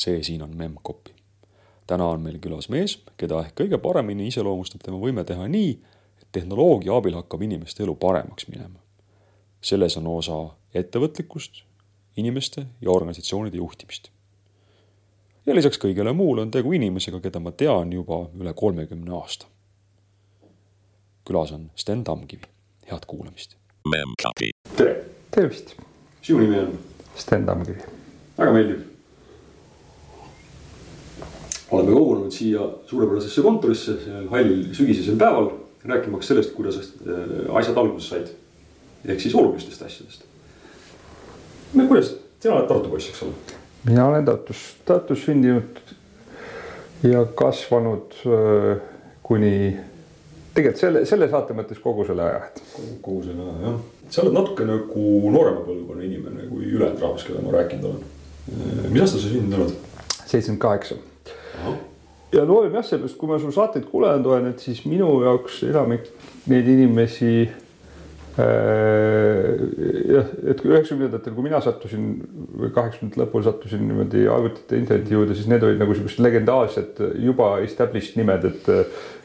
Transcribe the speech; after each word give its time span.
see 0.00 0.22
siin 0.22 0.42
on 0.42 0.74
Koppi. 0.82 1.14
täna 1.86 2.06
on 2.06 2.20
meil 2.20 2.38
külas 2.38 2.68
mees, 2.70 3.00
keda 3.18 3.40
ehk 3.44 3.56
kõige 3.60 3.78
paremini 3.82 4.28
iseloomustab 4.30 4.84
tema 4.84 4.98
võime 5.02 5.24
teha 5.26 5.48
nii, 5.48 5.72
et 6.22 6.28
tehnoloogia 6.32 6.94
abil 6.96 7.16
hakkab 7.18 7.42
inimeste 7.42 7.82
elu 7.82 7.94
paremaks 7.94 8.48
minema. 8.48 8.78
selles 9.60 9.96
on 9.96 10.06
osa 10.06 10.38
ettevõtlikkust, 10.74 11.64
inimeste 12.16 12.66
ja 12.80 12.90
organisatsioonide 12.90 13.56
juhtimist. 13.56 14.10
ja 15.46 15.54
lisaks 15.54 15.78
kõigele 15.78 16.12
muule 16.12 16.42
on 16.42 16.50
tegu 16.50 16.72
inimesega, 16.72 17.20
keda 17.20 17.40
ma 17.40 17.52
tean 17.52 17.92
juba 17.92 18.28
üle 18.40 18.54
kolmekümne 18.54 19.12
aasta. 19.12 19.46
külas 21.28 21.52
on 21.52 21.70
Sten 21.74 22.04
Tamkivi, 22.04 22.48
head 22.90 23.06
kuulamist. 23.06 23.56
tere! 24.76 25.04
tervist! 25.30 25.74
sinu 26.22 26.38
nimi 26.38 26.58
on? 26.58 26.78
Sten 27.16 27.46
Tamkivi. 27.46 27.82
väga 28.38 28.52
meeldiv 28.52 28.89
oleme 31.70 31.92
kogunenud 31.92 32.34
siia 32.34 32.66
suurepärasesse 32.86 33.42
kontorisse 33.42 33.96
hallil 34.30 34.64
sügisesel 34.74 35.18
päeval, 35.18 35.50
rääkimaks 35.84 36.28
sellest, 36.28 36.54
kuidas 36.54 36.80
äh, 36.80 37.56
asjad 37.56 37.76
alguse 37.76 38.08
said. 38.08 38.28
ehk 39.04 39.20
siis 39.20 39.34
olulistest 39.34 39.82
asjadest. 39.82 40.24
no 41.74 41.86
kuidas, 41.86 42.16
sina 42.40 42.54
oled 42.54 42.68
Tartu 42.68 42.88
poiss, 42.88 43.08
eks 43.08 43.22
ole? 43.22 43.32
mina 43.84 44.06
olen 44.06 44.24
Tartus, 44.24 44.64
Tartus 44.84 45.24
sündinud 45.24 45.94
ja 47.02 47.24
kasvanud 47.24 48.18
äh, 48.26 48.82
kuni 49.22 49.76
tegelikult 50.54 50.80
selle, 50.80 51.04
selle 51.06 51.30
saate 51.30 51.54
mõttes 51.56 51.78
kogu 51.80 52.04
selle 52.08 52.26
aja. 52.26 52.42
kogu 53.00 53.22
selle 53.28 53.46
aja 53.46 53.68
jah, 53.68 53.78
sa 54.10 54.24
oled 54.24 54.36
natuke 54.36 54.66
nagu 54.68 55.04
noorema 55.30 55.62
põlvkonna 55.68 56.02
inimene 56.08 56.48
kui 56.50 56.66
ülejäänud 56.66 57.06
rahvas, 57.06 57.24
kellega 57.28 57.46
ma 57.46 57.54
rääkinud 57.60 57.92
olen. 57.92 58.02
Äh, 58.50 58.90
mis 58.90 59.06
aastal 59.06 59.22
sa 59.22 59.30
sündinud 59.30 59.62
oled? 59.62 59.78
seitsekümmend 60.26 60.60
kaheksa 60.66 60.98
ja 62.32 62.44
loovim 62.46 62.76
jah, 62.78 62.86
seepärast 62.86 63.18
kui 63.18 63.30
ma 63.30 63.38
su 63.42 63.50
saateid 63.54 63.88
kuulanud 63.90 64.26
olen, 64.30 64.52
et 64.52 64.62
siis 64.62 64.84
minu 64.86 65.08
jaoks 65.24 65.62
enamik 65.70 66.06
neid 66.50 66.68
inimesi 66.70 67.34
äh,. 68.38 68.44
jah, 70.14 70.26
et 70.52 70.64
üheksakümnendatel, 70.64 71.34
kui 71.34 71.46
mina 71.46 71.60
sattusin 71.64 72.04
või 72.60 72.70
kaheksakümnendate 72.74 73.22
lõpul 73.24 73.46
sattusin 73.46 73.82
niimoodi 73.88 74.26
arvutite 74.30 74.78
interneti 74.78 75.16
juurde, 75.16 75.34
siis 75.38 75.50
need 75.50 75.66
olid 75.66 75.80
nagu 75.82 75.96
siuksed 75.98 76.22
legendaarsed 76.24 77.02
juba 77.24 77.56
established 77.66 78.20
nimed, 78.20 78.46
et 78.52 78.70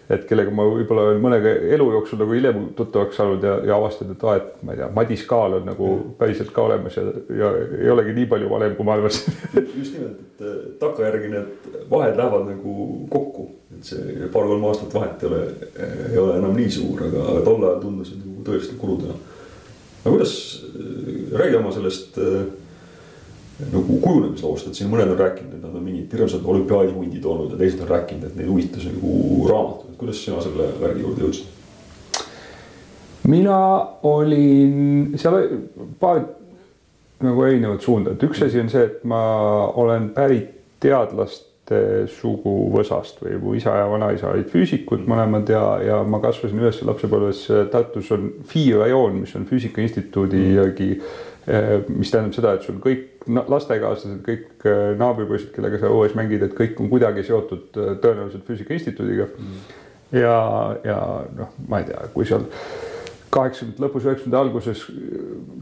et 0.10 0.26
kellega 0.30 0.52
ma 0.54 0.66
võib-olla 0.70 1.08
olen 1.10 1.22
mõnega 1.24 1.52
elu 1.76 1.86
jooksul 1.96 2.20
nagu 2.22 2.36
hiljem 2.36 2.62
tuttavaks 2.78 3.18
saanud 3.18 3.46
ja, 3.46 3.56
ja 3.66 3.78
avastanud, 3.80 4.14
et 4.14 4.26
aa, 4.26 4.36
et 4.38 4.64
ma 4.66 4.76
ei 4.76 4.82
tea, 4.82 4.90
Madis 4.94 5.24
Kaal 5.30 5.58
on 5.60 5.66
nagu 5.66 5.92
päriselt 6.20 6.52
ka 6.54 6.66
olemas 6.68 6.98
ja, 7.00 7.06
ja 7.40 7.52
ei 7.80 7.90
olegi 7.94 8.14
nii 8.20 8.28
palju 8.30 8.50
vanem, 8.52 8.76
kui 8.78 8.86
ma 8.86 8.98
arvasin. 9.00 9.38
Just 9.56 9.96
nimelt, 9.98 10.20
et 10.22 10.44
äh, 10.46 10.60
takkajärgi 10.82 11.32
need 11.34 11.80
vahed 11.90 12.20
lähevad 12.20 12.46
nagu 12.52 12.90
kokku, 13.14 13.48
et 13.74 13.94
see 13.94 14.30
paar-kolm 14.34 14.68
aastat 14.70 14.94
vahet 14.94 15.26
ei 15.26 15.32
ole, 15.32 15.42
ei 16.12 16.20
ole 16.22 16.38
enam 16.42 16.54
nii 16.60 16.76
suur, 16.78 17.08
aga 17.08 17.40
tol 17.48 17.66
ajal 17.66 17.82
tundus 17.82 18.14
nagu 18.20 18.46
tõesti 18.46 18.78
kuludena. 18.82 19.18
aga 20.04 20.14
kuidas, 20.14 20.36
äh, 20.70 21.34
räägi 21.34 21.60
oma 21.64 21.74
sellest 21.74 22.22
äh, 22.22 22.46
nagu 23.64 24.00
kujunemisloost, 24.04 24.68
et 24.68 24.78
siin 24.78 24.90
mõned 24.92 25.14
on 25.14 25.20
rääkinud, 25.20 25.54
et 25.56 25.64
nad 25.64 25.76
on 25.76 25.84
mingid 25.84 26.12
hirmsad 26.12 26.44
olümpiaadihundid 26.44 27.26
olnud 27.26 27.54
ja 27.54 27.60
teised 27.60 27.82
on 27.86 27.92
rääkinud, 27.94 28.28
et 28.28 28.40
neid 28.40 28.50
huvitas 28.52 28.88
nagu 28.90 29.12
raamatud, 29.48 29.85
et 29.85 29.85
kuidas 30.00 30.24
sina 30.24 30.42
selle 30.44 30.70
värgi 30.82 31.06
juurde 31.06 31.26
jõudsid? 31.26 31.52
mina 33.26 33.60
olin, 34.06 35.16
seal 35.18 35.40
oli 35.40 35.60
paar 36.00 36.22
nagu 37.26 37.46
erinevat 37.48 37.82
suunda, 37.82 38.14
et 38.14 38.24
üks 38.28 38.44
asi 38.46 38.62
on 38.62 38.70
see, 38.70 38.86
et 38.86 39.04
ma 39.08 39.22
olen 39.74 40.12
pärit 40.14 40.52
teadlaste 40.84 41.80
suguvõsast 42.20 43.24
või 43.24 43.40
mu 43.42 43.54
isa 43.58 43.74
ja 43.80 43.86
vanaisa 43.90 44.30
olid 44.30 44.52
füüsikud 44.52 45.08
mõlemad 45.10 45.50
ja, 45.50 45.64
ja 45.82 46.02
ma 46.06 46.20
kasvasin 46.22 46.62
üles 46.62 46.84
lapsepõlves 46.86 47.48
Tartus 47.74 48.12
on 48.14 48.28
FI 48.52 48.68
rajoon, 48.84 49.24
mis 49.24 49.34
on 49.40 49.48
Füüsika 49.50 49.82
Instituudi 49.82 50.44
järgi 50.60 50.92
mm., 51.00 51.32
mis 51.46 52.10
tähendab 52.10 52.34
seda, 52.34 52.56
et 52.58 52.66
sul 52.66 52.78
kõik 52.82 53.26
lastekaaslased, 53.26 54.22
kõik 54.26 54.66
äh, 54.66 54.94
naabripoisid, 54.98 55.52
kellega 55.54 55.78
sa 55.82 55.92
õues 55.94 56.16
mängid, 56.18 56.42
et 56.46 56.54
kõik 56.58 56.80
on 56.82 56.90
kuidagi 56.90 57.26
seotud 57.26 57.78
äh, 57.78 57.92
tõenäoliselt 58.02 58.46
Füüsika 58.48 58.74
Instituudiga 58.74 59.28
mm.. 59.30 59.84
Ja, 60.16 60.36
ja 60.86 61.00
noh, 61.36 61.56
ma 61.70 61.82
ei 61.82 61.90
tea, 61.90 62.06
kui 62.14 62.28
seal 62.28 62.46
kaheksakümnendate 63.36 63.84
lõpus, 63.84 64.06
üheksakümnendate 64.06 64.42
alguses 64.42 64.84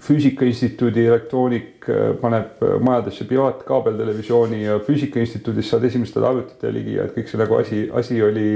Füüsika 0.06 0.46
Instituudi 0.46 1.08
elektroonik 1.10 1.88
äh, 1.90 2.04
paneb 2.22 2.62
majadesse 2.86 3.26
piraatkaabeldelevisiooni 3.30 4.62
ja 4.66 4.78
Füüsika 4.84 5.22
Instituudis 5.24 5.72
saad 5.74 5.88
esimestele 5.90 6.30
arvutitele 6.30 6.78
ligi 6.78 7.00
ja 7.00 7.08
et 7.08 7.18
kõik 7.18 7.32
see 7.32 7.42
nagu 7.42 7.58
asi, 7.58 7.88
asi 7.94 8.22
oli 8.22 8.48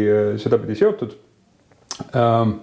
sedapidi 0.42 0.78
seotud 0.78 1.18
ähm, 2.14 2.60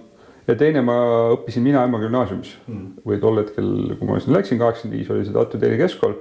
ja 0.47 0.55
teine, 0.55 0.85
ma 0.85 0.95
õppisin 1.35 1.65
Mina 1.65 1.83
Emma 1.83 1.99
gümnaasiumis 1.99 2.55
mm. 2.69 2.87
või 3.03 3.19
tol 3.19 3.43
hetkel, 3.43 3.75
kui 3.99 4.07
ma 4.07 4.21
sinna 4.23 4.39
läksin, 4.39 4.61
kaheksakümmend 4.61 4.99
viis 5.01 5.11
oli 5.11 5.27
see 5.27 5.35
Tartu 5.35 5.59
Teine 5.59 5.81
Keskkool 5.81 6.17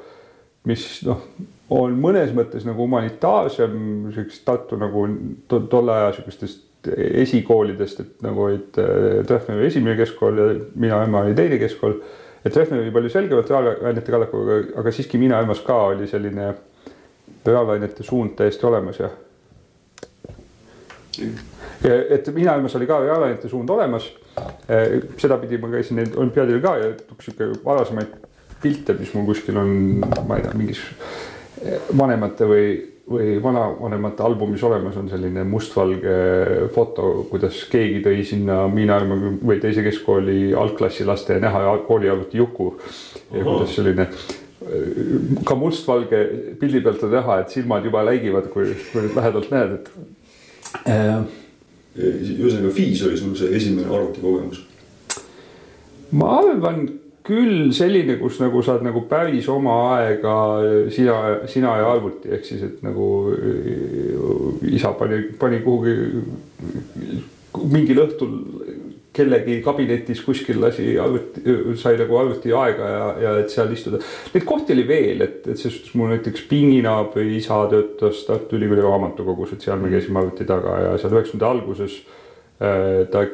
mis 0.68 0.84
noh, 1.04 1.24
on 1.74 1.96
mõnes 2.00 2.32
mõttes 2.36 2.64
nagu 2.66 2.84
humanitaarsem, 2.86 3.74
siukest 4.14 4.44
Tartu 4.46 4.78
nagu 4.80 5.06
to, 5.48 5.60
tolle 5.70 5.96
aja 5.96 6.14
siukestest 6.16 6.62
esikoolidest, 7.22 8.00
et 8.00 8.22
nagu 8.24 8.46
olid 8.48 8.78
äh, 8.80 9.22
Treffnevi 9.26 9.66
esimene 9.68 9.96
keskkool 9.98 10.38
ja 10.40 10.46
Mina 10.80 11.02
ema 11.04 11.24
oli 11.24 11.34
teine 11.34 11.58
keskkool. 11.58 11.98
et 12.44 12.52
Treffnevi 12.52 12.90
palju 12.92 13.10
selgemalt 13.10 13.50
reaalainete 13.50 14.12
kallakaga, 14.12 14.58
aga 14.80 14.92
siiski 14.92 15.18
Mina 15.18 15.40
emas 15.40 15.60
ka 15.64 15.76
oli 15.92 16.06
selline 16.06 16.52
reaalainete 17.46 18.02
suund 18.02 18.36
täiesti 18.36 18.66
olemas 18.66 19.00
ja. 19.00 19.10
et 21.84 22.28
Mina 22.34 22.56
emas 22.60 22.76
oli 22.76 22.86
ka 22.86 23.00
reaalainete 23.00 23.48
suund 23.48 23.68
olemas. 23.68 24.10
Äh, 24.70 25.00
sedapidi 25.16 25.58
ma 25.58 25.70
käisin 25.70 26.04
olümpiaadil 26.16 26.60
ka 26.60 26.76
ja 26.76 26.94
sihuke 27.20 27.52
varasemaid 27.64 28.16
pilte, 28.62 28.96
mis 28.98 29.12
mul 29.14 29.26
kuskil 29.28 29.56
on, 29.60 29.70
ma 30.26 30.38
ei 30.38 30.42
tea, 30.42 30.56
mingis 30.56 30.80
vanemate 31.96 32.48
või, 32.48 32.68
või 33.10 33.34
vanavanemate 33.42 34.22
albumis 34.24 34.62
olemas 34.64 34.96
on 34.96 35.10
selline 35.12 35.44
mustvalge 35.44 36.14
foto, 36.72 37.26
kuidas 37.28 37.58
keegi 37.70 38.00
tõi 38.04 38.22
sinna 38.24 38.62
Miina 38.72 38.96
või 39.04 39.58
teise 39.60 39.84
keskkooli 39.84 40.54
algklassi 40.56 41.04
laste 41.04 41.36
näha 41.40 41.76
kooliarvuti 41.86 42.40
Juku. 42.40 42.70
ja 43.32 43.44
kuidas 43.44 43.76
selline 43.76 44.08
ka 45.44 45.56
mustvalge 45.58 46.20
pildi 46.60 46.80
pealt 46.80 47.02
on 47.04 47.12
näha, 47.12 47.38
et 47.42 47.52
silmad 47.52 47.84
juba 47.84 48.04
läigivad, 48.06 48.48
kui, 48.52 48.72
kui 48.92 49.08
lähedalt 49.12 49.50
näed, 49.52 49.74
et 49.78 49.90
äh,. 50.88 51.24
ühesõnaga 51.94 52.72
FIS 52.74 53.04
oli 53.06 53.18
sul 53.20 53.34
see 53.38 53.52
esimene 53.54 53.86
arvutikogemus? 53.86 54.64
ma 56.14 56.38
arvan 56.40 56.86
küll 57.24 57.70
selline, 57.72 58.18
kus 58.20 58.38
nagu 58.42 58.60
saad 58.64 58.84
nagu 58.84 59.04
päris 59.08 59.48
oma 59.52 59.74
aega 59.96 60.34
sina, 60.92 61.18
sina 61.48 61.78
ja 61.80 61.92
arvuti, 61.94 62.28
ehk 62.36 62.44
siis, 62.44 62.64
et 62.66 62.82
nagu 62.84 63.06
äh, 63.32 64.74
isa 64.74 64.92
pani, 64.98 65.22
pani 65.40 65.62
kuhugi 65.64 65.94
mingil 67.70 68.02
õhtul 68.04 68.34
kellegi 69.14 69.60
kabinetis 69.62 70.20
kuskil 70.26 70.58
lasi 70.60 70.96
arvuti, 70.98 71.44
sai 71.78 71.94
nagu 72.00 72.18
arvuti 72.18 72.52
aega 72.52 72.88
ja, 72.90 73.04
ja 73.22 73.34
et 73.44 73.52
seal 73.52 73.70
istuda. 73.72 74.00
Neid 74.34 74.44
kohti 74.48 74.74
oli 74.74 74.84
veel, 74.88 75.22
et, 75.22 75.38
et 75.46 75.54
selles 75.54 75.78
suhtes 75.78 75.94
mul 75.96 76.10
näiteks 76.16 76.44
pinginaabri 76.50 77.28
isa 77.38 77.60
töötas 77.70 78.24
Tartu 78.26 78.58
Ülikooli 78.58 78.82
raamatukogus, 78.84 79.54
et 79.54 79.64
seal 79.64 79.80
me 79.80 79.92
käisime 79.94 80.20
arvuti 80.20 80.48
taga 80.48 80.76
ja 80.82 80.92
seal 80.98 81.14
üheksakümnendate 81.14 81.52
alguses 81.52 82.02
Äh, 82.02 82.23
ta, 82.58 83.24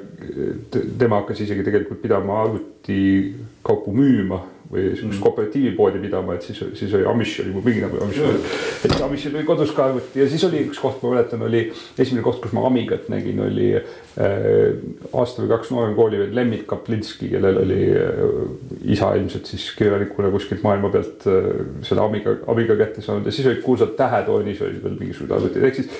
tema 0.98 1.20
hakkas 1.20 1.42
isegi 1.44 1.64
tegelikult 1.66 2.00
pidama 2.02 2.40
arvutikaupu 2.44 3.92
müüma 3.94 4.40
või 4.70 4.92
sihukest 4.94 5.18
mm. 5.18 5.22
kooperatiivipoodi 5.24 5.98
pidama, 5.98 6.36
et 6.36 6.44
siis, 6.46 6.60
siis 6.78 6.92
oli 6.94 7.06
Amish 7.10 7.40
oli 7.42 7.50
mu 7.50 7.62
mingi 7.64 7.80
nagu 7.82 7.98
Amish 8.04 8.22
mm., 8.22 8.52
et 8.86 9.02
Amishil 9.02 9.34
oli 9.34 9.46
kodus 9.48 9.72
ka 9.74 9.88
arvuti 9.88 10.22
ja 10.22 10.28
siis 10.30 10.44
oli 10.46 10.60
üks 10.68 10.78
koht, 10.78 11.00
ma 11.02 11.10
mäletan, 11.16 11.42
oli 11.42 11.64
esimene 11.98 12.22
koht, 12.22 12.38
kus 12.44 12.54
ma 12.54 12.62
Amigat 12.68 13.08
nägin, 13.10 13.40
oli 13.42 13.72
äh, 13.74 14.28
aasta 15.10 15.42
või 15.42 15.50
kaks 15.56 15.72
noorem 15.74 15.96
kooli 15.98 16.22
veel 16.22 16.38
Lembit 16.38 16.62
Kaplinski, 16.70 17.32
kellel 17.32 17.58
oli 17.64 17.80
äh, 17.98 18.22
isa 18.94 19.10
ilmselt 19.18 19.50
siis 19.50 19.66
kirjanikuna 19.78 20.30
kuskilt 20.30 20.62
maailma 20.66 20.92
pealt 20.94 21.26
äh, 21.26 21.50
selle 21.88 22.06
Amiga, 22.06 22.38
Amiga 22.54 22.78
kätte 22.78 23.02
saanud 23.02 23.26
ja 23.26 23.34
siis 23.34 23.50
olid 23.50 23.64
kuulsad 23.66 23.98
tähetoonis 23.98 24.62
olid 24.68 24.78
veel 24.86 24.96
mingisugused 25.02 25.34
arvutid, 25.34 25.66
ehk 25.66 25.82
siis 25.82 25.90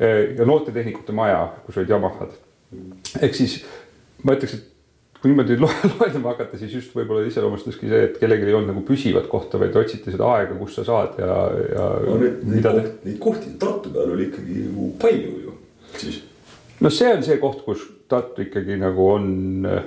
äh, 0.00 0.22
ja 0.40 0.48
noortetehnikute 0.48 1.12
maja, 1.12 1.50
kus 1.68 1.82
olid 1.82 1.92
Yamahad 1.92 2.32
ehk 3.20 3.36
siis 3.36 3.60
ma 4.24 4.34
ütleks, 4.36 4.56
et 4.56 4.72
kui 5.20 5.32
niimoodi 5.32 5.56
loendama 5.62 6.32
hakata, 6.34 6.58
siis 6.60 6.74
just 6.76 6.94
võib-olla 6.96 7.26
iseloomustaski 7.26 7.90
see, 7.90 8.02
et 8.10 8.16
kellelgi 8.20 8.50
ei 8.50 8.56
olnud 8.56 8.72
nagu 8.74 8.84
püsivat 8.86 9.28
kohta, 9.30 9.60
vaid 9.60 9.76
otsiti 9.78 10.14
seda 10.14 10.28
aega, 10.36 10.56
kus 10.58 10.78
sa 10.78 10.86
saad 10.86 11.18
ja, 11.22 11.36
ja 11.72 11.88
no,. 12.06 12.16
Neid, 12.20 12.62
koht, 12.62 13.04
neid 13.06 13.20
kohti 13.22 13.52
Tartu 13.60 13.92
peal 13.94 14.14
oli 14.14 14.28
ikkagi 14.28 14.64
nagu 14.68 14.90
palju 15.02 15.36
ju 15.44 15.54
siis. 15.96 16.22
no 16.84 16.92
see 16.92 17.12
on 17.14 17.24
see 17.26 17.38
koht, 17.42 17.62
kus 17.66 17.86
Tartu 18.10 18.46
ikkagi 18.46 18.78
nagu 18.80 19.08
on 19.16 19.30
äh, 19.70 19.86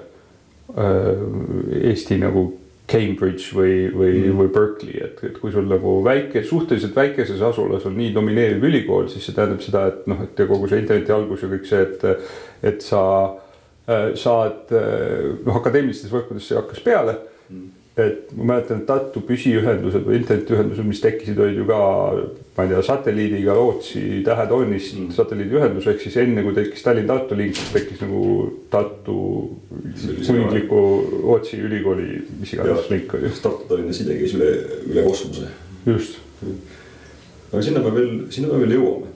Eesti 1.89 2.19
nagu 2.21 2.45
Cambridge 2.89 3.53
või, 3.55 3.73
või 3.93 4.13
mm., 4.17 4.37
või 4.39 4.51
Berkeley, 4.53 4.99
et, 5.05 5.23
et 5.27 5.39
kui 5.41 5.53
sul 5.53 5.67
nagu 5.69 5.99
väike, 6.05 6.43
suhteliselt 6.47 6.95
väikeses 6.97 7.41
asulas 7.45 7.85
on 7.85 7.97
nii 7.99 8.13
domineeriv 8.15 8.65
ülikool, 8.69 9.09
siis 9.11 9.27
see 9.27 9.37
tähendab 9.37 9.61
seda, 9.65 9.85
et 9.91 10.07
noh, 10.09 10.23
et 10.25 10.45
kogu 10.49 10.69
see 10.69 10.81
interneti 10.81 11.13
algus 11.13 11.45
ja 11.45 11.51
kõik 11.51 11.69
see, 11.69 11.83
et, 11.85 12.31
et 12.71 12.85
sa 12.85 13.03
äh, 13.89 14.09
saad 14.17 14.73
noh, 14.73 15.59
akadeemilistes 15.61 16.13
võrkudes 16.13 16.49
see 16.49 16.57
hakkas 16.57 16.81
peale 16.85 17.19
et 17.97 18.29
ma 18.35 18.53
mäletan, 18.53 18.81
et 18.81 18.87
Tartu 18.87 19.21
püsiühendused 19.25 20.05
või 20.05 20.19
internetiühendused, 20.21 20.87
mis 20.87 21.01
tekkisid, 21.03 21.39
olid 21.41 21.59
ju 21.59 21.65
ka, 21.67 21.79
ma 22.55 22.65
ei 22.65 22.71
tea, 22.71 22.81
satelliidiga 22.85 23.55
Rootsi 23.57 24.03
tähetornist 24.25 24.95
mm. 24.95 25.11
satelliidiühendus, 25.17 25.89
ehk 25.91 26.03
siis 26.03 26.17
enne 26.23 26.43
kui 26.45 26.55
tekkis 26.57 26.85
Tallinn-Tartu 26.85 27.37
link, 27.39 27.59
tekkis 27.73 28.01
nagu 28.05 28.23
Tartu 28.71 29.19
kuningliku 30.27 30.81
Rootsi 31.25 31.61
ülikooli, 31.65 32.23
mis 32.39 32.55
iganes 32.55 32.89
link 32.93 33.15
oli. 33.19 33.33
Tartu-Tallinna 33.43 33.95
side 33.95 34.17
käis 34.21 34.35
üle, 34.37 34.49
üle 34.89 35.05
kosmose. 35.07 35.51
just. 35.89 36.19
aga 37.51 37.63
sinna 37.65 37.83
me 37.83 37.95
veel, 37.95 38.11
sinna 38.33 38.53
me 38.53 38.63
veel 38.63 38.77
jõuame. 38.77 39.15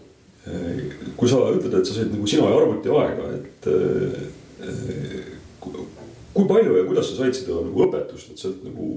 kui 1.15 1.29
sa 1.31 1.37
ütled, 1.53 1.75
et 1.79 1.87
sa 1.87 1.93
said 1.95 2.09
nagu 2.11 2.27
sina 2.27 2.49
ja 2.49 2.55
arvuti 2.59 2.91
aega, 2.91 3.29
et 3.37 3.69
kui 6.33 6.47
palju 6.49 6.77
ja 6.77 6.87
kuidas 6.87 7.11
sa 7.11 7.19
said 7.21 7.37
seda 7.37 7.59
nagu 7.61 7.85
õpetust, 7.87 8.33
et 8.33 8.41
sealt 8.41 8.63
nagu, 8.65 8.89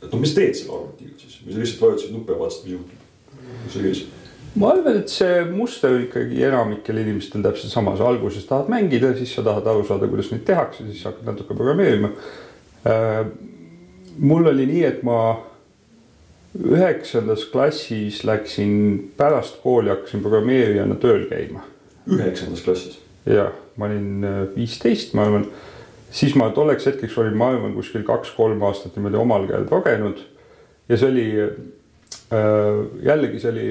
et 0.00 0.08
noh, 0.08 0.22
mis 0.22 0.32
teed 0.36 0.56
selle 0.56 0.78
arvutiga 0.78 1.18
siis 1.20 1.36
või 1.44 1.54
sa 1.54 1.62
lihtsalt 1.64 1.84
vajutasid 1.86 2.16
nuppe 2.16 2.34
ja 2.34 2.40
vaatasid, 2.40 2.64
mis 2.66 2.74
juhtub, 2.76 3.36
mis 3.64 3.76
see 3.76 3.84
käis? 3.84 4.06
ma 4.60 4.72
arvan, 4.74 4.98
et 5.02 5.12
see 5.12 5.44
muster 5.50 5.98
ikkagi 6.06 6.40
enamikel 6.48 7.02
inimestel 7.02 7.44
täpselt 7.44 7.74
sama, 7.74 7.94
sa 7.98 8.08
alguses 8.10 8.48
tahad 8.48 8.70
mängida, 8.72 9.12
siis 9.18 9.34
sa 9.36 9.44
tahad 9.46 9.68
aru 9.70 9.84
saada, 9.86 10.08
kuidas 10.10 10.32
neid 10.32 10.42
tehakse, 10.48 10.86
siis 10.88 11.04
hakkad 11.06 11.28
natuke 11.28 11.54
programmeerima. 11.54 12.10
Äh, 12.90 13.20
mul 14.18 14.50
oli 14.50 14.66
nii, 14.66 14.82
et 14.88 15.04
ma 15.06 15.20
üheksandas 16.58 17.44
klassis 17.52 18.24
läksin 18.26 18.72
pärast 19.18 19.60
kooli, 19.62 19.92
hakkasin 19.92 20.24
programmeerijana 20.24 20.98
tööl 20.98 21.28
käima. 21.30 21.62
üheksandas 22.10 22.64
klassis? 22.66 22.98
jah, 23.28 23.52
ma 23.76 23.86
olin 23.86 24.24
äh, 24.24 24.40
viisteist, 24.56 25.14
ma 25.14 25.28
arvan 25.28 25.46
siis 26.10 26.34
ma 26.38 26.50
tolleks 26.54 26.88
hetkeks 26.90 27.18
olin, 27.22 27.36
ma 27.38 27.52
arvan, 27.54 27.74
kuskil 27.76 28.04
kaks-kolm 28.06 28.62
aastat 28.66 28.96
niimoodi 28.96 29.20
omal 29.20 29.46
käel 29.50 29.66
kogenud. 29.70 30.22
ja 30.88 30.98
see 30.98 31.08
oli 31.10 31.26
äh, 31.40 32.80
jällegi 33.06 33.40
see 33.40 33.52
oli, 33.52 33.68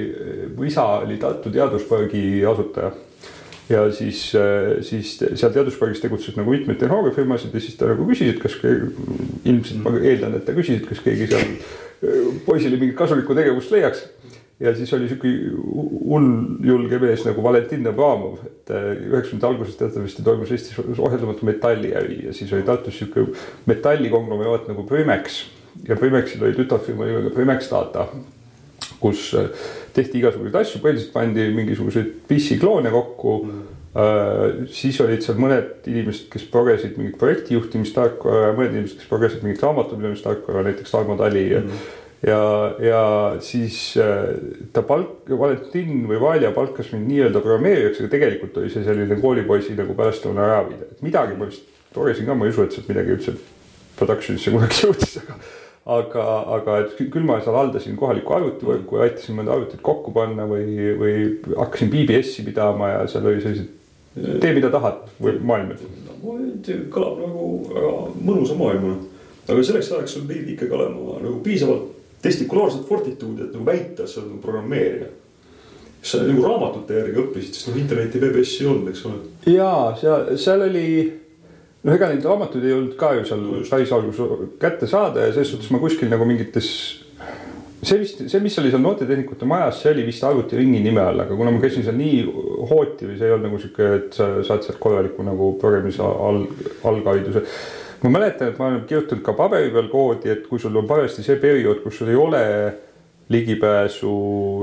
mu 0.55 0.67
isa 0.67 0.85
oli 1.03 1.17
Tartu 1.19 1.51
Teaduspargi 1.51 2.45
asutaja. 2.45 2.91
ja 3.69 3.83
siis, 3.91 4.23
äh, 4.35 4.79
siis 4.81 5.17
seal 5.19 5.51
Teaduspargis 5.53 6.01
tegutses 6.01 6.37
nagu 6.39 6.51
mitmeid 6.55 6.79
tehnoloogiafirmasid 6.79 7.53
ja 7.53 7.65
siis 7.65 7.75
ta 7.77 7.91
nagu 7.91 8.07
küsis, 8.07 8.35
et 8.35 8.41
kas 8.41 8.55
ilmselt 8.63 9.83
ma 9.83 9.97
eeldan, 9.99 10.39
et 10.39 10.47
ta 10.47 10.55
küsis, 10.57 10.81
et 10.81 10.89
kas 10.89 11.03
keegi 11.05 11.27
seal 11.33 11.45
äh, 11.45 12.31
poisile 12.45 12.79
mingit 12.79 12.97
kasulikku 12.99 13.35
tegevust 13.37 13.75
leiaks 13.75 14.07
ja 14.59 14.73
siis 14.75 14.91
oli 14.93 15.07
sihuke 15.07 15.29
hull 16.09 16.31
julge 16.65 16.99
mees 16.99 17.23
nagu 17.27 17.43
Valentin 17.43 17.87
Abramov, 17.87 18.41
et 18.47 18.73
äh, 18.73 18.89
üheksakümnendate 19.07 19.47
alguses 19.47 19.77
teatavasti 19.79 20.25
toimus 20.25 20.51
Eestis 20.51 20.79
ohjeldamatu 20.79 21.47
metalliäri 21.47 22.25
ja 22.25 22.33
siis 22.35 22.51
oli 22.53 22.67
Tartus 22.67 22.99
sihuke 22.99 23.29
metallikonglomeraat 23.69 24.67
nagu 24.71 24.83
Primex 24.89 25.45
ja 25.87 25.95
Primexil 25.95 26.43
oli 26.43 26.57
tütarfirma 26.57 27.07
nimega 27.07 27.31
Primex 27.35 27.71
Data, 27.71 28.07
kus 28.99 29.31
äh, 29.39 29.51
tehti 29.95 30.19
igasuguseid 30.19 30.59
asju, 30.59 30.83
põhiliselt 30.83 31.13
pandi 31.15 31.47
mingisuguseid 31.55 32.15
PC 32.27 32.59
kloone 32.59 32.91
kokku. 32.93 33.41
Mm. 33.45 33.67
Uh, 33.89 34.67
siis 34.69 34.99
olid 35.01 35.23
seal 35.25 35.39
mõned 35.41 35.87
inimesed, 35.89 36.27
kes 36.29 36.43
progesid 36.51 36.99
mingit 36.99 37.15
projektijuhtimistarkvara, 37.17 38.51
mõned 38.53 38.75
inimesed, 38.75 38.99
kes 38.99 39.09
progesid 39.09 39.41
mingit 39.41 39.63
raamatupidamistarkvara, 39.65 40.61
näiteks 40.67 40.93
Tarmo 40.93 41.15
Tali 41.17 41.47
mm 41.57 41.87
ja, 42.27 42.41
ja 42.83 43.03
siis 43.43 43.79
äh, 44.01 44.33
ta 44.73 44.83
palk, 44.87 45.29
Valentin 45.29 46.03
või 46.09 46.19
Valja 46.21 46.51
palkas 46.55 46.91
mind 46.93 47.07
nii-öelda 47.11 47.43
programmeerijaks, 47.43 48.01
aga 48.01 48.13
tegelikult 48.15 48.59
oli 48.61 48.73
see 48.73 48.83
selline 48.87 49.19
koolipoisi 49.21 49.77
nagu 49.79 49.95
pärastlõuna 49.97 50.49
ajaviide, 50.49 50.91
et 50.91 51.05
midagi 51.05 51.39
ma 51.39 51.47
vist 51.49 51.65
progesin 51.93 52.27
ka, 52.27 52.35
ma 52.37 52.47
ei 52.47 52.53
usu, 52.53 52.65
et 52.65 52.75
sealt 52.75 52.91
midagi 52.91 53.15
üldse 53.15 53.37
production'isse 53.99 54.53
kunagi 54.53 54.83
jõudis, 54.85 55.17
aga 55.23 55.39
aga, 55.89 56.23
aga 56.57 56.77
et 56.83 56.97
küll 57.09 57.25
ma 57.25 57.39
seal 57.41 57.57
haldasin 57.57 57.97
kohalikku 57.99 58.35
arvutivõrku 58.35 58.99
ja 58.99 59.07
aitasin 59.07 59.37
mõnda 59.39 59.55
arvutit 59.55 59.81
kokku 59.85 60.13
panna 60.13 60.45
või, 60.49 60.65
või 60.99 61.13
hakkasin 61.57 61.91
BBS-i 61.93 62.45
pidama 62.45 62.91
ja 62.91 63.05
seal 63.09 63.29
oli 63.29 63.41
sellised 63.43 63.77
tee, 64.43 64.51
mida 64.55 64.71
tahad 64.73 65.07
või 65.21 65.37
maailm. 65.45 65.71
kõlab 66.93 67.21
nagu 67.23 67.47
väga 67.71 67.93
mõnusa 68.19 68.57
maailmana, 68.59 68.99
aga 69.47 69.63
selleks 69.63 69.91
ajaks 69.95 70.17
sul 70.17 70.27
pidi 70.29 70.55
ikkagi 70.55 70.77
olema 70.77 71.21
nagu 71.23 71.39
piisavalt 71.45 71.98
testikulaarset 72.21 72.85
fortituudi, 72.87 73.47
et 73.47 73.55
nagu 73.55 73.65
väita, 73.65 74.03
et 74.03 74.11
sa 74.11 74.21
oled 74.21 74.33
nagu 74.33 74.43
programmeerija. 74.43 75.09
sa 76.01 76.21
nagu 76.23 76.43
raamatute 76.45 76.95
järgi 76.95 77.19
õppisid, 77.19 77.55
sest 77.55 77.67
noh, 77.67 77.79
interneti 77.81 78.21
veebis 78.21 78.53
ei 78.61 78.67
olnud, 78.71 78.87
eks 78.91 79.01
ole. 79.09 79.17
ja 79.51 79.71
seal, 79.99 80.29
seal 80.39 80.63
oli, 80.63 80.85
noh, 81.83 81.95
ega 81.95 82.07
neid 82.07 82.23
raamatuid 82.23 82.63
ei 82.63 82.75
olnud 82.77 82.95
ka 82.99 83.11
ju 83.17 83.25
seal 83.27 83.43
päris 83.67 83.91
alguses 83.97 84.47
kätte 84.61 84.87
saada 84.87 85.27
ja 85.27 85.33
selles 85.35 85.51
suhtes 85.51 85.71
ma 85.75 85.81
kuskil 85.83 86.11
nagu 86.11 86.27
mingites 86.29 86.69
see 87.83 87.99
vist, 87.99 88.21
see, 88.27 88.39
mis 88.43 88.57
oli 88.59 88.71
seal 88.71 88.83
noortetehnikute 88.83 89.47
majas, 89.47 89.81
see 89.83 89.91
oli 89.93 90.05
vist 90.07 90.23
arvutiringi 90.27 90.81
nime 90.83 91.03
all, 91.03 91.19
aga 91.23 91.35
kuna 91.35 91.51
ma 91.55 91.61
käisin 91.63 91.85
seal 91.85 91.99
nii 91.99 92.23
hooti 92.69 93.07
või 93.07 93.19
see 93.19 93.27
ei 93.27 93.35
olnud 93.35 93.49
nagu 93.49 93.59
sihuke, 93.61 93.91
et 93.99 94.17
sa 94.19 94.31
saad 94.47 94.65
sealt 94.65 94.79
korraliku 94.83 95.23
nagu 95.27 95.53
programmimise 95.61 96.03
all, 96.03 96.43
alghariduse 96.91 97.43
ma 98.03 98.11
mäletan, 98.13 98.51
et 98.51 98.59
ma 98.59 98.69
olen 98.69 98.83
kirjutanud 98.87 99.23
ka 99.25 99.33
paberi 99.37 99.71
peal 99.73 99.89
koodi, 99.91 100.31
et 100.31 100.45
kui 100.47 100.59
sul 100.61 100.77
on 100.79 100.87
parajasti 100.87 101.25
see 101.25 101.39
periood, 101.41 101.81
kus 101.83 101.99
sul 101.99 102.11
ei 102.11 102.19
ole 102.19 102.43
ligipääsu 103.29 104.11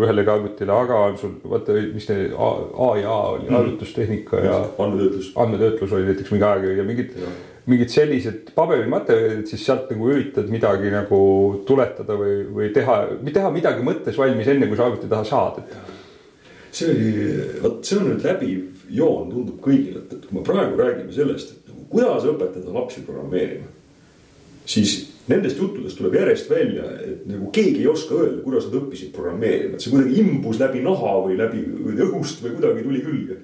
ühelegi 0.02 0.30
arvutile, 0.32 0.72
aga 0.74 1.02
on 1.08 1.18
sul 1.20 1.34
vaata, 1.46 1.76
mis 1.94 2.06
see 2.08 2.30
A, 2.34 2.48
A 2.88 2.88
ja 2.98 3.10
A 3.12 3.34
oli 3.36 3.48
mm. 3.48 3.58
arvutustehnika 3.60 4.40
ja 4.42 4.56
andmetöötlus, 4.82 5.28
andmetöötlus 5.38 5.92
oli 5.92 6.08
näiteks 6.08 6.32
mingi 6.34 6.48
aeg 6.48 6.66
ja 6.80 6.86
mingid, 6.86 7.12
mingid 7.70 7.92
sellised 7.94 8.50
paberimaterjalid, 8.56 9.46
siis 9.50 9.62
sealt 9.68 9.92
nagu 9.92 10.10
üritad 10.10 10.50
midagi 10.50 10.90
nagu 10.90 11.20
tuletada 11.68 12.18
või, 12.18 12.40
või 12.56 12.72
teha, 12.74 12.98
teha 13.38 13.52
midagi 13.54 13.86
mõttes 13.86 14.18
valmis, 14.18 14.50
enne 14.50 14.66
kui 14.70 14.78
sa 14.78 14.88
arvuti 14.88 15.10
taha 15.12 15.28
saad, 15.30 15.62
et 15.62 16.74
see 16.74 16.90
oli, 16.90 17.12
vot 17.62 17.86
see 17.86 18.00
on 18.00 18.10
nüüd 18.10 18.26
läbiv 18.26 18.90
joon, 18.98 19.30
tundub 19.30 19.62
kõigile, 19.62 20.02
et, 20.02 20.18
et 20.18 20.26
kui 20.26 20.40
me 20.40 20.44
praegu 20.46 20.78
räägime 20.80 21.14
sellest, 21.14 21.54
et 21.54 21.65
kuidas 21.96 22.28
õpetada 22.28 22.74
lapsi 22.76 23.02
programmeerima, 23.06 23.70
siis 24.68 24.98
nendest 25.30 25.58
juttudest 25.58 25.98
tuleb 25.98 26.14
järjest 26.20 26.50
välja, 26.50 26.86
et 27.02 27.26
nagu 27.26 27.50
keegi 27.54 27.82
ei 27.82 27.90
oska 27.90 28.14
öelda, 28.20 28.38
kuidas 28.44 28.68
nad 28.68 28.78
õppisid 28.80 29.10
programmeerima, 29.14 29.74
et 29.74 29.82
see 29.82 29.94
kuidagi 29.94 30.22
imbus 30.22 30.60
läbi 30.62 30.84
naha 30.84 31.16
või 31.24 31.38
läbi 31.40 31.64
või 31.72 31.98
õhust 32.06 32.44
või 32.44 32.54
kuidagi 32.58 32.86
tuli 32.86 33.02
külge. 33.06 33.40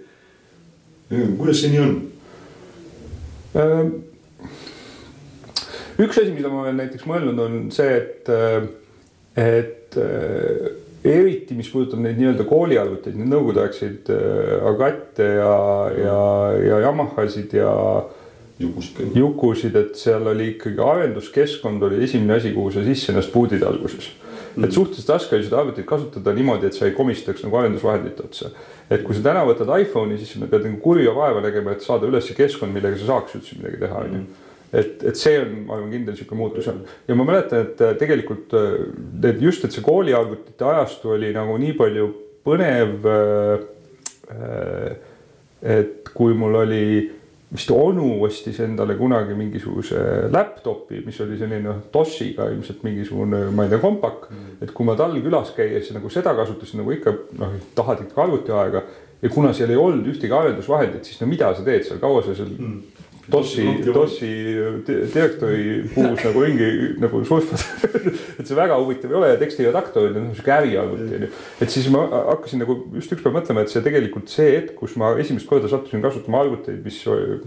kuidas 1.41 1.63
see 1.63 1.73
nii 1.73 1.83
on? 1.83 1.97
Ehm, 3.63 3.91
üks 6.07 6.23
asi, 6.23 6.31
mida 6.31 6.53
ma 6.53 6.63
olen 6.63 6.79
näiteks 6.85 7.09
mõelnud, 7.09 7.43
on 7.43 7.59
see, 7.75 7.99
et, 7.99 8.31
et 9.43 9.99
eriti, 11.03 11.59
mis 11.59 11.69
puudutab 11.73 12.01
neid 12.05 12.21
nii-öelda 12.21 12.47
kooliarvuteid, 12.47 13.19
neid 13.19 13.33
nõukogudeaegseid 13.35 14.11
Agatte 14.71 15.29
ja, 15.35 15.55
ja, 15.99 16.19
ja 16.63 16.83
Yamahasid 16.87 17.59
ja 17.59 17.75
Jukusid. 18.63 19.01
Jukusid, 19.19 19.77
et 19.79 19.97
seal 19.99 20.27
oli 20.31 20.53
ikkagi 20.55 20.83
arenduskeskkond 20.85 21.83
oli 21.89 22.03
esimene 22.07 22.39
asi, 22.39 22.53
kuhu 22.55 22.73
sa 22.75 22.85
sisse 22.87 23.13
ennast 23.13 23.33
puudid 23.35 23.65
alguses 23.67 24.11
mm.. 24.57 24.65
et 24.65 24.77
suhteliselt 24.77 25.15
raske 25.15 25.37
oli 25.37 25.47
seda 25.47 25.61
arvutit 25.63 25.87
kasutada 25.89 26.35
niimoodi, 26.37 26.69
et 26.69 26.79
sa 26.79 26.87
ei 26.89 26.95
komistaks 26.97 27.45
nagu 27.47 27.59
arendusvahendite 27.61 28.25
otsa. 28.27 28.53
et 28.91 29.05
kui 29.07 29.17
sa 29.17 29.25
täna 29.29 29.45
võtad 29.49 29.71
iPhone'i, 29.81 30.19
siis 30.21 30.35
sa 30.37 30.49
pead 30.49 30.67
nagu 30.69 30.81
kurja 30.85 31.15
vaeva 31.17 31.43
nägema, 31.45 31.77
et 31.77 31.85
saada 31.85 32.09
üles 32.09 32.31
keskkond, 32.37 32.75
millega 32.75 33.01
sa 33.01 33.13
saaks 33.13 33.39
üldse 33.39 33.61
midagi 33.61 33.83
teha, 33.85 34.03
onju 34.07 34.19
mm. 34.21 34.51
et, 34.73 35.07
et 35.13 35.23
see 35.23 35.39
on, 35.43 35.55
ma 35.69 35.79
arvan, 35.79 35.95
kindel 35.95 36.19
sihuke 36.19 36.39
muutus 36.39 36.69
on 36.73 36.83
ja 37.09 37.19
ma 37.19 37.29
mäletan, 37.29 37.67
et 37.69 37.83
äh, 37.85 37.97
tegelikult 38.01 38.55
need 38.57 39.33
äh, 39.37 39.47
just, 39.49 39.65
et 39.67 39.75
see 39.75 39.85
kooliarvutite 39.87 40.69
ajastu 40.75 41.17
oli 41.17 41.33
nagu 41.37 41.57
nii 41.61 41.79
palju 41.79 42.13
põnev. 42.47 43.09
Äh, 43.09 45.01
et 45.63 46.09
kui 46.15 46.35
mul 46.35 46.57
oli 46.63 46.85
vist 47.53 47.71
onu 47.75 48.15
ostis 48.25 48.61
endale 48.65 48.97
kunagi 48.97 49.37
mingisuguse 49.37 50.01
laptop'i, 50.33 51.03
mis 51.05 51.21
oli 51.21 51.37
selline 51.41 51.67
noh, 51.67 51.83
DOS-iga 51.93 52.49
ilmselt 52.53 52.83
mingisugune, 52.87 53.45
ma 53.53 53.67
ei 53.67 53.73
tea, 53.73 53.81
kompak 53.83 54.29
mm.. 54.31 54.59
et 54.65 54.73
kui 54.73 54.89
ma 54.89 54.97
tal 54.99 55.19
külas 55.21 55.53
käies 55.57 55.93
nagu 55.93 56.11
seda 56.13 56.35
kasutasin 56.39 56.81
nagu 56.83 56.95
ikka 56.97 57.17
noh, 57.41 57.59
tahad 57.77 58.05
ikka 58.07 58.25
arvutiaega 58.25 58.85
ja 59.23 59.31
kuna 59.31 59.53
seal 59.57 59.71
ei 59.71 59.79
olnud 59.79 60.09
ühtegi 60.15 60.35
arendusvahendit, 60.35 61.05
siis 61.07 61.21
no 61.21 61.29
mida 61.31 61.53
sa 61.55 61.67
teed 61.67 61.85
seal, 61.87 62.01
kaua 62.03 62.25
sa 62.25 62.37
seal 62.39 62.57
mm 62.57 63.02
DOS-i, 63.31 63.65
DOS-i 63.87 64.29
direktori 64.87 65.83
puus 65.95 66.25
nagu 66.25 66.41
ringi 66.43 66.71
nagu 66.99 67.21
surfad 67.27 67.61
et 68.41 68.49
see 68.49 68.57
väga 68.59 68.79
huvitav 68.81 69.13
ei 69.13 69.19
ole 69.21 69.29
ja 69.31 69.39
tekstiredaktor 69.39 70.09
on 70.09 70.17
noh 70.17 70.33
sihuke 70.35 70.51
äriarvuti 70.57 71.07
on 71.07 71.27
ju. 71.27 71.31
et 71.63 71.71
siis 71.71 71.87
ma 71.95 72.03
hakkasin 72.33 72.65
nagu 72.65 72.77
just 72.97 73.15
ükspäev 73.15 73.37
mõtlema, 73.37 73.63
et 73.63 73.71
see 73.71 73.85
tegelikult 73.85 74.33
see 74.33 74.49
hetk, 74.57 74.75
kus 74.81 74.97
ma 74.99 75.13
esimest 75.23 75.47
korda 75.47 75.71
sattusin 75.71 76.03
kasutama 76.03 76.43
arvuteid, 76.43 76.83
mis, 76.83 76.99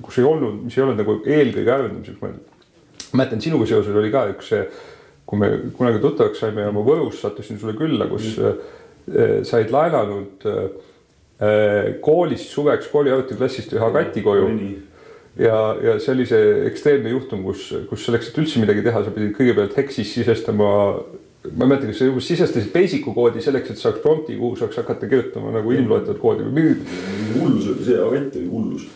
kus 0.06 0.22
ei 0.22 0.30
olnud, 0.30 0.64
mis 0.70 0.80
ei 0.80 0.86
olnud 0.86 1.02
nagu 1.04 1.18
eelkõige 1.26 1.76
arendamiseks 1.76 2.24
mõeldud. 2.24 2.72
mäletan, 3.12 3.44
sinuga 3.44 3.68
seoses 3.68 4.00
oli 4.00 4.16
ka 4.16 4.26
üks, 4.32 4.56
kui 5.28 5.44
me 5.44 5.52
kunagi 5.76 6.00
tuttavaks 6.08 6.40
saime 6.46 6.70
ja 6.70 6.72
ma 6.72 6.88
Võrus 6.88 7.20
sattusin 7.20 7.60
sulle 7.60 7.76
külla, 7.76 8.08
kus 8.08 8.32
mm. 8.40 9.44
said 9.44 9.76
laenanud 9.76 10.48
koolis 12.02 12.48
suveks 12.48 12.88
kooli 12.88 13.12
arvutiklassist 13.12 13.76
ühe 13.76 13.96
kati 14.00 14.24
koju 14.24 14.52
mm 14.56 14.92
ja, 15.40 15.60
ja 15.84 16.00
see 16.00 16.14
oli 16.16 16.26
see 16.30 16.66
ekstreemne 16.70 17.12
juhtum, 17.14 17.44
kus, 17.48 17.68
kus 17.90 18.08
selleks, 18.08 18.32
et 18.32 18.42
üldse 18.42 18.64
midagi 18.64 18.84
teha, 18.86 19.04
sa 19.04 19.14
pidid 19.16 19.36
kõigepealt 19.38 19.78
Hexis 19.78 20.14
sisestama 20.16 20.72
ma 21.54 21.66
ei 21.66 21.70
mäleta, 21.70 21.88
kas 21.90 22.00
sa 22.00 22.08
juba 22.08 22.22
sisestasid 22.24 22.72
basic'u 22.74 23.14
koodi 23.14 23.44
selleks, 23.44 23.72
et 23.72 23.82
saaks 23.82 24.02
prompti, 24.04 24.38
kuhu 24.40 24.58
saaks 24.60 24.80
hakata 24.82 25.10
kirjutama 25.10 25.54
nagu 25.54 25.74
inimloetavat 25.76 26.22
koodi 26.22 26.48
või 26.48 26.56
mingi. 26.60 27.02
hullus 27.36 27.68
oli 27.74 27.86
see, 27.86 28.00
agent 28.02 28.40
oli 28.40 28.48
hullus. 28.50 28.88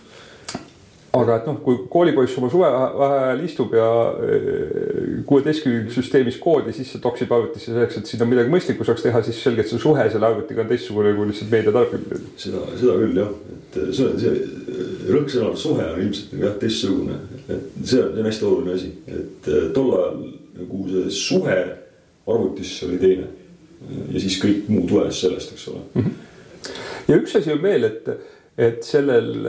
Aga 1.18 1.40
et 1.40 1.48
noh, 1.50 1.58
kui 1.64 1.80
koolipoiss 1.90 2.38
oma 2.38 2.50
suvevaheajal 2.54 3.40
istub 3.46 3.74
ja 3.74 3.88
eh, 4.22 5.22
kuueteistkümnendas 5.30 5.96
süsteemis 5.98 6.38
koodi, 6.42 6.74
siis 6.76 6.92
see 6.94 7.02
toksib 7.02 7.32
arvutisse 7.34 7.72
selleks, 7.72 7.98
et 7.98 8.12
sinna 8.12 8.28
midagi 8.30 8.54
mõistlikku 8.54 8.86
saaks 8.86 9.06
teha, 9.06 9.22
siis 9.26 9.40
selgelt 9.42 9.72
see 9.72 9.82
suhe 9.82 10.06
selle 10.14 10.30
arvutiga 10.30 10.62
on 10.62 10.70
teistsugune 10.70 11.16
kui 11.18 11.32
lihtsalt 11.32 11.54
meedia 11.56 11.74
tarbimine. 11.74 12.22
seda, 12.38 12.62
seda 12.78 12.98
küll 13.02 13.18
jah, 13.18 13.32
et 13.56 13.80
see, 13.98 14.12
see 14.22 15.16
rõhksõnal 15.16 15.58
suhe 15.58 15.88
on 15.96 16.04
ilmselt 16.06 16.38
jah 16.44 16.56
teistsugune, 16.62 17.18
et 17.40 17.50
see 17.50 17.58
on, 17.58 18.14
see 18.14 18.22
on 18.22 18.30
hästi 18.30 18.48
oluline 18.52 18.78
asi, 18.78 18.94
et 19.10 19.50
eh, 19.50 19.68
tol 19.74 19.92
ajal 19.98 20.22
nagu 20.60 20.86
see 20.94 21.18
suhe 21.18 21.60
arvutis 22.30 22.76
oli 22.86 23.02
teine. 23.02 23.28
ja 24.12 24.20
siis 24.20 24.36
kõik 24.44 24.68
muu 24.68 24.86
tulenes 24.86 25.22
sellest, 25.24 25.54
eks 25.56 25.68
ole 25.72 25.82
mm. 25.96 26.02
-hmm. 26.06 26.72
ja 27.08 27.18
üks 27.18 27.36
asi 27.40 27.54
on 27.54 27.62
veel, 27.64 27.88
et, 27.88 28.10
et 28.60 28.84
sellel 28.84 29.48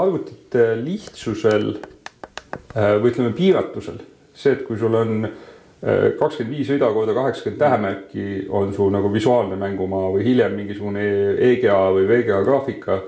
arvutite 0.00 0.72
lihtsusel 0.80 1.72
äh, 1.76 2.96
või 3.02 3.12
ütleme, 3.12 3.32
piiratusel, 3.36 4.00
see, 4.34 4.56
et 4.56 4.66
kui 4.66 4.80
sul 4.80 4.96
on 4.98 5.24
äh, 5.26 6.12
kakskümmend 6.18 6.56
viis 6.56 6.72
rida 6.72 6.90
korda 6.94 7.14
kaheksakümmend 7.16 7.62
tähemärki 7.62 8.26
on 8.50 8.74
su 8.76 8.88
nagu 8.92 9.12
visuaalne 9.12 9.58
mängumaa 9.60 10.12
või 10.16 10.26
hiljem 10.30 10.58
mingisugune 10.60 11.06
EGA 11.52 11.80
või 11.96 12.08
VGA 12.10 12.42
graafika. 12.46 13.02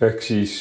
ehk 0.00 0.22
siis 0.22 0.58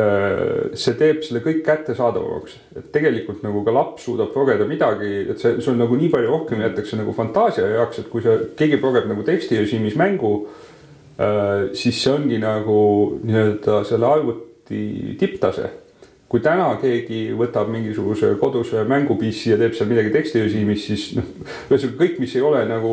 Äh, 0.00 0.70
see 0.78 0.94
teeb 0.94 1.24
selle 1.26 1.40
kõik 1.42 1.64
kättesaadavamaks, 1.66 2.52
et 2.78 2.90
tegelikult 2.94 3.40
nagu 3.42 3.64
ka 3.66 3.72
laps 3.74 4.04
suudab 4.06 4.30
progeda 4.30 4.62
midagi, 4.68 5.08
et 5.32 5.42
see, 5.42 5.56
sul 5.64 5.74
nagu 5.80 5.96
nii 5.98 6.10
palju 6.12 6.30
rohkem 6.30 6.62
jäetakse 6.62 6.98
nagu 7.00 7.14
fantaasia 7.16 7.66
jaoks, 7.72 7.98
et 7.98 8.10
kui 8.12 8.22
sa, 8.22 8.36
keegi 8.56 8.78
progeb 8.80 9.08
nagu 9.10 9.24
tekstirežiimis 9.26 9.98
mängu, 9.98 10.34
siis 11.76 11.98
see 12.00 12.12
ongi 12.14 12.38
nagu 12.40 12.78
nii-öelda 13.26 13.82
selle 13.84 14.08
arvuti 14.70 15.16
tipptase. 15.18 15.70
kui 16.30 16.38
täna 16.38 16.76
keegi 16.78 17.32
võtab 17.34 17.72
mingisuguse 17.74 18.36
koduse 18.38 18.84
mängupissi 18.86 19.50
ja 19.50 19.56
teeb 19.58 19.72
seal 19.74 19.88
midagi 19.90 20.12
tekstirežiimis, 20.14 20.84
siis 20.86 21.08
noh, 21.16 21.24
ühesõnaga 21.66 21.98
kõik, 21.98 22.20
mis 22.22 22.36
ei 22.38 22.44
ole 22.46 22.60
nagu 22.68 22.92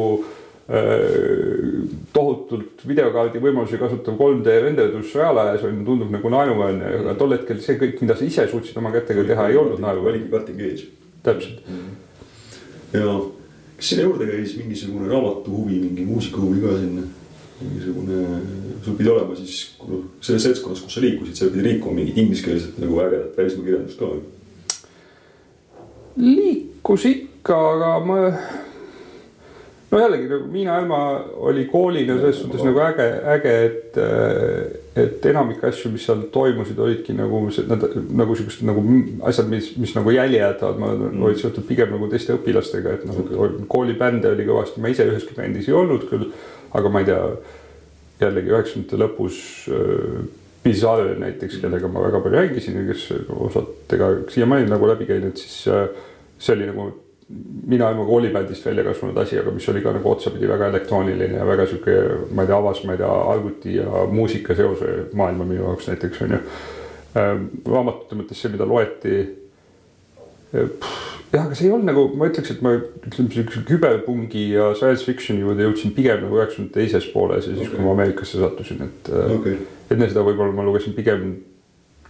äh, 0.73 1.83
tohutult 2.15 2.81
videokaardi 2.81 3.37
võimalusi 3.43 3.77
kasutav 3.77 4.17
3D 4.17 4.55
renderdus 4.63 5.13
reaalajas 5.13 5.67
on, 5.69 5.83
tundub 5.85 6.09
nagu 6.15 6.31
naeruväärne, 6.33 6.95
aga 7.03 7.13
tol 7.19 7.37
hetkel 7.37 7.61
see 7.61 7.77
kõik, 7.77 8.01
mida 8.01 8.17
sa 8.17 8.25
ise 8.25 8.47
suutsid 8.49 8.81
oma 8.81 8.89
kätega 8.95 9.27
teha, 9.29 9.45
ei 9.51 9.61
olnud 9.61 9.85
naeruväärne. 9.85 10.31
cutting 10.33 10.65
edge. 10.71 10.89
täpselt 11.21 11.61
mm. 11.69 11.93
ja 12.97 13.19
kas 13.77 13.93
sinna 13.93 14.09
juurde 14.09 14.31
käis 14.31 14.57
mingisugune 14.57 15.13
raamatu 15.13 15.59
huvi, 15.59 15.77
mingi 15.85 16.09
muusika 16.09 16.41
huvi 16.41 16.65
ka 16.65 16.73
sinna? 16.81 17.05
Mingisugune, 17.61 18.41
sul 18.85 18.97
pidi 18.97 19.09
olema 19.09 19.35
siis 19.37 19.59
selles 20.21 20.45
seltskonnas, 20.45 20.83
kus 20.85 20.97
sa 20.97 21.03
liikusid, 21.03 21.39
seal 21.39 21.51
pidi 21.53 21.65
liikuma 21.71 21.97
mingit 21.97 22.19
ingliskeelset 22.21 22.77
nagu 22.83 23.01
ägedat 23.01 23.37
välismaa 23.37 23.65
kirjandust 23.65 23.99
ka. 23.99 24.11
liikus 26.21 27.05
ikka, 27.09 27.59
aga 27.73 27.91
ma 28.05 28.21
no 29.91 29.99
jällegi 29.99 30.27
nagu 30.29 30.47
Miina 30.51 30.77
Elma 30.81 30.99
oli 31.49 31.65
koolina 31.71 32.17
selles 32.19 32.41
suhtes 32.41 32.63
nagu 32.67 32.81
äge, 32.83 33.07
äge, 33.33 33.53
et, 33.65 33.99
et 34.99 35.27
enamik 35.31 35.63
asju, 35.69 35.91
mis 35.93 36.05
seal 36.07 36.25
toimusid, 36.33 36.79
olidki 36.83 37.15
nagu 37.15 37.39
nad 37.69 37.85
nagu 38.21 38.35
siuksed 38.35 38.67
nagu 38.67 38.83
asjad, 39.29 39.47
mis, 39.51 39.71
mis 39.79 39.95
nagu 39.95 40.11
jälje 40.11 40.43
jätavad, 40.43 40.81
ma 40.81 40.91
mm. 40.93 41.23
olid 41.23 41.39
seotud 41.41 41.65
pigem 41.69 41.93
nagu 41.95 42.09
teiste 42.11 42.35
õpilastega, 42.35 42.97
et 42.97 43.07
noh 43.07 43.23
okay., 43.23 43.65
koolibände 43.71 44.33
oli 44.35 44.47
kõvasti, 44.49 44.83
ma 44.83 44.91
ise 44.91 45.07
üheski 45.07 45.37
bändis 45.37 45.71
ei 45.71 45.77
olnud 45.77 46.07
küll, 46.11 46.29
aga 46.73 46.91
ma 46.91 47.03
ei 47.03 47.09
tea, 47.11 47.21
jällegi 48.21 48.53
üheksakümnendate 48.53 49.01
lõpus 49.03 49.41
Piis 50.63 50.83
Arvel 50.83 51.19
näiteks, 51.21 51.61
kellega 51.61 51.87
ma 51.87 52.01
väga 52.03 52.19
palju 52.23 52.39
mängisin 52.41 52.79
ja 52.81 52.85
kes 52.89 53.09
osadega 53.31 54.09
siiamaani 54.33 54.67
nagu 54.67 54.89
läbi 54.89 55.05
käinud, 55.07 55.37
siis 55.39 55.61
see 55.67 56.55
oli 56.55 56.67
nagu 56.67 56.89
mina 57.67 57.89
ilma 57.91 58.05
koolibändist 58.05 58.65
välja 58.65 58.83
kasvanud 58.83 59.17
asi, 59.17 59.39
aga 59.39 59.51
mis 59.51 59.69
oli 59.69 59.81
ka 59.83 59.91
nagu 59.95 60.11
otsapidi 60.11 60.47
väga 60.47 60.69
elektrooniline 60.71 61.37
ja 61.37 61.45
väga 61.47 61.65
sihuke, 61.67 61.95
ma 62.31 62.43
ei 62.43 62.47
tea, 62.47 62.57
avas, 62.57 62.83
ma 62.87 62.95
ei 62.95 63.01
tea, 63.01 63.11
arvuti 63.33 63.75
ja 63.75 64.05
muusika 64.11 64.55
seose 64.55 64.93
maailma 65.13 65.45
minu 65.45 65.65
jaoks 65.65 65.89
näiteks 65.91 66.21
on 66.23 66.35
ju. 66.37 66.39
Ähm, 67.17 67.45
raamatute 67.65 68.15
mõttes 68.15 68.39
see, 68.39 68.51
mida 68.53 68.67
loeti. 68.67 69.17
Jah, 71.27 71.43
aga 71.43 71.57
see 71.59 71.67
ei 71.67 71.73
olnud 71.75 71.89
nagu, 71.89 72.05
ma 72.15 72.29
ütleks, 72.29 72.53
et 72.53 72.61
ma 72.63 72.71
ütleme, 72.77 73.27
siukse 73.33 73.61
küberpungi 73.67 74.45
ja 74.53 74.69
science 74.79 75.03
fiction'i 75.03 75.43
juurde 75.43 75.65
jõudsin 75.65 75.91
pigem 75.95 76.21
nagu 76.23 76.37
üheksakümnendate 76.39 76.79
teises 76.79 77.09
pooles 77.11 77.49
ja 77.49 77.51
siis 77.51 77.65
okay., 77.65 77.73
kui 77.73 77.83
ma 77.83 77.91
Ameerikasse 77.97 78.39
sattusin, 78.39 78.85
et 78.85 79.11
äh, 79.11 79.33
okay.. 79.35 79.57
enne 79.91 80.07
seda 80.07 80.23
võib-olla 80.23 80.55
ma 80.55 80.65
lugesin 80.67 80.95
pigem 80.95 81.27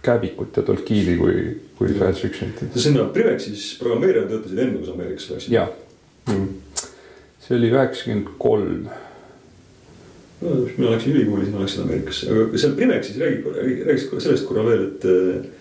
Kääbikut 0.06 0.54
ja 0.54 0.62
Tolkieni 0.62 1.16
kui, 1.18 1.42
kui 1.74 1.90
science 1.90 2.22
fiction'it. 2.22 2.78
sinna 2.78 3.08
Privexis 3.10 3.72
programmeerijana 3.80 4.30
töötasid 4.30 4.62
enne, 4.62 4.78
kui 4.78 4.86
sa 4.86 4.94
Ameerikasse 4.94 5.34
läksid? 5.34 5.56
jah 5.56 5.74
mm., 6.30 6.86
see 7.42 7.58
oli 7.58 7.74
üheksakümmend 7.74 8.32
kolm. 8.38 8.86
no 10.44 10.56
mina 10.76 10.94
läksin 10.94 11.16
ülikooli, 11.16 11.50
sina 11.50 11.66
läksid 11.66 11.82
Ameerikasse, 11.88 12.30
aga 12.30 12.62
seal 12.62 12.78
Privexis 12.78 13.18
räägi, 13.18 13.42
räägiks 13.82 14.12
sellest 14.28 14.46
korra 14.46 14.68
veel, 14.70 14.92
et 14.92 15.10
äh, 15.10 15.57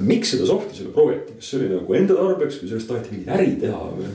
miks 0.00 0.34
seda 0.34 0.48
soft'i 0.48 0.80
selle 0.80 0.94
prooviti, 0.96 1.36
kas 1.38 1.52
see 1.52 1.60
oli 1.60 1.70
nagu 1.76 2.00
enda 2.00 2.18
tarbeks 2.18 2.60
või 2.62 2.72
sellest 2.72 2.92
taheti 2.92 3.14
mingit 3.14 3.32
äri 3.36 3.54
teha 3.62 3.84
või? 3.94 4.10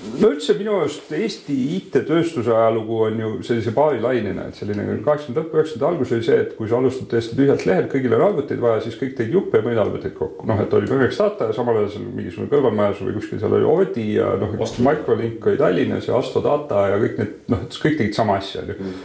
no 0.00 0.30
üldse 0.32 0.54
minu 0.56 0.76
arust 0.78 1.10
Eesti 1.12 1.54
IT-tööstuse 1.76 2.52
ajalugu 2.54 3.00
on 3.06 3.18
ju 3.20 3.30
sellise 3.44 3.72
paarilainena, 3.76 4.46
et 4.48 4.58
selline 4.58 4.84
kaheksakümnenda 5.04 5.42
lõpp, 5.42 5.56
üheksakümnenda 5.58 5.90
algus 5.90 6.14
oli 6.16 6.26
see, 6.26 6.38
et 6.44 6.54
kui 6.56 6.70
sa 6.70 6.78
alustad 6.80 7.10
täiesti 7.10 7.36
tühjalt 7.38 7.66
lehelt, 7.68 7.90
kõigil 7.92 8.16
on 8.16 8.24
arvuteid 8.30 8.62
vaja, 8.62 8.80
siis 8.84 8.96
kõik 9.00 9.14
tegid 9.18 9.36
juppe 9.36 9.60
ja 9.60 9.66
mõned 9.66 9.82
arvuteid 9.84 10.16
kokku, 10.16 10.48
noh, 10.48 10.62
et 10.64 10.76
oli 10.76 10.88
Pööriks 10.90 11.20
data 11.20 11.50
ja 11.50 11.56
samal 11.56 11.80
ajal 11.82 11.90
seal 11.94 12.06
mingisugune 12.16 12.52
kõrvalmajas 12.52 13.02
või 13.04 13.16
kuskil 13.18 13.42
seal 13.42 13.56
oli 13.58 13.68
Audi 13.74 14.06
ja 14.14 14.30
noh, 14.40 14.54
Microlink 14.88 15.50
oli 15.50 15.60
Tallinnas 15.60 16.08
ja 16.08 16.16
Astro 16.18 16.44
Data 16.44 16.86
ja 16.94 17.00
kõik 17.02 17.20
need 17.20 17.52
noh, 17.52 17.66
kõik 17.68 17.98
tegid 18.00 18.16
sama 18.16 18.38
asja 18.40 18.64
on 18.64 18.72
ju. 18.72 18.78
Mm.. 18.80 19.02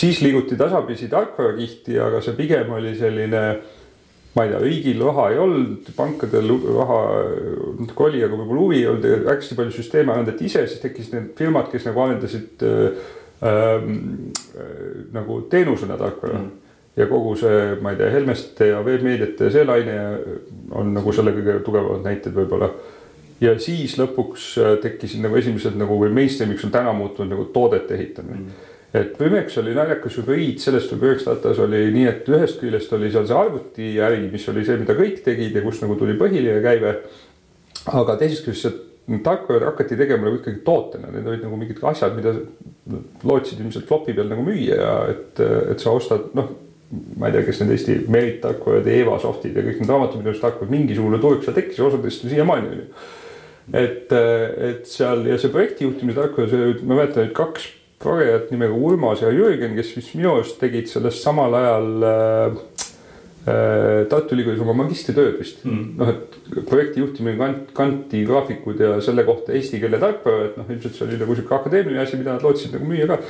siis 0.00 0.22
liiguti 0.24 0.56
tasapisi 0.56 1.10
tarkvarakihti, 1.12 2.00
aga 2.00 2.24
see 2.24 2.38
pigem 2.38 2.72
oli 2.78 2.96
selline 2.96 3.44
ma 4.34 4.44
ei 4.44 4.52
tea, 4.52 4.60
riigil 4.62 5.02
raha 5.02 5.24
ei 5.32 5.38
olnud, 5.42 5.88
pankadel 5.96 6.52
raha 6.76 6.98
natuke 7.80 8.06
oli, 8.06 8.20
aga 8.22 8.36
võib-olla 8.38 8.62
huvi 8.62 8.78
ei 8.78 8.86
olnud 8.90 9.08
ja 9.08 9.18
hästi 9.32 9.58
palju 9.58 9.74
süsteeme 9.74 10.14
arendati 10.14 10.46
ise, 10.46 10.62
siis 10.70 10.82
tekkisid 10.84 11.16
need 11.16 11.32
firmad, 11.38 11.66
kes 11.72 11.88
nagu 11.88 12.04
arendasid 12.04 12.62
äh, 12.66 13.02
äh, 13.50 13.90
nagu 15.16 15.40
teenusena 15.50 15.98
tarkvara 15.98 16.38
mm. 16.38 16.70
ja 17.02 17.10
kogu 17.10 17.34
see, 17.42 17.58
ma 17.82 17.94
ei 17.94 17.98
tea, 17.98 18.12
Helmeste 18.14 18.70
ja 18.70 18.84
veebmeediate 18.86 19.50
ja 19.50 19.56
see 19.56 19.66
laine 19.66 19.98
on 20.78 20.94
nagu 20.94 21.14
selle 21.16 21.34
kõige 21.34 21.58
tugevamad 21.66 22.06
näited 22.06 22.36
võib-olla. 22.38 22.70
ja 23.42 23.58
siis 23.58 23.98
lõpuks 23.98 24.50
äh, 24.62 24.76
tekkisid 24.86 25.26
nagu 25.26 25.42
esimesed 25.42 25.74
nagu 25.80 25.98
või 25.98 26.14
mainstream'iks 26.20 26.70
on 26.70 26.78
täna 26.78 26.94
muutunud 26.94 27.34
nagu 27.34 27.50
toodete 27.50 27.98
ehitamine 27.98 28.44
mm 28.44 28.66
et 28.92 29.16
Pümex 29.18 29.58
oli 29.62 29.74
naljakas 29.76 30.18
hübriid, 30.18 30.58
sellest 30.62 30.90
võib 30.94 31.08
üheks 31.10 31.26
datas 31.28 31.58
oli 31.62 31.84
nii, 31.94 32.06
et 32.10 32.30
ühest 32.30 32.60
küljest 32.62 32.92
oli 32.96 33.10
seal 33.14 33.26
see 33.28 33.38
arvutiäri, 33.38 34.24
mis 34.32 34.46
oli 34.50 34.64
see, 34.66 34.78
mida 34.80 34.96
kõik 34.98 35.20
tegid 35.26 35.54
ja 35.54 35.64
kust 35.64 35.84
nagu 35.84 35.98
tuli 35.98 36.16
põhiline 36.18 36.62
käive. 36.64 36.96
aga 37.86 38.16
teisest 38.20 38.46
küljest 38.48 38.66
see 38.66 39.20
tarkvara 39.24 39.70
hakati 39.72 39.96
tegema 39.98 40.26
nagu 40.26 40.38
ikkagi 40.38 40.62
tootena, 40.66 41.10
need 41.10 41.26
olid 41.26 41.44
nagu 41.46 41.56
mingid 41.58 41.78
asjad, 41.82 42.16
mida 42.18 42.34
lootsid 43.26 43.62
ilmselt 43.62 43.86
flopi 43.86 44.14
peal 44.14 44.28
nagu 44.30 44.42
müüa 44.46 44.76
ja 44.78 44.92
et, 45.10 45.40
et 45.40 45.82
sa 45.82 45.94
ostad, 45.94 46.30
noh 46.38 46.50
ma 46.90 47.28
ei 47.28 47.34
tea, 47.36 47.46
kes 47.46 47.60
need 47.62 47.74
Eesti 47.76 47.96
Merit 48.10 48.40
tarkvarad 48.42 48.86
ja 48.86 48.94
Eva 49.04 49.16
softid 49.22 49.54
ja 49.54 49.62
kõik 49.62 49.78
need 49.78 49.90
raamatupidamised 49.92 50.42
tarkvarad, 50.42 50.72
mingisugune 50.74 51.20
turg 51.22 51.44
seal 51.46 51.54
tekkis, 51.54 51.82
osadest 51.86 52.24
on 52.26 52.32
siiamaani 52.32 52.70
on 52.70 52.80
ju. 52.80 52.86
et, 53.78 54.14
et 54.70 54.88
seal 54.90 55.22
ja 55.30 55.38
see 55.38 55.52
projektijuhtimise 55.54 56.18
tarkvara, 56.18 56.50
see, 56.50 56.72
ma 56.82 56.98
mäletan, 56.98 57.28
et 57.28 57.36
kaks 57.36 57.68
progejat 58.00 58.50
nimega 58.52 58.74
Urmas 58.74 59.20
ja 59.20 59.30
Jürgen, 59.34 59.76
kes 59.76 59.92
vist 59.96 60.14
minu 60.16 60.32
arust 60.38 60.56
tegid 60.60 60.88
sellest 60.88 61.20
samal 61.24 61.54
ajal 61.58 62.06
äh, 62.08 62.60
äh, 63.44 64.06
Tartu 64.08 64.36
Ülikoolis 64.36 64.62
oma 64.64 64.74
magistritööd 64.78 65.36
vist. 65.40 65.60
Mm.. 65.68 65.96
noh, 66.00 66.12
et 66.14 66.38
projekti 66.68 67.02
juhtimine 67.02 67.36
kant, 67.40 67.74
kanti 67.76 68.22
graafikud 68.28 68.80
ja 68.80 68.94
selle 69.04 69.26
kohta 69.28 69.52
eesti 69.56 69.82
keele 69.82 70.00
tarkvara, 70.00 70.48
et 70.48 70.56
noh, 70.60 70.70
ilmselt 70.72 70.96
see 70.96 71.08
oli 71.08 71.20
nagu 71.20 71.36
sihuke 71.36 71.56
akadeemiline 71.58 72.04
asi, 72.06 72.20
mida 72.20 72.36
nad 72.36 72.46
lootsid 72.46 72.76
nagu 72.76 72.88
müüa 72.88 73.10
ka. 73.10 73.20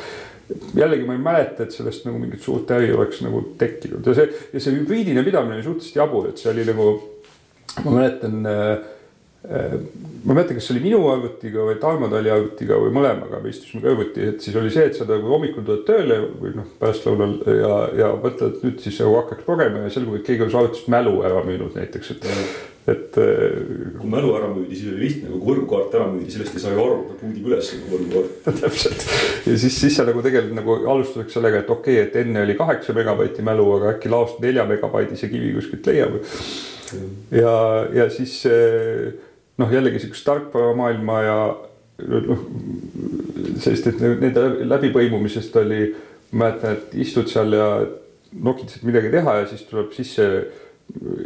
jällegi 0.75 1.07
ma 1.07 1.15
ei 1.15 1.25
mäleta, 1.27 1.67
et 1.67 1.75
sellest 1.75 2.07
nagu 2.07 2.23
mingit 2.23 2.43
suurt 2.43 2.71
äri 2.75 2.93
oleks 2.95 3.21
nagu 3.27 3.43
tekkinud. 3.59 4.07
Ja 4.07 4.17
see, 4.19 4.31
ja 4.55 4.63
see 4.63 4.79
hübriidine 4.79 5.27
pidamine 5.27 5.59
oli 5.59 5.67
suhteliselt 5.67 5.99
jabur, 5.99 6.31
et 6.31 6.43
see 6.43 6.51
oli 6.55 6.67
nagu, 6.71 6.89
ma 7.83 7.99
mäletan 7.99 8.47
äh, 8.51 8.89
ma 9.51 10.33
ei 10.33 10.37
mäleta, 10.37 10.55
kas 10.55 10.67
see 10.69 10.77
oli 10.77 10.85
minu 10.85 11.01
arvutiga 11.11 11.65
või 11.67 11.79
Tarmo 11.81 12.09
Tali 12.13 12.31
arvutiga 12.31 12.77
või 12.79 12.93
mõlemaga, 12.95 13.41
me 13.43 13.51
istusime 13.51 13.83
kõrvuti, 13.83 14.27
et 14.31 14.45
siis 14.45 14.57
oli 14.61 14.73
see, 14.73 14.87
et 14.91 14.99
sa 14.99 15.07
nagu 15.09 15.31
hommikul 15.33 15.65
tuled 15.67 15.87
tööle 15.89 16.19
või 16.39 16.53
noh, 16.59 16.67
pärastlõunal 16.81 17.39
ja, 17.57 17.77
ja 18.03 18.11
mõtled, 18.15 18.59
et 18.59 18.67
nüüd 18.67 18.83
siis 18.85 19.01
nagu 19.03 19.17
hakkaks 19.23 19.49
lugema 19.49 19.87
ja 19.87 19.95
selgub, 19.95 20.19
et 20.21 20.27
keegi 20.29 20.45
on 20.45 20.53
su 20.53 20.61
arvutist 20.61 20.91
mälu 20.93 21.17
ära 21.27 21.41
müünud 21.47 21.79
näiteks, 21.79 22.13
et 22.15 22.29
et. 22.91 23.17
kui 23.17 24.11
mälu 24.11 24.33
ära 24.37 24.49
müüdi, 24.51 24.77
siis 24.77 24.93
oli 24.93 25.07
lihtne, 25.07 25.31
kui 25.33 25.41
võrgukaart 25.47 25.97
ära 25.99 26.07
müüdi, 26.11 26.33
sellest 26.35 26.57
ei 26.57 26.65
saa 26.65 26.75
ju 26.75 26.85
aru, 26.85 26.99
ta 27.09 27.17
puudib 27.21 27.49
üles 27.51 27.73
nagu 27.77 27.93
võrgukaart 27.95 28.49
täpselt 28.65 29.07
ja 29.47 29.57
siis, 29.65 29.77
siis 29.77 29.97
sa 29.97 30.07
nagu 30.09 30.25
tegelikult 30.25 30.59
nagu 30.59 30.77
alustuseks 30.97 31.37
sellega, 31.39 31.65
et 31.65 31.73
okei 31.73 31.97
okay,, 31.97 32.09
et 32.09 32.21
enne 32.25 32.45
oli 32.45 32.59
kaheksa 32.59 32.97
megabaiti 32.97 33.45
mälu, 33.47 33.67
aga 33.79 33.95
äkki 33.95 34.13
laost 34.13 34.41
nelja 34.45 34.69
megabaidise 34.69 35.33
kivi 35.33 35.55
kuskilt 35.57 35.91
leiab. 35.93 36.21
ja, 37.33 37.57
ja 37.95 38.09
siis 38.13 38.41
noh, 39.61 39.73
jällegi 39.73 40.03
sihukest 40.03 40.27
tarkvaramaailma 40.29 41.19
ja 41.27 41.39
noh, 42.09 42.45
sellist, 43.61 43.91
et 43.91 44.01
nende 44.01 44.47
läbipõimumisest 44.69 45.57
oli, 45.61 45.83
mäletan, 46.31 46.79
et 46.79 46.97
istud 47.05 47.29
seal 47.31 47.57
ja 47.59 47.71
nokitad 48.41 48.85
midagi 48.87 49.11
teha 49.13 49.41
ja 49.41 49.47
siis 49.51 49.65
tuleb 49.69 49.93
sisse 49.95 50.27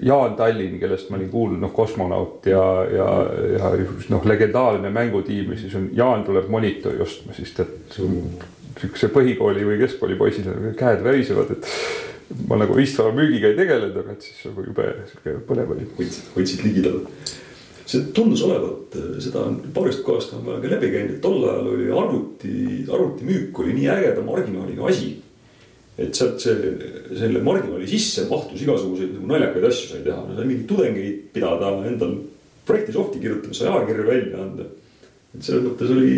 Jaan 0.05 0.35
Tallinn, 0.37 0.79
kellest 0.81 1.09
ma 1.11 1.17
olin 1.17 1.31
kuulnud, 1.33 1.61
noh, 1.63 1.73
kosmonaut 1.73 2.47
ja, 2.49 2.65
ja, 2.93 3.07
ja 3.55 3.71
noh, 4.13 4.27
legendaarne 4.29 4.91
mängutiim 4.93 5.53
ja 5.55 5.61
siis 5.61 5.77
on 5.79 5.89
Jaan 5.97 6.25
tuleb 6.27 6.51
monitori 6.53 7.01
ostma, 7.01 7.37
siis 7.37 7.55
tead, 7.57 7.73
sihukese 7.95 9.09
põhikooli 9.15 9.65
või 9.65 9.79
keskkooli 9.81 10.19
poisil 10.21 10.51
käed 10.77 11.05
värisevad, 11.05 11.55
et 11.55 11.71
ma 12.49 12.59
nagu 12.61 12.77
riistvara 12.77 13.15
müügiga 13.17 13.53
ei 13.53 13.59
tegelenud, 13.59 13.97
aga 14.03 14.17
et 14.17 14.27
siis 14.27 14.45
nagu 14.49 14.67
jube 14.67 14.91
sihuke 15.11 15.37
põnev 15.49 15.73
oli. 15.77 15.89
hoidsid, 15.99 16.31
hoidsid 16.35 16.65
ligidal. 16.67 17.01
See 17.87 18.07
tundus 18.17 18.43
olevat, 18.47 18.97
seda 19.21 19.43
on 19.45 19.59
paarist 19.75 20.05
kohast 20.07 20.33
on 20.37 20.47
ka 20.47 20.71
läbi 20.71 20.89
käinud, 20.93 21.17
et 21.17 21.21
tol 21.25 21.43
ajal 21.45 21.69
oli 21.75 21.91
arvuti, 21.93 22.55
arvutimüük 22.89 23.59
oli 23.61 23.77
nii 23.77 23.91
ägeda 23.93 24.25
marginaaliga 24.25 24.89
asi 24.89 25.13
et 25.95 26.17
sealt 26.17 26.43
see, 26.43 26.73
selle 27.15 27.43
marginaali 27.47 27.87
sisse 27.87 28.25
mahtus 28.31 28.65
igasuguseid 28.65 29.13
nagu 29.15 29.29
naljakaid 29.31 29.67
asju 29.69 29.91
sai 29.93 30.01
teha, 30.07 30.23
sai 30.35 30.47
mingeid 30.49 30.65
tudengeid 30.71 31.21
pidada, 31.35 31.71
endal 31.87 32.17
projekti 32.67 32.97
soft'i 32.97 33.21
kirjutada, 33.23 33.55
sai 33.55 33.71
ajakirju 33.71 34.09
välja 34.09 34.41
anda. 34.43 34.67
et 35.35 35.43
selles 35.43 35.63
mõttes 35.67 35.93
oli, 35.95 36.17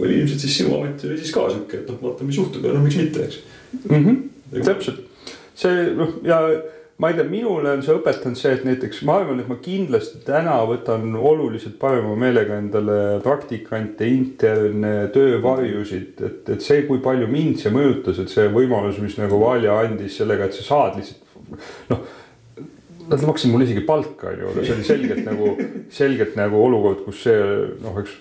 oli 0.00 0.18
ilmselt 0.18 0.44
siis 0.44 0.58
sinu 0.60 0.76
amet 0.78 1.04
oli 1.08 1.16
siis 1.20 1.32
ka 1.32 1.46
sihuke, 1.48 1.80
et 1.80 1.88
noh, 1.88 1.98
vaata, 2.04 2.28
mis 2.28 2.40
juhtub 2.40 2.64
ja 2.64 2.74
noh, 2.76 2.84
miks 2.84 3.00
mitte, 3.00 3.24
eks 3.24 3.40
mm. 3.88 4.04
-hmm. 4.04 4.62
täpselt, 4.68 5.00
see 5.56 5.88
noh 5.96 6.18
ja 6.28 6.42
ma 7.00 7.08
ei 7.10 7.16
tea, 7.16 7.24
minule 7.26 7.72
on 7.72 7.82
see 7.84 7.94
õpetanud 7.96 8.38
see, 8.38 8.52
et 8.56 8.64
näiteks 8.66 9.02
ma 9.08 9.16
arvan, 9.20 9.40
et 9.42 9.48
ma 9.50 9.56
kindlasti 9.62 10.20
täna 10.26 10.58
võtan 10.68 11.14
oluliselt 11.16 11.78
parema 11.80 12.14
meelega 12.18 12.58
endale 12.60 12.98
praktikante, 13.24 14.06
interne, 14.06 14.94
töövarjusid, 15.14 16.20
et, 16.20 16.42
et 16.56 16.64
see, 16.64 16.84
kui 16.88 17.00
palju 17.04 17.28
mind 17.30 17.62
see 17.62 17.72
mõjutas, 17.74 18.20
et 18.22 18.32
see 18.32 18.48
võimalus, 18.52 19.00
mis 19.02 19.16
nagu 19.18 19.40
Valja 19.42 19.78
andis 19.82 20.18
sellega, 20.20 20.46
et 20.46 20.58
sa 20.58 20.68
saad 20.68 20.98
lihtsalt 21.00 21.30
noh 21.92 22.10
Nad 23.02 23.18
maksid 23.26 23.50
mulle 23.50 23.66
isegi 23.66 23.82
palka, 23.84 24.30
onju, 24.30 24.46
aga 24.52 24.62
see 24.62 24.74
oli 24.76 24.84
selgelt 24.86 25.24
nagu, 25.26 25.48
selgelt 25.92 26.36
nagu 26.38 26.60
olukord, 26.62 27.00
kus 27.04 27.24
see 27.26 27.40
noh, 27.82 27.96
eks 28.00 28.14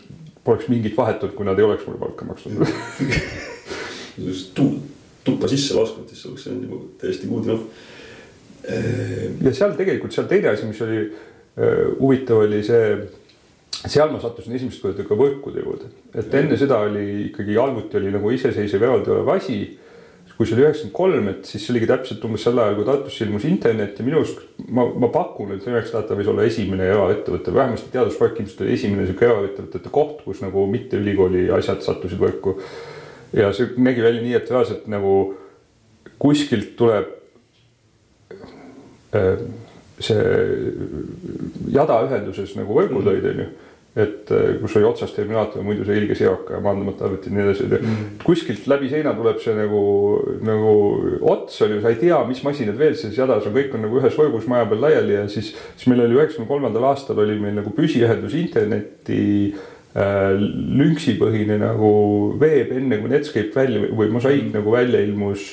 poleks 0.44 0.68
mingit 0.72 0.98
vahet 0.98 1.22
olnud, 1.22 1.36
kui 1.38 1.46
nad 1.48 1.60
ei 1.62 1.68
oleks 1.68 1.86
mulle 1.86 2.01
palka 2.01 2.25
maksnud. 2.28 2.66
Tuppa 5.22 5.48
sisse 5.48 5.77
lasknud, 5.77 6.10
siis 6.10 6.25
oleks 6.27 6.48
see 6.48 6.51
olnud 6.55 6.66
juba 6.66 6.81
täiesti 7.03 7.29
good 7.29 7.46
enough 7.46 7.86
ja 8.67 9.53
seal 9.55 9.75
tegelikult 9.77 10.13
seal 10.15 10.29
teine 10.29 10.53
asi, 10.53 10.67
mis 10.69 10.81
oli 10.85 11.01
äh, 11.01 11.83
huvitav, 12.00 12.43
oli 12.45 12.61
see, 12.65 12.95
seal 13.81 14.11
ma 14.13 14.21
sattusin 14.21 14.55
esimest 14.57 14.83
korda 14.83 15.05
ka 15.07 15.17
võrkude 15.17 15.63
juurde, 15.63 15.91
et 16.13 16.33
enne 16.37 16.57
seda 16.59 16.81
oli 16.85 17.05
ikkagi 17.29 17.57
arvuti 17.59 17.97
oli 18.00 18.13
nagu 18.13 18.33
iseseisev 18.33 18.83
eraldi 18.87 19.15
olev 19.15 19.37
asi. 19.37 19.61
kui 20.41 20.47
see 20.50 20.55
oli 20.55 20.63
üheksakümmend 20.63 20.93
kolm, 20.97 21.27
et 21.29 21.45
siis 21.45 21.61
see 21.61 21.74
oligi 21.74 21.87
täpselt 21.91 22.24
umbes 22.25 22.41
sel 22.41 22.57
ajal, 22.57 22.74
kui 22.79 22.85
Tartusse 22.87 23.25
ilmus 23.27 23.43
internet 23.45 24.00
ja 24.00 24.05
minu 24.07 24.17
arust 24.17 24.39
ma, 24.74 24.87
ma 25.03 25.09
pakun, 25.13 25.51
et 25.53 25.67
Linux 25.67 25.91
Data 25.93 26.17
võis 26.17 26.31
olla 26.31 26.47
esimene 26.50 26.87
eraettevõte, 26.89 27.53
vähemasti 27.53 27.91
teaduspark 27.93 28.39
ilmselt 28.41 28.63
oli 28.65 28.74
esimene 28.74 29.05
sihuke 29.05 29.27
eraettevõtete 29.27 29.91
koht, 29.93 30.24
kus 30.25 30.41
nagu 30.41 30.63
mitte 30.71 30.97
ülikooli 30.97 31.43
asjad 31.53 31.85
sattusid 31.85 32.17
võrku. 32.17 32.55
ja 33.37 33.51
see 33.53 33.75
nägi 33.77 34.01
välja 34.01 34.24
nii, 34.24 34.33
et 34.39 34.50
reaalselt 34.50 34.89
nagu 34.89 35.13
kuskilt 36.17 36.74
tuleb 36.79 37.21
Äh, 37.21 37.21
see 40.01 40.21
jadaühenduses 41.75 42.55
nagu 42.57 42.77
võrgud 42.77 43.11
olid, 43.11 43.27
onju 43.33 43.50
et 43.91 44.29
äh, 44.31 44.53
kus 44.61 44.77
oli 44.79 44.87
otsas 44.87 45.11
terminaator, 45.11 45.65
muidu 45.67 45.83
see 45.83 45.97
ilge 46.00 46.15
seoka 46.15 46.55
ja 46.55 46.61
maandamata 46.63 47.03
arvuti 47.09 47.27
ja 47.27 47.35
nii 47.35 47.43
edasi, 47.43 47.65
onju. 47.65 47.79
Mm. 47.83 48.05
kuskilt 48.24 48.69
läbi 48.71 48.87
seina 48.91 49.11
tuleb 49.17 49.41
see 49.43 49.55
nagu, 49.57 49.81
nagu 50.47 50.75
ots 51.27 51.59
on 51.65 51.74
ju, 51.75 51.81
sa 51.83 51.91
ei 51.91 52.00
tea, 52.00 52.21
mis 52.29 52.39
masinad 52.45 52.79
veel 52.79 52.95
selles 52.95 53.19
jadas 53.19 53.50
on, 53.50 53.55
kõik 53.57 53.75
on 53.75 53.83
nagu 53.83 54.00
ühes 54.00 54.15
võrgus 54.15 54.47
maja 54.51 54.69
peal 54.69 54.85
laiali 54.85 55.17
ja 55.17 55.25
siis, 55.31 55.51
siis 55.75 55.91
meil 55.91 56.05
oli 56.05 56.15
üheksakümne 56.21 56.47
kolmandal 56.47 56.87
aastal 56.93 57.19
oli 57.19 57.35
meil 57.41 57.57
nagu 57.59 57.74
püsiühendus 57.75 58.37
interneti 58.39 59.25
äh, 59.51 60.39
lünksipõhine 60.39 61.59
nagu 61.59 61.91
veeb, 62.39 62.71
enne 62.79 63.01
kui 63.01 63.11
Netscape 63.11 63.51
välja 63.59 63.91
või 63.91 64.07
Mosaic 64.15 64.47
mm. 64.47 64.55
nagu 64.55 64.77
välja 64.77 65.03
ilmus 65.03 65.50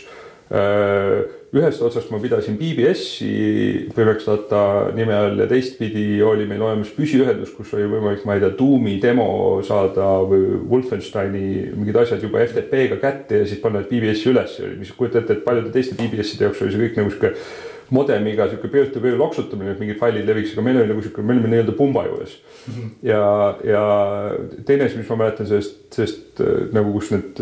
äh, 0.55 1.27
ühest 1.57 1.81
otsast 1.85 2.11
ma 2.13 2.19
pidasin 2.21 2.59
BBS-i 2.61 3.89
Piveks 3.95 4.27
Data 4.29 4.63
nime 4.97 5.15
all 5.17 5.41
ja 5.41 5.47
teistpidi 5.49 6.21
oli 6.25 6.45
meil 6.49 6.61
olemas 6.65 6.91
püsiühendus, 6.93 7.55
kus 7.57 7.73
oli 7.77 7.87
võimalik, 7.89 8.27
ma 8.29 8.37
ei 8.37 8.43
tea, 8.43 8.53
Doom'i 8.59 8.99
demo 9.01 9.29
saada 9.65 10.11
või 10.29 10.59
Wolfensteini 10.69 11.73
mingid 11.73 11.97
asjad 12.03 12.27
juba 12.27 12.45
FTP-ga 12.45 13.01
kätte 13.01 13.43
ja 13.43 13.49
siis 13.49 13.63
panna 13.63 13.81
need 13.81 13.89
BBS-i 13.93 14.29
üles, 14.35 14.59
mis 14.77 14.93
kujuta 14.97 15.23
ette, 15.23 15.39
et 15.39 15.45
paljude 15.47 15.73
teiste 15.73 15.97
BBS-ide 15.97 16.49
jaoks 16.49 16.63
oli 16.65 16.75
see 16.75 16.85
kõik 16.85 17.01
nagu 17.01 17.15
sihuke 17.17 17.35
modemiga 17.95 18.45
sihuke 18.51 18.69
peer-to-peer 18.69 19.17
loksutamine, 19.17 19.73
et 19.73 19.81
mingid 19.81 19.97
failid 20.01 20.29
leviks, 20.29 20.53
aga 20.53 20.65
meil 20.67 20.83
oli 20.83 20.93
nagu 20.93 21.01
sihuke, 21.05 21.25
me 21.25 21.33
olime 21.33 21.49
nii-öelda 21.55 21.73
pumba 21.79 22.05
juures 22.05 22.35
mm. 22.37 22.75
-hmm. 22.75 22.91
ja, 23.09 23.23
ja 23.65 23.85
teine 24.69 24.85
asi, 24.85 25.01
mis 25.01 25.09
ma 25.09 25.23
mäletan 25.23 25.49
sellest, 25.49 25.79
sellest 25.97 26.43
nagu, 26.77 26.93
kus 26.93 27.15
need 27.17 27.41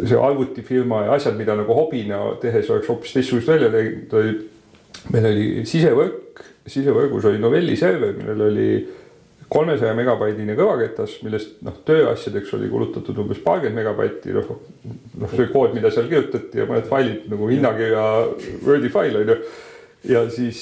see 0.00 0.18
arvutifirma 0.18 1.04
ja 1.06 1.18
asjad, 1.18 1.36
mida 1.38 1.56
nagu 1.58 1.76
hobina 1.76 2.22
tehes 2.42 2.70
oleks 2.72 2.88
hoopis 2.90 3.14
teistsugust 3.16 3.52
välja 3.52 3.70
teinud, 3.72 4.16
oli. 4.20 4.34
meil 5.12 5.28
oli 5.32 5.46
sisevõrk, 5.68 6.42
sisevõrgus 6.70 7.28
oli 7.30 7.40
Novelli 7.42 7.76
server, 7.76 8.12
millel 8.18 8.44
oli 8.48 8.68
kolmesaja 9.52 9.92
megabaidine 9.96 10.54
kõvaketas, 10.56 11.18
millest 11.26 11.58
noh, 11.66 11.74
tööasjadeks 11.86 12.54
oli 12.56 12.70
kulutatud 12.72 13.18
umbes 13.20 13.42
paarkümmend 13.44 13.82
megabaiti, 13.82 14.32
noh. 14.36 14.54
noh, 15.20 15.34
see 15.34 15.50
kood, 15.52 15.74
mida 15.76 15.90
seal 15.92 16.08
kirjutati 16.08 16.62
ja 16.62 16.68
mõned 16.70 16.88
failid 16.88 17.28
nagu 17.32 17.50
hinnakirja 17.50 18.06
Wordi 18.64 18.92
fail 18.92 19.20
on 19.20 19.34
ju 19.34 19.38
ja 20.08 20.22
siis, 20.30 20.60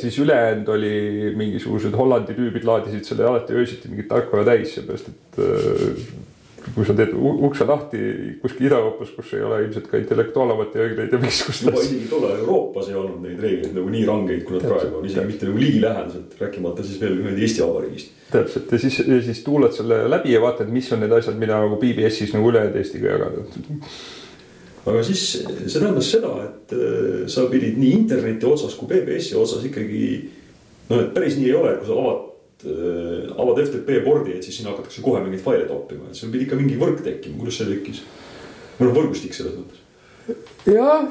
siis 0.00 0.18
ülejäänud 0.18 0.68
oli 0.74 0.94
mingisugused 1.36 1.94
Hollandi 1.94 2.34
tüübid 2.34 2.64
laadisid 2.66 3.04
selle 3.06 3.26
alati 3.28 3.54
öösiti 3.54 3.90
mingit 3.92 4.08
tarkvara 4.10 4.46
täis, 4.48 4.72
seepärast 4.74 5.12
et 5.12 5.38
kui 6.74 6.86
sa 6.88 6.94
teed 6.96 7.12
ukse 7.14 7.66
lahti 7.68 8.00
kuskil 8.42 8.68
Ida-Euroopas, 8.68 9.12
kus 9.16 9.34
ei 9.36 9.44
ole 9.44 9.60
ilmselt 9.66 9.86
ka 9.90 10.00
intellektuaalamati 10.00 10.80
reegleid 10.80 11.12
ja 11.12 11.20
mingisugust. 11.20 11.66
juba 11.68 11.84
isegi 11.84 12.08
tollal 12.10 12.34
Euroopas 12.38 12.88
ei 12.88 12.98
olnud 13.00 13.20
neid 13.26 13.42
reegleid 13.44 13.76
nagu 13.76 13.92
nii 13.92 14.04
rangeid, 14.08 14.42
kui 14.48 14.56
nad 14.56 14.66
praegu 14.66 15.00
on, 15.00 15.06
isegi 15.08 15.26
mitte 15.28 15.48
nagu 15.50 15.62
ligilähedaselt, 15.64 16.36
rääkimata 16.40 16.86
siis 16.86 17.00
veel 17.04 17.16
nüüd 17.20 17.40
Eesti 17.44 17.64
Vabariigist. 17.64 18.18
täpselt 18.32 18.72
ja 18.72 18.82
siis, 18.86 18.98
ja 19.04 19.22
siis 19.28 19.44
tuulad 19.46 19.76
selle 19.76 20.02
läbi 20.10 20.32
ja 20.32 20.42
vaatad, 20.44 20.72
mis 20.72 20.92
on 20.96 21.04
need 21.04 21.12
asjad, 21.16 21.38
mida 21.40 21.60
nagu 21.60 21.80
BBS-is 21.80 22.36
nagu 22.36 22.52
ülejäänud 22.52 22.80
Eestiga 22.80 23.12
jagada 23.12 23.44
aga 24.84 25.00
siis 25.04 25.24
see 25.40 25.80
tähendas 25.80 26.10
seda, 26.12 26.32
et 26.48 26.76
äh, 26.76 27.24
sa 27.32 27.46
pidid 27.52 27.78
nii 27.80 27.92
interneti 28.02 28.48
otsas 28.48 28.76
kui 28.78 28.88
BBS-i 28.90 29.36
otsas 29.40 29.64
ikkagi 29.68 30.04
noh, 30.90 31.00
et 31.00 31.12
päris 31.16 31.38
nii 31.40 31.50
ei 31.50 31.58
ole, 31.58 31.76
kui 31.80 31.88
sa 31.88 31.98
avad 32.00 32.30
avad 32.64 33.58
FTP 33.64 33.98
pordi, 34.04 34.36
et 34.36 34.46
siis 34.46 34.60
sinna 34.60 34.72
hakatakse 34.72 35.02
kohe 35.04 35.20
mingeid 35.24 35.42
faile 35.44 35.66
toppima, 35.68 36.08
et 36.08 36.18
seal 36.18 36.32
pidi 36.32 36.46
ikka 36.46 36.58
mingi 36.60 36.78
võrk 36.80 37.02
tekkima, 37.04 37.40
kuidas 37.40 37.58
see 37.60 37.70
tekkis? 37.72 38.04
või 38.78 38.88
noh, 38.88 38.94
võrgustik 38.96 39.36
selles 39.36 39.58
mõttes. 39.58 39.82
jah, 40.70 41.08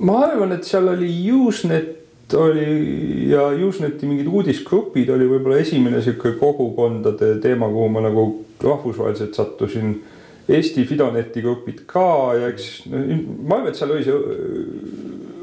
ma 0.00 0.20
arvan, 0.28 0.54
et 0.56 0.68
seal 0.68 0.88
oli 0.92 1.10
Usenet 1.32 1.98
oli 2.38 3.30
ja 3.30 3.48
Useneti 3.66 4.06
mingid 4.08 4.28
uudisgrupid 4.30 5.10
oli 5.12 5.26
võib-olla 5.28 5.58
esimene 5.60 6.00
sihuke 6.02 6.32
kogukondade 6.40 7.34
teema, 7.44 7.68
kuhu 7.68 7.90
ma 7.92 8.00
nagu 8.06 8.26
rahvusvaheliselt 8.62 9.36
sattusin. 9.36 9.98
Eesti 10.48 10.82
Fidoneti 10.88 11.42
grupid 11.42 11.84
ka 11.86 12.32
ja 12.34 12.48
eks 12.50 12.86
no, 12.90 13.02
ma 13.46 13.60
arvan, 13.60 13.68
et 13.70 13.78
seal 13.78 13.92
oli 13.94 14.06
see 14.06 14.16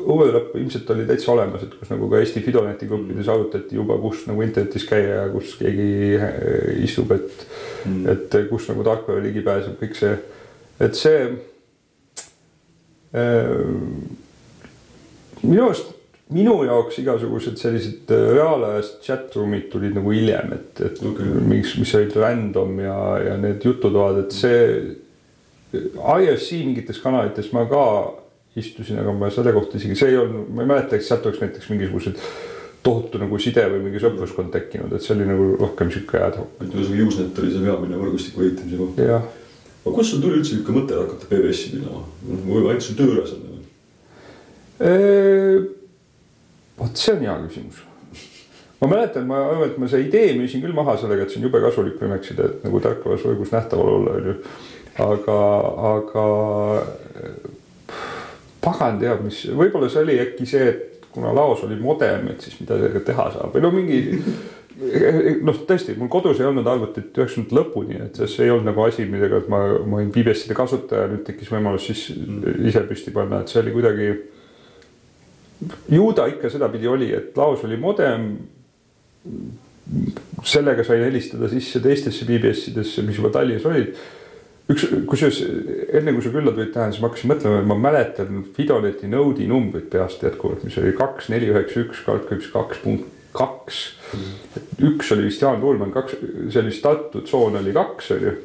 õuelõpp 0.09 0.55
ilmselt 0.57 0.89
oli 0.93 1.05
täitsa 1.09 1.31
olemas, 1.33 1.63
et 1.65 1.75
kus 1.77 1.91
nagu 1.91 2.09
ka 2.11 2.21
Eesti 2.21 2.41
Fidoneti 2.45 2.87
gruppides 2.89 3.25
mm. 3.25 3.33
arutati 3.35 3.77
juba, 3.77 3.97
kus 4.01 4.25
nagu 4.29 4.43
internetis 4.45 4.87
käia 4.89 5.21
ja 5.21 5.27
kus 5.33 5.53
keegi 5.59 5.91
eh, 6.17 6.71
istub, 6.85 7.13
et 7.15 7.45
mm., 7.85 8.09
et 8.15 8.39
kus 8.49 8.69
nagu 8.71 8.85
tarkvara 8.87 9.23
ligi 9.23 9.45
pääseb, 9.45 9.77
kõik 9.81 9.95
see, 9.99 10.17
et 10.87 10.99
see 10.99 11.21
äh,. 13.13 13.63
minu 15.43 15.69
arust 15.69 15.95
minu 16.33 16.59
jaoks 16.67 16.99
igasugused 17.01 17.57
sellised 17.57 18.11
äh, 18.13 18.25
reaalajas 18.37 18.95
chat 19.05 19.33
room'id 19.35 19.69
tulid 19.73 19.95
nagu 19.97 20.13
hiljem, 20.13 20.53
et, 20.59 20.81
et 20.85 21.03
okay. 21.05 21.29
mis, 21.49 21.73
mis 21.81 21.93
olid 21.97 22.17
random 22.21 22.81
ja, 22.83 22.97
ja 23.25 23.37
need 23.41 23.65
jututoad, 23.65 24.23
et 24.25 24.35
see 24.35 24.59
IRC 25.73 26.63
mingites 26.65 27.01
kanalites 27.01 27.51
ma 27.53 27.65
ka 27.69 27.83
istusin, 28.57 28.99
aga 28.99 29.13
ma 29.13 29.29
selle 29.33 29.53
kohta 29.53 29.77
isegi, 29.77 29.97
see 29.97 30.13
ei 30.13 30.17
olnud, 30.17 30.47
ma 30.53 30.63
ei 30.63 30.71
mäleta, 30.71 30.95
et 30.97 31.05
sealt 31.05 31.25
oleks 31.29 31.41
näiteks 31.43 31.69
mingisugused 31.69 32.21
tohutu 32.83 33.19
nagu 33.21 33.39
side 33.41 33.65
või 33.69 33.83
mingi 33.85 34.01
sõpruskond 34.01 34.53
tekkinud, 34.55 34.93
et 34.95 35.03
see 35.03 35.13
oli 35.17 35.27
nagu 35.27 35.49
rohkem 35.59 35.91
sihuke 35.93 36.21
ad 36.23 36.39
hoc. 36.39 36.55
ühesõnaga 36.63 37.09
Usenet 37.11 37.41
oli 37.43 37.51
see 37.53 37.65
peamine 37.65 37.99
võrgustiku 37.99 38.45
ehitamise 38.45 38.79
koht. 38.79 39.03
aga 39.09 39.93
kust 39.95 40.13
sul 40.13 40.23
tuli 40.23 40.39
üldse 40.39 40.55
niisugune 40.55 40.79
mõte 40.79 40.97
hakata 40.97 41.29
PBS-i 41.29 41.75
pidama, 41.75 42.01
või 42.47 42.63
ainult 42.63 42.87
sul 42.87 42.97
tööülesanne? 42.99 43.59
vot 46.79 47.03
see 47.03 47.13
on 47.13 47.23
hea 47.25 47.35
küsimus. 47.49 47.83
ma 48.79 48.87
mäletan, 48.87 49.27
ma 49.27 49.43
arvan, 49.51 49.73
et 49.73 49.77
ma 49.77 49.91
see 49.91 50.05
idee 50.07 50.33
müüsin 50.39 50.63
küll 50.63 50.75
maha 50.75 50.95
sellega, 50.97 51.25
et 51.25 51.33
see 51.33 51.41
on 51.41 51.49
jube 51.49 51.59
kasulik 51.59 51.99
Remexide, 51.99 52.47
et 52.47 52.63
nagu 52.63 52.79
tarkvaras 52.83 53.25
võrgus 53.27 53.51
nähtaval 53.51 53.95
olla, 53.97 54.17
onju. 54.21 54.35
aga, 55.03 55.39
aga 55.93 56.25
pagan 58.63 58.99
teab, 59.01 59.23
mis, 59.25 59.43
võib-olla 59.55 59.89
see 59.91 60.05
oli 60.05 60.19
äkki 60.23 60.47
see, 60.49 60.69
et 60.69 61.09
kuna 61.13 61.33
laos 61.35 61.63
oli 61.65 61.79
modem, 61.81 62.31
et 62.33 62.45
siis 62.45 62.59
mida 62.61 62.77
sellega 62.77 63.01
teha 63.07 63.27
saab 63.35 63.55
või 63.55 63.65
no 63.65 63.71
mingi 63.73 64.01
noh, 65.47 65.61
tõesti, 65.67 65.95
mul 65.99 66.09
kodus 66.11 66.39
ei 66.39 66.47
olnud 66.47 66.67
arvutit 66.69 67.15
üheksakümnendate 67.17 67.57
lõpuni, 67.57 67.99
et 68.05 68.19
see 68.21 68.45
ei 68.45 68.53
olnud 68.53 68.69
nagu 68.69 68.83
asi, 68.85 69.05
millega 69.09 69.41
ma, 69.51 69.61
ma 69.83 69.99
olin 69.99 70.11
BBS-ide 70.15 70.55
kasutaja, 70.57 71.09
nüüd 71.11 71.25
tekkis 71.27 71.51
võimalus 71.51 71.89
siis 71.89 72.05
ise 72.69 72.83
püsti 72.87 73.13
panna, 73.15 73.41
et 73.43 73.51
see 73.51 73.63
oli 73.63 73.73
kuidagi 73.75 74.11
ju 75.91 76.11
ta 76.15 76.27
ikka 76.31 76.51
sedapidi 76.51 76.87
oli, 76.87 77.11
et 77.15 77.37
laos 77.37 77.63
oli 77.67 77.77
modem. 77.77 78.29
sellega 80.45 80.83
sai 80.85 81.01
helistada 81.01 81.49
sisse 81.49 81.79
teistesse 81.81 82.25
BBS-idesse, 82.25 83.01
mis 83.03 83.17
juba 83.17 83.31
Tallinnas 83.33 83.65
olid. 83.65 83.95
Üks, 84.69 84.87
kusjuures 85.09 85.39
enne 85.99 86.15
kui 86.15 86.25
sa 86.25 86.33
külla 86.33 86.53
tulid 86.55 86.73
täna, 86.73 86.89
siis 86.91 87.03
ma 87.03 87.09
hakkasin 87.09 87.31
mõtlema, 87.33 87.61
et 87.61 87.69
ma 87.69 87.79
mäletan 87.79 88.43
Fidoneti 88.55 89.09
Node'i 89.11 89.47
numbrit 89.49 89.89
peast 89.93 90.25
jätkuvalt, 90.25 90.65
mis 90.67 90.77
oli 90.81 90.93
kaks, 90.97 91.31
neli, 91.33 91.49
üheksa, 91.53 91.85
üks, 91.85 92.03
kaldkriips, 92.05 92.51
kaks 92.53 92.83
punkt 92.83 93.15
kaks. 93.31 93.79
üks 94.81 95.11
oli 95.13 95.27
vist 95.27 95.41
Jaan 95.41 95.59
Tuulmann, 95.61 95.93
kaks, 95.93 96.17
see 96.49 96.61
oli 96.61 96.71
vist 96.71 96.83
Tartu 96.85 97.21
tsoon 97.25 97.59
oli 97.59 97.73
kaks, 97.75 98.13
on 98.15 98.23
ju. 98.25 98.37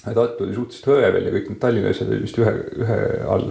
Tartu 0.00 0.46
oli 0.46 0.56
suhteliselt 0.56 0.90
hõre 0.90 1.12
veel 1.14 1.28
ja 1.28 1.32
kõik 1.34 1.48
need 1.50 1.60
Tallinna 1.60 1.92
asjad 1.92 2.08
olid 2.08 2.24
vist 2.24 2.40
ühe, 2.40 2.52
ühe 2.80 2.98
all 3.28 3.50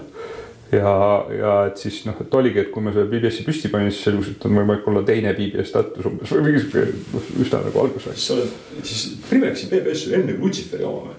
ja, 0.73 0.93
ja 1.33 1.53
et 1.69 1.81
siis 1.81 1.99
noh, 2.07 2.17
et 2.21 2.35
oligi, 2.39 2.63
et 2.63 2.71
kui 2.73 2.85
me 2.85 2.93
selle 2.93 3.09
BBS-i 3.09 3.45
püsti 3.45 3.69
panime, 3.73 3.93
siis 3.93 4.07
selgus, 4.07 4.31
et 4.33 4.45
on 4.49 4.57
võimalik 4.57 4.87
olla 4.89 5.03
teine 5.05 5.33
BBS 5.37 5.73
Tartus 5.75 6.09
umbes 6.09 6.33
või 6.33 6.47
mingi 6.47 6.63
sihuke 6.63 6.85
noh, 7.13 7.31
üsna 7.45 7.61
nagu 7.65 7.83
alguseks. 7.83 8.25
sa 8.25 8.37
oled 8.37 8.85
siis 8.85 9.05
Primexi 9.29 9.69
BBS 9.69 10.07
oli 10.09 10.19
enne 10.21 10.37
kui 10.37 10.49
Lutsiferi 10.49 10.87
oma 10.89 11.11
või? 11.11 11.18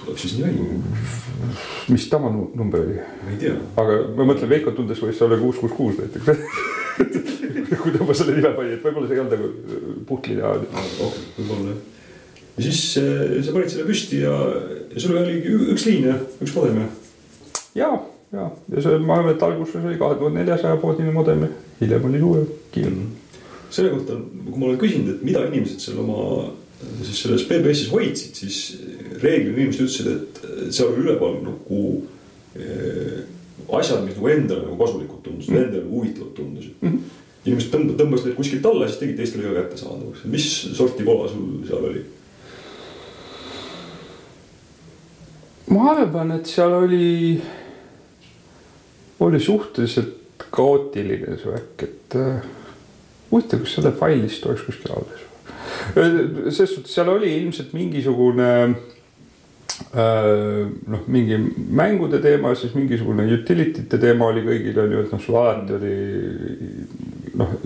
Tuleb 0.00 0.18
siis 0.18 0.36
nii 0.38 0.46
välja. 0.46 0.64
mis 1.88 2.08
tavanumber 2.12 2.84
oli? 2.86 2.98
ma 3.24 3.34
ei 3.34 3.40
tea. 3.44 3.54
aga 3.82 4.00
ma 4.16 4.28
mõtlen, 4.32 4.50
Veiko 4.50 4.74
tundes 4.76 5.02
võis 5.02 5.18
see 5.18 5.28
olla 5.28 5.38
kuus, 5.40 5.62
kuus, 5.62 5.76
kuus 5.76 6.00
näiteks 6.00 6.24
kui 7.80 7.94
ta 7.94 8.02
oma 8.04 8.14
selle 8.16 8.36
nime 8.36 8.50
pani, 8.56 8.74
et 8.76 8.84
võib-olla 8.84 9.08
see 9.08 9.16
ei 9.16 9.22
olnud 9.22 9.38
nagu 9.38 10.04
puhtline. 10.08 10.42
okei, 10.44 11.24
võib-olla 11.38 11.72
jah 11.72 11.88
ja 12.60 12.62
siis 12.62 12.98
äh, 12.98 13.42
sa 13.44 13.54
panid 13.54 13.72
selle 13.72 13.86
püsti 13.88 14.22
ja, 14.24 14.32
ja 14.90 15.02
sul 15.02 15.16
oligi 15.16 15.52
üks 15.74 15.86
liin 15.88 16.08
ja 16.10 16.16
üks 16.42 16.54
modem 16.56 16.82
ja. 16.82 16.88
ja, 17.78 17.90
ja, 18.34 18.48
ja 18.74 18.84
see, 18.84 18.98
ma 19.04 19.20
arvan, 19.20 19.34
et 19.34 19.44
alguses 19.46 19.80
oli 19.80 19.98
kahe 20.00 20.18
tuhande 20.18 20.42
neljasaja 20.42 20.80
poodine 20.82 21.14
modem 21.14 21.46
hiljem 21.80 22.08
oli 22.08 22.22
suurem, 22.22 22.48
kiirem 22.74 22.96
mm. 22.96 23.06
-hmm. 23.06 23.70
selle 23.76 23.94
kohta, 23.94 24.18
kui 24.48 24.58
ma 24.58 24.66
olen 24.66 24.82
küsinud, 24.82 25.14
et 25.14 25.22
mida 25.24 25.44
inimesed 25.46 25.86
seal 25.86 26.02
oma 26.02 26.50
siis 27.04 27.22
selles 27.22 27.46
PBS-is 27.48 27.92
hoidsid, 27.92 28.34
siis 28.34 28.58
reeglina 29.22 29.58
inimesed 29.58 29.84
ütlesid, 29.86 30.08
et 30.14 30.72
seal 30.74 30.92
oli 30.92 31.04
üleval 31.04 31.38
nagu 31.44 31.82
äh, 32.56 33.20
asjad, 33.78 34.04
mis 34.04 34.16
nagu 34.16 34.30
endale 34.32 34.66
nagu 34.66 34.78
kasulikud 34.78 35.22
tundusid 35.24 35.50
mm, 35.50 35.56
-hmm. 35.56 35.66
endale 35.66 35.82
nagu 35.84 35.96
huvitavad 35.96 36.32
tundusid 36.34 36.74
mm. 36.80 36.88
-hmm. 36.88 36.98
inimesed 37.44 37.74
tõmbasid, 37.74 37.98
tõmbasid 38.00 38.26
need 38.26 38.36
kuskilt 38.36 38.66
alla, 38.66 38.88
siis 38.88 38.98
tegid 38.98 39.16
teistele 39.16 39.42
ka 39.42 39.62
kättesaadavaks. 39.62 40.24
mis 40.24 40.48
sorti 40.74 41.04
kola 41.04 41.28
sul 41.28 41.66
seal 41.68 41.84
oli? 41.84 42.04
ma 45.70 45.90
arvan, 45.90 46.32
et 46.32 46.46
seal 46.46 46.72
oli, 46.72 47.42
oli 49.20 49.40
suhteliselt 49.40 50.16
kaootiline 50.50 51.36
see 51.38 51.52
värk, 51.52 51.82
et 51.82 52.16
äh, 52.16 52.46
huvitav, 53.30 53.60
kas 53.60 53.74
selle 53.76 53.92
failist 53.92 54.46
oleks 54.46 54.62
kuskil 54.66 54.96
alles. 54.96 55.26
selles 56.56 56.74
suhtes 56.74 56.94
seal 56.94 57.08
oli 57.08 57.36
ilmselt 57.36 57.72
mingisugune 57.72 58.48
äh, 58.64 58.74
noh, 59.90 61.06
mingi 61.10 61.38
mängude 61.74 62.20
teema, 62.22 62.52
siis 62.58 62.74
mingisugune 62.76 63.24
utility 63.34 63.86
te 63.90 63.98
teema 64.00 64.28
oli 64.30 64.44
kõigil 64.46 64.78
on 64.82 64.94
ju, 64.94 65.04
et 65.04 65.14
noh, 65.14 65.22
sul 65.24 65.38
alati 65.40 65.76
oli 65.78 65.94
noh, 67.40 67.56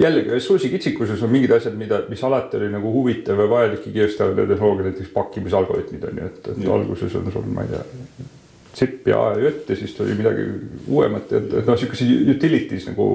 jällegi 0.00 0.34
ressursi 0.34 0.70
kitsikuses 0.72 1.22
on 1.24 1.32
mingid 1.32 1.54
asjad, 1.56 1.76
mida, 1.78 2.02
mis 2.10 2.22
alati 2.26 2.58
oli 2.58 2.70
nagu 2.72 2.92
huvitav 2.92 3.40
ja 3.40 3.48
vajalik 3.50 3.86
ja 3.86 3.94
kiiresti 3.96 4.26
arendada 4.26 4.54
tehnoloogia, 4.54 4.90
näiteks 4.90 5.14
pakkimisalgoritmid 5.16 6.06
on 6.10 6.22
ju, 6.22 6.28
et, 6.30 6.52
et 6.52 6.62
ja. 6.66 6.76
alguses 6.76 7.18
on 7.18 7.32
sul, 7.32 7.50
ma 7.52 7.66
ei 7.66 7.74
tea. 7.74 8.28
ZIP 8.72 9.08
ja 9.10 9.18
A 9.20 9.32
ja 9.36 9.50
siis 9.76 9.92
tuli 9.94 10.14
midagi 10.16 10.46
uuemat, 10.88 11.32
et, 11.36 11.50
et 11.60 11.66
noh, 11.68 11.76
siukese 11.76 12.06
utilities 12.32 12.86
nagu 12.88 13.08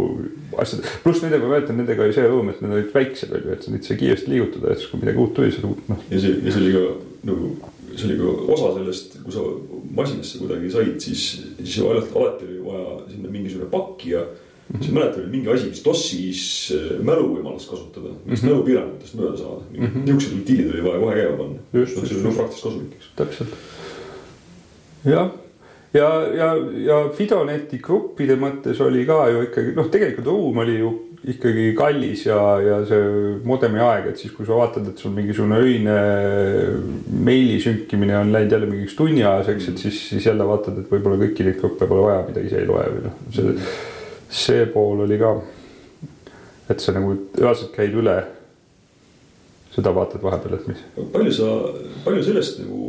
asjad, 0.62 0.86
pluss 1.04 1.24
nendega, 1.24 1.48
ma 1.48 1.56
mäletan, 1.56 1.80
nendega 1.82 2.06
oli 2.06 2.14
see 2.14 2.28
rõõm, 2.30 2.52
et 2.54 2.62
need 2.62 2.76
olid 2.76 2.92
väiksed 2.94 3.34
on 3.34 3.42
ju, 3.42 3.56
et 3.56 3.66
neid 3.74 3.88
sai 3.88 3.98
kiiresti 3.98 4.34
liigutada, 4.36 4.74
et 4.74 4.84
siis 4.84 4.92
kui 4.92 5.02
midagi 5.02 5.24
uut 5.24 5.34
tuli, 5.38 5.50
uut 5.66 5.90
noh. 5.90 6.06
ja 6.14 6.22
see, 6.22 6.38
ja 6.46 6.54
see 6.54 6.62
oli 6.62 6.76
ka 6.78 6.86
nagu 7.32 7.50
see 7.98 8.10
oli 8.10 8.18
ka 8.20 8.54
osa 8.54 8.74
sellest, 8.80 9.18
kui 9.24 9.34
sa 9.34 9.46
masinasse 10.00 10.42
kuidagi 10.42 10.72
said, 10.72 11.00
siis, 11.02 11.24
siis 11.64 11.80
alati, 11.86 12.46
oli 12.46 12.60
vaja 12.66 13.00
sinna 13.12 13.32
mingisugune 13.34 13.72
pakk 13.72 14.06
ja 14.06 14.26
Mm 14.68 14.76
-hmm. 14.76 14.84
siis 14.84 14.94
mäletan, 14.94 15.22
oli 15.22 15.30
mingi 15.32 15.50
asi, 15.50 15.70
mis 15.70 15.84
DOS-is 15.86 16.74
äh, 16.76 17.00
mäluvõimalust 17.00 17.70
kasutada, 17.70 18.08
mingist 18.08 18.44
mm 18.44 18.50
-hmm. 18.50 18.52
mälupiirangutest 18.52 19.14
mööda 19.16 19.38
saada 19.38 19.62
mm 19.72 19.86
-hmm.. 19.86 20.04
niisugused 20.06 20.34
rutiinid 20.38 20.74
oli 20.74 20.84
vaja 20.84 21.00
kohe 21.00 21.16
käima 21.16 21.38
panna. 21.38 21.60
see 21.72 22.16
oli 22.16 22.24
nagu 22.24 22.36
praktiliselt 22.36 22.64
kasulik, 22.64 22.96
eks. 22.98 23.06
täpselt. 23.16 23.50
jah, 25.06 25.32
ja, 25.95 26.12
ja, 26.36 26.54
ja 26.84 27.02
Fidoneti 27.15 27.80
gruppide 27.84 28.38
mõttes 28.39 28.80
oli 28.84 29.06
ka 29.08 29.26
ju 29.32 29.43
ikkagi 29.47 29.76
noh, 29.78 29.91
tegelikult 29.93 30.32
ruum 30.34 30.63
oli 30.63 30.80
ju 30.80 30.93
ikkagi 31.28 31.71
kallis 31.76 32.23
ja, 32.28 32.38
ja 32.63 32.78
see 32.88 33.34
modemi 33.47 33.82
aeg, 33.84 34.12
et 34.12 34.21
siis, 34.21 34.32
kui 34.36 34.45
sa 34.47 34.56
vaatad, 34.56 34.86
et 34.88 35.02
sul 35.02 35.12
mingisugune 35.15 35.58
öine 35.60 35.97
meili 37.26 37.58
sünkimine 37.63 38.15
on 38.21 38.32
läinud 38.32 38.56
jälle 38.56 38.69
mingiks 38.69 38.95
tunniajaseks, 38.95 39.69
et 39.73 39.84
siis, 39.88 40.00
siis 40.13 40.30
jälle 40.30 40.47
vaatad, 40.47 40.78
et 40.80 40.93
võib-olla 40.93 41.19
kõiki 41.26 41.47
neid 41.47 41.60
gruppe 41.60 41.89
pole 41.89 42.06
vaja, 42.06 42.23
mida 42.30 42.45
ise 42.45 42.62
ei 42.62 42.69
loe 42.69 42.86
või 42.93 43.06
noh, 43.10 43.21
see 43.36 43.56
see 44.30 44.65
pool 44.71 45.04
oli 45.06 45.17
ka, 45.19 45.34
et 46.69 46.82
sa 46.84 46.93
nagu 46.95 47.13
reaalselt 47.38 47.71
käid 47.76 47.95
üle. 47.95 48.17
seda 49.78 49.91
vaatad 49.93 50.23
vahepeal, 50.26 50.56
et 50.58 50.67
mis. 50.71 50.80
palju 51.13 51.32
sa, 51.38 51.47
palju 52.02 52.23
sellest 52.26 52.63
nagu 52.63 52.88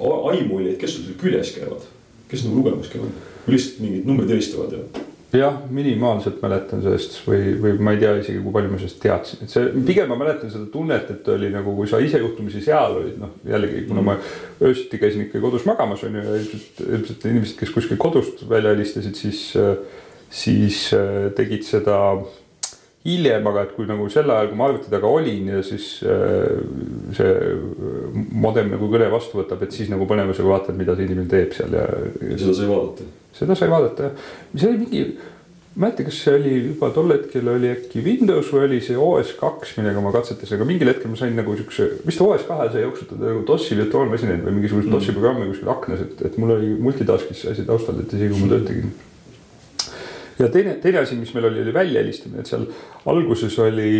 aimu 0.00 0.60
oli, 0.60 0.72
et 0.72 0.80
kes 0.80 0.96
sul 0.96 1.06
seal 1.06 1.20
küljes 1.20 1.54
käivad, 1.56 1.86
kes 2.30 2.46
nagu 2.46 2.60
lugemas 2.60 2.90
käivad? 2.92 3.28
Lihtsalt 3.50 3.80
mingid 3.84 4.08
numbrid 4.08 4.34
helistavad 4.34 4.76
ja? 4.76 5.06
jah, 5.38 5.60
minimaalselt 5.70 6.40
mäletan 6.42 6.82
sellest 6.82 7.20
või, 7.22 7.52
või 7.62 7.76
ma 7.78 7.92
ei 7.94 8.00
tea 8.00 8.16
isegi, 8.18 8.40
kui 8.42 8.54
palju 8.54 8.72
ma 8.72 8.80
sellest 8.80 8.98
teadsin, 9.02 9.44
et 9.44 9.52
see 9.52 9.68
pigem 9.86 10.10
ma 10.10 10.16
mäletan 10.18 10.50
seda 10.50 10.66
tunnet, 10.72 11.12
et 11.14 11.28
oli 11.30 11.52
nagu, 11.54 11.74
kui 11.76 11.86
sa 11.90 12.00
ise 12.02 12.18
juhtumisi 12.18 12.62
seal 12.64 12.96
olid, 12.98 13.14
noh 13.20 13.36
jällegi, 13.46 13.84
kuna 13.86 14.02
ma 14.08 14.16
öösiti 14.58 14.98
käisin 14.98 15.28
ikka 15.28 15.42
kodus 15.44 15.68
magamas 15.70 16.02
on 16.06 16.18
ju 16.18 16.24
ja 16.26 16.34
ilmselt, 16.40 16.82
ilmselt 16.82 17.26
inimesed, 17.30 17.58
kes 17.62 17.74
kuskil 17.76 18.00
kodust 18.02 18.42
välja 18.50 18.74
helistasid, 18.74 19.14
siis 19.18 19.44
siis 20.30 20.84
äh, 20.94 21.32
tegid 21.34 21.64
seda 21.66 21.96
hiljem, 23.06 23.46
aga 23.48 23.64
et 23.64 23.72
kui 23.76 23.88
nagu 23.88 24.06
sel 24.12 24.28
ajal, 24.28 24.50
kui 24.50 24.60
ma 24.60 24.68
arvuti 24.68 24.92
taga 24.92 25.08
olin 25.08 25.48
ja 25.54 25.62
siis 25.64 25.88
äh, 26.04 26.60
see 27.16 27.32
modem 28.44 28.74
nagu 28.74 28.90
kõne 28.92 29.08
vastu 29.12 29.40
võtab, 29.40 29.64
et 29.64 29.72
siis 29.76 29.88
nagu 29.92 30.08
põnevusega 30.10 30.50
vaatad, 30.50 30.76
mida 30.76 30.96
see 30.98 31.08
inimene 31.08 31.30
teeb 31.32 31.56
seal 31.56 31.76
ja. 31.78 31.88
ja 32.20 32.38
seda 32.42 32.56
sai 32.58 32.68
vaadata? 32.68 33.08
seda 33.40 33.56
sai 33.56 33.72
vaadata 33.72 34.08
jah, 34.10 34.24
mis 34.52 34.66
oli 34.68 34.82
mingi, 34.82 35.04
ma 35.80 35.88
ei 35.88 35.94
mäleta, 35.94 36.08
kas 36.10 36.20
see 36.26 36.36
oli 36.36 36.54
juba 36.58 36.92
tol 36.92 37.14
hetkel 37.14 37.52
oli 37.54 37.72
äkki 37.72 38.04
Windows 38.04 38.52
või 38.52 38.66
oli 38.68 38.84
see 38.84 39.00
OS 39.00 39.36
kaks, 39.40 39.76
millega 39.80 40.04
ma 40.04 40.12
katsetasin, 40.12 40.58
aga 40.58 40.68
mingil 40.68 40.92
hetkel 40.92 41.12
ma 41.12 41.20
sain 41.22 41.36
nagu 41.40 41.56
siukse, 41.56 41.92
vist 42.04 42.20
OS 42.20 42.44
kahel 42.48 42.72
sai 42.74 42.84
jooksutada 42.84 43.30
nagu 43.30 43.46
DOS-i 43.48 43.80
virtuaalmasinaid 43.80 44.44
või 44.44 44.58
mingisuguseid 44.58 44.90
mm. 44.90 44.98
DOS-i 44.98 45.16
programme 45.16 45.48
kuskil 45.54 45.72
aknas, 45.72 46.04
et, 46.04 46.26
et 46.28 46.36
mul 46.42 46.58
oli 46.58 46.74
multitask'is 46.84 47.46
asi 47.54 47.64
taustal, 47.64 48.02
et 48.02 48.12
isegi 48.12 48.34
kui 48.34 48.44
ma 48.44 48.58
tööd 48.58 48.68
tegin 48.68 48.92
ja 50.40 50.48
teine, 50.48 50.74
teine 50.82 51.04
asi, 51.04 51.18
mis 51.20 51.32
meil 51.34 51.50
oli, 51.50 51.62
oli 51.64 51.74
väljahelistamine, 51.74 52.42
et 52.42 52.50
seal 52.50 52.66
alguses 53.10 53.56
oli 53.62 53.92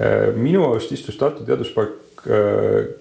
äh, 0.00 0.28
minu 0.36 0.66
arust 0.68 0.92
istus 0.94 1.18
Tartu 1.20 1.46
Teaduspark 1.46 2.26
äh, 2.26 2.92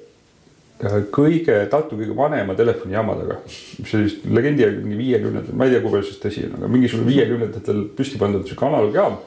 kõige, 1.14 1.58
Tartu 1.72 1.98
kõige 2.00 2.16
vanema 2.18 2.56
telefonijaama 2.58 3.18
taga. 3.22 3.40
mis 3.80 3.94
oli 3.96 4.08
vist 4.10 4.26
legendi 4.28 4.66
järgi 4.66 4.84
mingi 4.84 5.00
viiekümnendatel, 5.00 5.58
ma 5.58 5.68
ei 5.68 5.76
tea, 5.76 5.84
kui 5.84 5.96
palju 5.96 6.10
see 6.10 6.24
tõsi 6.26 6.48
on, 6.50 6.58
aga 6.60 6.72
mingisugune 6.76 7.12
viiekümnendatel 7.12 7.84
püsti 7.98 8.22
pandud 8.22 8.48
sihuke 8.48 8.68
analoogjaam. 8.70 9.20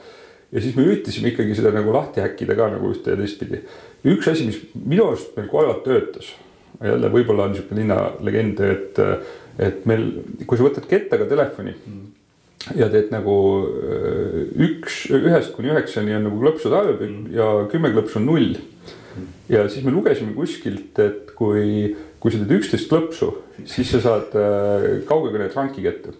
ja 0.53 0.63
siis 0.63 0.77
me 0.77 0.87
üritasime 0.87 1.33
ikkagi 1.33 1.57
seda 1.59 1.73
nagu 1.75 1.95
lahti 1.95 2.23
häkkida 2.23 2.59
ka 2.59 2.73
nagu 2.77 2.91
ühte 2.93 3.15
ja 3.15 3.21
teistpidi. 3.21 3.63
üks 4.07 4.29
asi, 4.31 4.51
mis 4.51 4.61
minu 4.75 5.09
arust 5.11 5.37
meil 5.39 5.49
koerad 5.51 5.83
töötas, 5.87 6.35
jälle 6.83 7.11
võib-olla 7.11 7.49
on 7.49 7.57
niisugune 7.57 7.83
linnalegend, 7.83 8.61
et, 8.61 9.01
et 9.59 9.87
meil, 9.89 10.11
kui 10.45 10.59
sa 10.59 10.69
võtad 10.69 10.87
kettaga 10.91 11.27
telefoni 11.31 11.75
mm 11.75 12.06
ja 12.75 12.89
teed 12.91 13.13
nagu 13.15 13.37
üks, 14.67 15.05
ühest 15.15 15.53
kuni 15.55 15.71
üheksani 15.71 16.17
on 16.17 16.27
nagu 16.27 16.41
klõpsude 16.41 16.81
arv 16.81 17.05
mm. 17.05 17.29
ja 17.37 17.51
kümme 17.71 17.93
klõpsu 17.95 18.19
on 18.19 18.27
null 18.27 18.57
ja 19.49 19.69
siis 19.71 19.85
me 19.87 19.95
lugesime 19.95 20.35
kuskilt, 20.37 20.99
et 21.03 21.33
kui, 21.39 21.95
kui 22.21 22.33
sa 22.33 22.41
teed 22.43 22.57
üksteist 22.59 22.91
klõpsu, 22.91 23.31
siis 23.69 23.93
sa 23.95 24.03
saad 24.05 24.37
äh, 24.39 24.87
kaugekõne 25.09 25.49
tranki 25.53 25.85
kätte. 25.87 26.15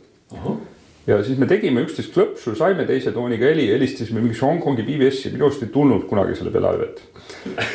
Ja 1.07 1.19
siis 1.23 1.39
me 1.39 1.47
tegime 1.47 1.85
üksteist 1.87 2.15
klõpsu, 2.15 2.55
saime 2.59 2.87
teise 2.89 3.13
tooniga 3.15 3.47
heli, 3.47 3.69
helistasime 3.71 4.23
mingisse 4.23 4.43
Hongkongi 4.47 4.83
PBS-i, 4.87 5.31
minu 5.35 5.47
arust 5.47 5.63
ei 5.63 5.71
tulnud 5.75 6.07
kunagi 6.11 6.35
selle 6.39 6.51
peale 6.55 6.73
arvet. 6.73 7.03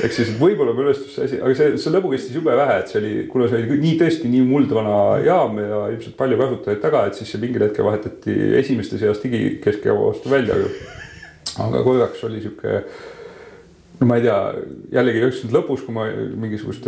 ehk 0.03 0.15
siis 0.15 0.33
võib-olla 0.39 0.75
meil 0.75 0.89
õnnestus 0.89 1.15
see 1.15 1.27
asi, 1.29 1.39
aga 1.39 1.55
see, 1.59 1.77
see 1.79 1.93
lõbu 1.95 2.11
kestis 2.11 2.35
jube 2.35 2.55
vähe, 2.59 2.79
et 2.81 2.91
see 2.91 2.99
oli, 2.99 3.13
kuna 3.31 3.47
see 3.47 3.61
oli 3.61 3.79
nii 3.85 3.93
tõesti 4.01 4.31
nii 4.33 4.43
muldvana 4.49 4.97
jaam 5.23 5.61
ja 5.63 5.85
ilmselt 5.93 6.17
palju 6.19 6.41
kasutajaid 6.43 6.83
taga, 6.83 7.05
et 7.07 7.19
siis 7.19 7.31
see 7.31 7.43
mingil 7.43 7.67
hetkel 7.67 7.87
vahetati 7.87 8.37
esimeste 8.59 8.99
seas 9.01 9.23
digikeskjaama 9.23 10.11
vastu 10.11 10.33
välja. 10.33 10.59
aga 11.59 11.81
korraks 11.83 12.23
oli 12.27 12.43
sihuke 12.43 12.83
no 14.01 14.07
ma 14.09 14.17
ei 14.17 14.23
tea, 14.25 14.37
jällegi 14.95 15.19
üheksakümnendate 15.21 15.59
lõpus, 15.59 15.83
kui 15.85 15.93
ma 15.93 16.07
mingisugust 16.41 16.87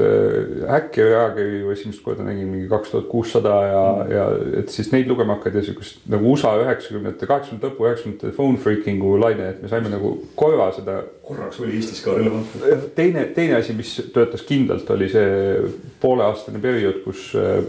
häkki 0.65 1.03
või 1.05 1.13
ajakirju 1.13 1.73
esimest 1.75 2.01
korda 2.01 2.25
nägin 2.25 2.49
mingi 2.49 2.69
kaks 2.71 2.89
tuhat 2.89 3.05
kuussada 3.11 3.57
ja 3.67 3.83
mm., 3.91 4.13
ja 4.13 4.23
et 4.63 4.73
siis 4.73 4.89
neid 4.93 5.09
lugema 5.11 5.37
hakata 5.37 5.61
ja 5.61 5.67
siukest 5.67 6.07
nagu 6.09 6.31
USA 6.33 6.55
üheksakümnendate, 6.63 7.29
kaheksakümnendate 7.29 7.69
lõpu, 7.69 7.85
üheksakümnendate 7.85 8.33
phone 8.33 8.61
freaking'u 8.63 9.13
laine, 9.21 9.51
et 9.53 9.61
me 9.61 9.69
saime 9.69 9.91
nagu 9.93 10.15
korra 10.39 10.71
seda. 10.73 11.03
korraks 11.23 11.61
oli 11.61 11.77
Eestis 11.77 12.01
ka 12.03 12.17
relevantne. 12.17 12.79
teine, 12.97 13.27
teine 13.37 13.59
asi, 13.59 13.77
mis 13.77 13.93
töötas 14.15 14.41
kindlalt, 14.49 14.89
oli 14.97 15.11
see 15.13 15.61
pooleaastane 16.01 16.59
periood, 16.65 17.03
kus 17.05 17.29
äh, 17.37 17.61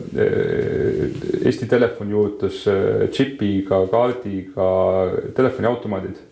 Eesti 1.45 1.69
Telefon 1.71 2.17
juurutas 2.17 2.65
äh, 2.73 3.05
džipiga, 3.13 3.85
kaardiga 3.93 4.73
telefoniautomaadid. 5.37 6.25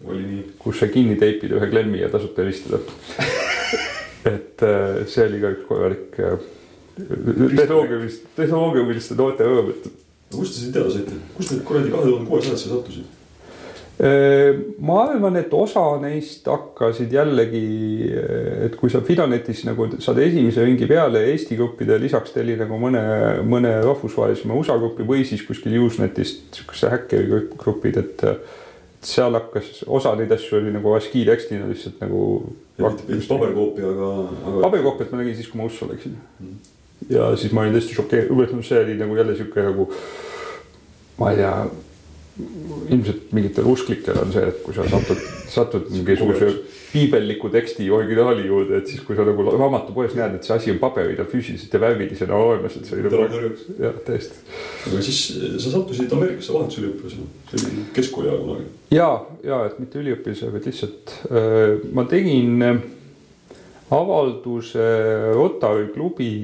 kus 0.59 0.81
sai 0.81 0.88
kinni 0.96 1.20
teipida 1.20 1.61
ühe 1.61 1.68
klemmi 1.70 2.01
ja 2.01 2.09
tasuta 2.09 2.40
helistada 2.42 2.81
et 4.34 4.62
äh, 4.62 5.02
see 5.10 5.26
oli 5.26 5.40
ka 5.42 5.54
üks 5.54 5.64
korralik 5.68 6.20
äh, 6.20 6.36
tehnoloogilist, 6.98 8.28
tehnoloogiliste 8.36 9.16
noorte 9.18 9.48
rõõm, 9.48 9.72
et. 9.72 9.90
kust 10.34 10.54
te 10.54 10.62
seda 10.66 10.78
teada 10.78 10.94
saite, 10.94 11.18
kust 11.36 11.54
need 11.54 11.66
kuradi 11.66 11.92
kahe 11.92 12.06
tuhande 12.08 12.30
kuuesajad 12.30 12.60
siia 12.60 12.76
sattusid? 12.76 13.18
Äh, 14.02 14.56
ma 14.82 15.02
arvan, 15.04 15.36
et 15.38 15.52
osa 15.54 15.82
neist 16.02 16.46
hakkasid 16.48 17.12
jällegi, 17.12 17.66
et 18.66 18.78
kui 18.80 18.90
sa 18.90 19.02
Fidonetis 19.04 19.62
nagu 19.68 19.86
saad 20.02 20.22
esimese 20.24 20.64
ringi 20.64 20.88
peale 20.90 21.26
Eesti 21.32 21.58
gruppide 21.60 21.98
lisaks 22.02 22.34
tellid 22.34 22.62
nagu 22.64 22.78
mõne, 22.80 23.02
mõne 23.46 23.76
rahvusvahelisema 23.84 24.56
USA 24.58 24.78
grupi 24.80 25.06
või 25.06 25.26
siis 25.28 25.44
kuskil 25.46 25.76
Usenetist 25.82 26.56
sihukese 26.56 26.90
häkkeri 26.94 27.46
grupid, 27.58 28.00
et 28.00 28.26
seal 29.06 29.34
hakkas, 29.34 29.82
osa 29.86 30.14
neid 30.18 30.32
asju 30.34 30.58
oli 30.60 30.72
nagu 30.74 30.92
ASCII 30.96 31.24
tekstina 31.26 31.68
lihtsalt 31.70 32.02
nagu. 32.02 32.20
paberkoopi, 32.78 33.84
aga, 33.86 34.10
aga.... 34.46 34.58
paberkoopiat 34.66 35.12
ma 35.12 35.22
nägin 35.22 35.36
siis, 35.38 35.48
kui 35.50 35.60
ma 35.60 35.68
USA 35.68 35.88
läksin 35.90 36.16
mm.. 36.40 36.52
ja 37.10 37.30
siis 37.36 37.54
ma 37.54 37.64
olin 37.64 37.76
tõesti 37.76 37.96
šokeeritud, 37.98 38.60
see 38.66 38.82
oli 38.84 38.98
nagu 39.00 39.16
jälle 39.18 39.36
sihuke 39.38 39.66
nagu, 39.66 39.88
ma 41.18 41.32
ei 41.32 41.42
tea 41.42 41.54
ilmselt 42.40 43.32
mingitel 43.36 43.66
usklikel 43.68 44.16
on 44.22 44.30
see, 44.32 44.44
et 44.48 44.62
kui 44.64 44.72
sa 44.72 44.86
satud, 44.88 45.18
satud 45.52 45.90
mingisuguse 45.92 46.48
piibelliku 46.92 47.50
teksti 47.52 47.90
originaali 47.92 48.46
juurde, 48.46 48.78
et 48.80 48.88
siis 48.88 49.02
kui 49.04 49.16
sa 49.16 49.26
nagu 49.26 49.44
raamatupoes 49.50 50.14
näed, 50.16 50.38
et 50.38 50.48
see 50.48 50.56
asi 50.56 50.72
on 50.72 50.80
paberil 50.80 51.20
ja 51.20 51.26
füüsiliselt 51.28 51.76
ja 51.76 51.82
värvilisena 51.82 52.38
olemas, 52.40 52.78
et 52.78 52.88
see 52.88 52.96
oli 52.96 53.04
nagu. 53.08 53.52
jah, 53.80 54.00
täiesti. 54.06 54.40
aga 54.88 55.04
siis 55.04 55.20
sa 55.58 55.74
sattusid 55.74 56.16
Ameerikasse 56.16 56.56
vahetusüliõpilasena, 56.56 57.28
see 57.52 57.62
oli 57.68 57.86
keskkooli 58.00 58.32
ajal 58.32 58.42
kunagi. 58.46 58.68
ja, 58.96 59.12
ja 59.44 59.62
et 59.68 59.78
mitte 59.84 60.00
üliõpilase, 60.00 60.52
vaid 60.56 60.68
lihtsalt 60.72 61.16
äh, 61.28 61.86
ma 61.92 62.08
tegin 62.08 62.68
äh, 62.68 62.84
avalduse 63.92 64.84
Rotary 65.36 65.90
klubi 65.92 66.34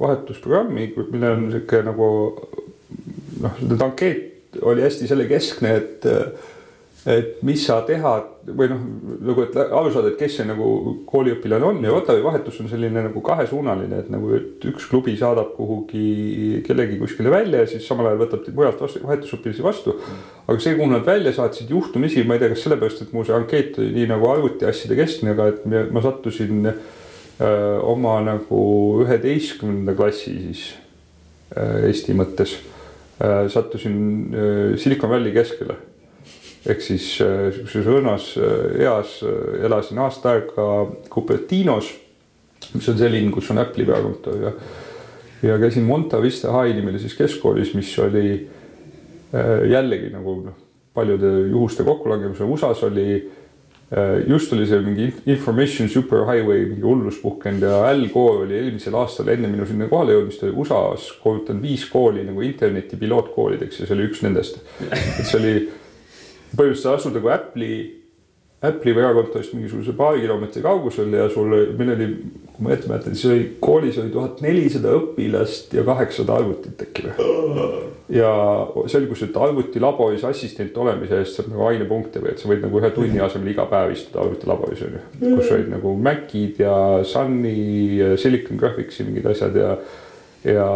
vahetusprogrammi, 0.00 0.90
millel 1.08 1.38
on 1.38 1.52
sihuke 1.56 1.84
nagu 1.88 2.10
noh, 3.40 3.62
ankeet 3.80 4.37
oli 4.62 4.84
hästi 4.86 5.08
selle 5.10 5.28
keskne, 5.30 5.74
et 5.76 6.08
et 7.08 7.38
mis 7.46 7.60
sa 7.62 7.78
teha 7.86 8.12
või 8.58 8.68
noh, 8.72 8.80
nagu 9.28 9.42
et 9.44 9.54
aru 9.56 9.90
saada, 9.92 10.10
et 10.10 10.18
kes 10.18 10.38
see 10.38 10.46
nagu 10.48 10.66
kooliõpilane 11.08 11.66
on 11.68 11.78
ja 11.84 11.92
Rotavi 11.92 12.24
vahetus 12.24 12.58
on 12.62 12.68
selline 12.70 13.04
nagu 13.06 13.22
kahesuunaline, 13.24 14.00
et 14.02 14.08
nagu, 14.12 14.32
et 14.36 14.66
üks 14.68 14.88
klubi 14.90 15.14
saadab 15.20 15.52
kuhugi 15.56 16.60
kellegi 16.66 16.98
kuskile 17.00 17.30
välja 17.32 17.62
ja 17.62 17.70
siis 17.70 17.86
samal 17.88 18.10
ajal 18.10 18.22
võtab 18.24 18.48
mujalt 18.56 18.82
vahetusõpilasi 18.82 19.64
vastu. 19.64 19.94
aga 20.46 20.58
see, 20.64 20.74
kuhu 20.78 20.90
nad 20.90 21.06
välja 21.06 21.32
saatsid 21.36 21.70
juhtumisi, 21.72 22.24
ma 22.26 22.36
ei 22.36 22.42
tea, 22.42 22.52
kas 22.54 22.64
sellepärast, 22.66 23.04
et 23.04 23.14
mu 23.14 23.24
see 23.24 23.36
ankeet 23.36 23.78
oli 23.78 23.92
nii 23.94 24.08
nagu 24.10 24.30
arvutiasjade 24.32 24.98
keskne, 24.98 25.36
aga 25.36 25.52
et 25.52 25.92
ma 25.94 26.02
sattusin 26.04 26.66
öö, 26.68 27.78
oma 27.94 28.18
nagu 28.26 28.64
üheteistkümnenda 29.04 29.94
klassi 29.96 30.34
siis 30.48 30.66
öö, 31.54 31.86
Eesti 31.88 32.16
mõttes 32.18 32.58
sattusin 33.48 34.34
äh, 34.34 34.78
Silicon 34.78 35.10
Valley 35.10 35.32
keskele. 35.32 35.76
ehk 36.68 36.82
siis 36.82 37.20
äh, 37.22 37.48
sihukeses 37.54 37.86
õrnas 37.86 38.28
eas 38.78 39.18
elasin 39.64 39.98
aasta 40.04 40.34
aega 40.34 40.68
Cupertinos, 41.08 41.92
mis 42.74 42.88
on 42.90 42.98
see 42.98 43.10
linn, 43.10 43.32
kus 43.32 43.50
on 43.50 43.62
Apple'i 43.62 43.86
peakontor 43.88 44.42
ja 44.42 44.52
ja 45.42 45.58
käisin 45.58 45.86
Monta 45.86 46.18
Vista 46.22 46.50
High 46.50 46.74
nimelises 46.74 47.14
keskkoolis, 47.14 47.70
mis 47.78 47.92
oli 48.02 48.48
jällegi 49.70 50.08
nagu 50.10 50.32
noh, 50.48 50.56
paljude 50.94 51.28
juhuste 51.46 51.84
kokkulangemisel 51.86 52.48
USA-s 52.50 52.82
oli 52.88 53.06
Äh, 53.14 53.37
just 54.28 54.52
oli 54.52 54.66
see 54.68 54.80
mingi 54.84 55.06
information 55.32 55.88
superhighway 55.88 56.66
mingi 56.68 56.84
hullus 56.84 57.20
puhkenud 57.22 57.62
ja 57.64 57.78
Al 57.88 58.02
Gore 58.12 58.44
oli 58.44 58.58
eelmisel 58.58 58.96
aastal 59.00 59.30
enne 59.32 59.48
minu 59.48 59.64
sinna 59.66 59.88
kohale 59.88 60.12
jõudmist 60.12 60.44
oli 60.44 60.56
USA-s 60.60 61.14
koolitanud 61.22 61.64
viis 61.64 61.86
kooli 61.88 62.26
nagu 62.26 62.44
interneti 62.44 63.00
pilootkoolideks 63.00 63.80
ja 63.80 63.88
see 63.88 63.96
oli 63.96 64.10
üks 64.10 64.20
nendest. 64.26 64.60
et 64.90 65.24
see 65.24 65.38
oli 65.40 65.54
põhimõtteliselt 66.52 66.82
sa 66.84 66.98
asud 66.98 67.16
nagu 67.16 67.32
Apple'i 67.32 67.78
Apple'i 68.58 68.94
peakontorist 68.94 69.52
mingisuguse 69.54 69.92
paari 69.94 70.24
kilomeetri 70.24 70.64
kaugusel 70.64 71.12
ja 71.14 71.28
sul, 71.30 71.52
meil 71.78 71.92
oli, 71.94 72.08
kui 72.56 72.64
ma 72.66 72.72
ette 72.74 72.88
mäletan, 72.90 73.14
siis 73.14 73.30
oli 73.30 73.44
koolis 73.62 74.00
oli 74.02 74.10
tuhat 74.10 74.40
nelisada 74.42 74.96
õpilast 74.98 75.76
ja 75.78 75.84
kaheksasada 75.86 76.40
arvutit 76.40 76.82
äkki 76.82 77.04
või. 77.06 77.84
ja 78.18 78.32
selgus, 78.90 79.22
et 79.22 79.38
arvutilaboris 79.38 80.26
assistent 80.26 80.74
olemise 80.82 81.20
eest 81.22 81.38
saab 81.38 81.52
nagu 81.52 81.68
ainepunkte 81.68 82.24
või 82.24 82.32
et 82.32 82.42
sa 82.42 82.50
võid 82.50 82.66
nagu 82.66 82.82
ühe 82.82 82.90
tunni 82.96 83.22
asemel 83.22 83.52
iga 83.54 83.68
päev 83.70 83.94
istuda 83.94 84.24
arvutilaboris 84.24 84.82
on 84.88 84.98
ju. 84.98 85.06
kus 85.38 85.54
olid 85.54 85.70
nagu 85.76 85.94
Macid 86.08 86.58
ja 86.64 86.74
Sunny, 87.06 88.18
Silicon 88.18 88.58
Graphicsi 88.58 89.06
mingid 89.06 89.30
asjad 89.30 89.54
ja 89.54 89.76
ja, 90.44 90.66